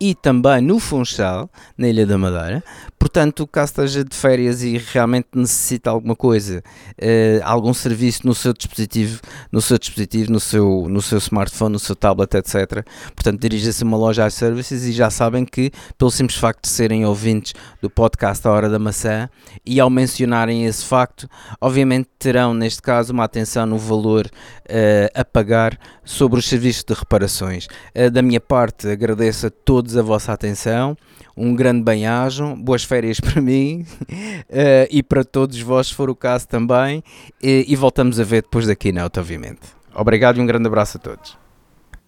[0.00, 2.62] e também no Funchal, na Ilha da Madeira.
[2.98, 6.62] Portanto, caso esteja de férias e realmente necessita alguma coisa,
[6.98, 9.20] uh, algum serviço no seu dispositivo,
[9.52, 12.82] no seu dispositivo, no seu, no seu smartphone, no seu tablet, etc.
[13.14, 17.04] Portanto, dirija-se a uma loja iServices e já sabem que, pelo simples facto de serem
[17.04, 17.52] ouvintes
[17.82, 19.28] do podcast A Hora da Maçã
[19.66, 21.28] e ao mencionarem esse facto,
[21.60, 26.94] obviamente terão, neste caso, uma atenção no valor uh, a pagar sobre os serviços de
[26.94, 27.66] reparações.
[27.94, 29.50] Uh, da minha parte, agradeço a
[29.84, 30.96] todos a vossa atenção.
[31.36, 36.16] Um grande bem-ajam, boas férias para mim uh, e para todos vós, se for o
[36.16, 37.04] caso também.
[37.42, 39.60] E, e voltamos a ver depois da keynote, obviamente.
[39.94, 41.36] Obrigado e um grande abraço a todos.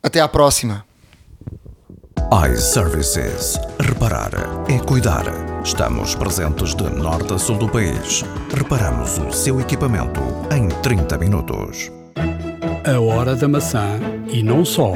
[0.02, 0.84] Até à próxima.
[2.50, 3.58] iServices.
[3.78, 4.30] Reparar
[4.68, 5.24] é cuidar.
[5.62, 8.24] Estamos presentes de norte a sul do país.
[8.56, 10.20] Reparamos o seu equipamento
[10.52, 11.90] em 30 minutos.
[12.84, 13.98] A hora da maçã
[14.28, 14.92] e não só.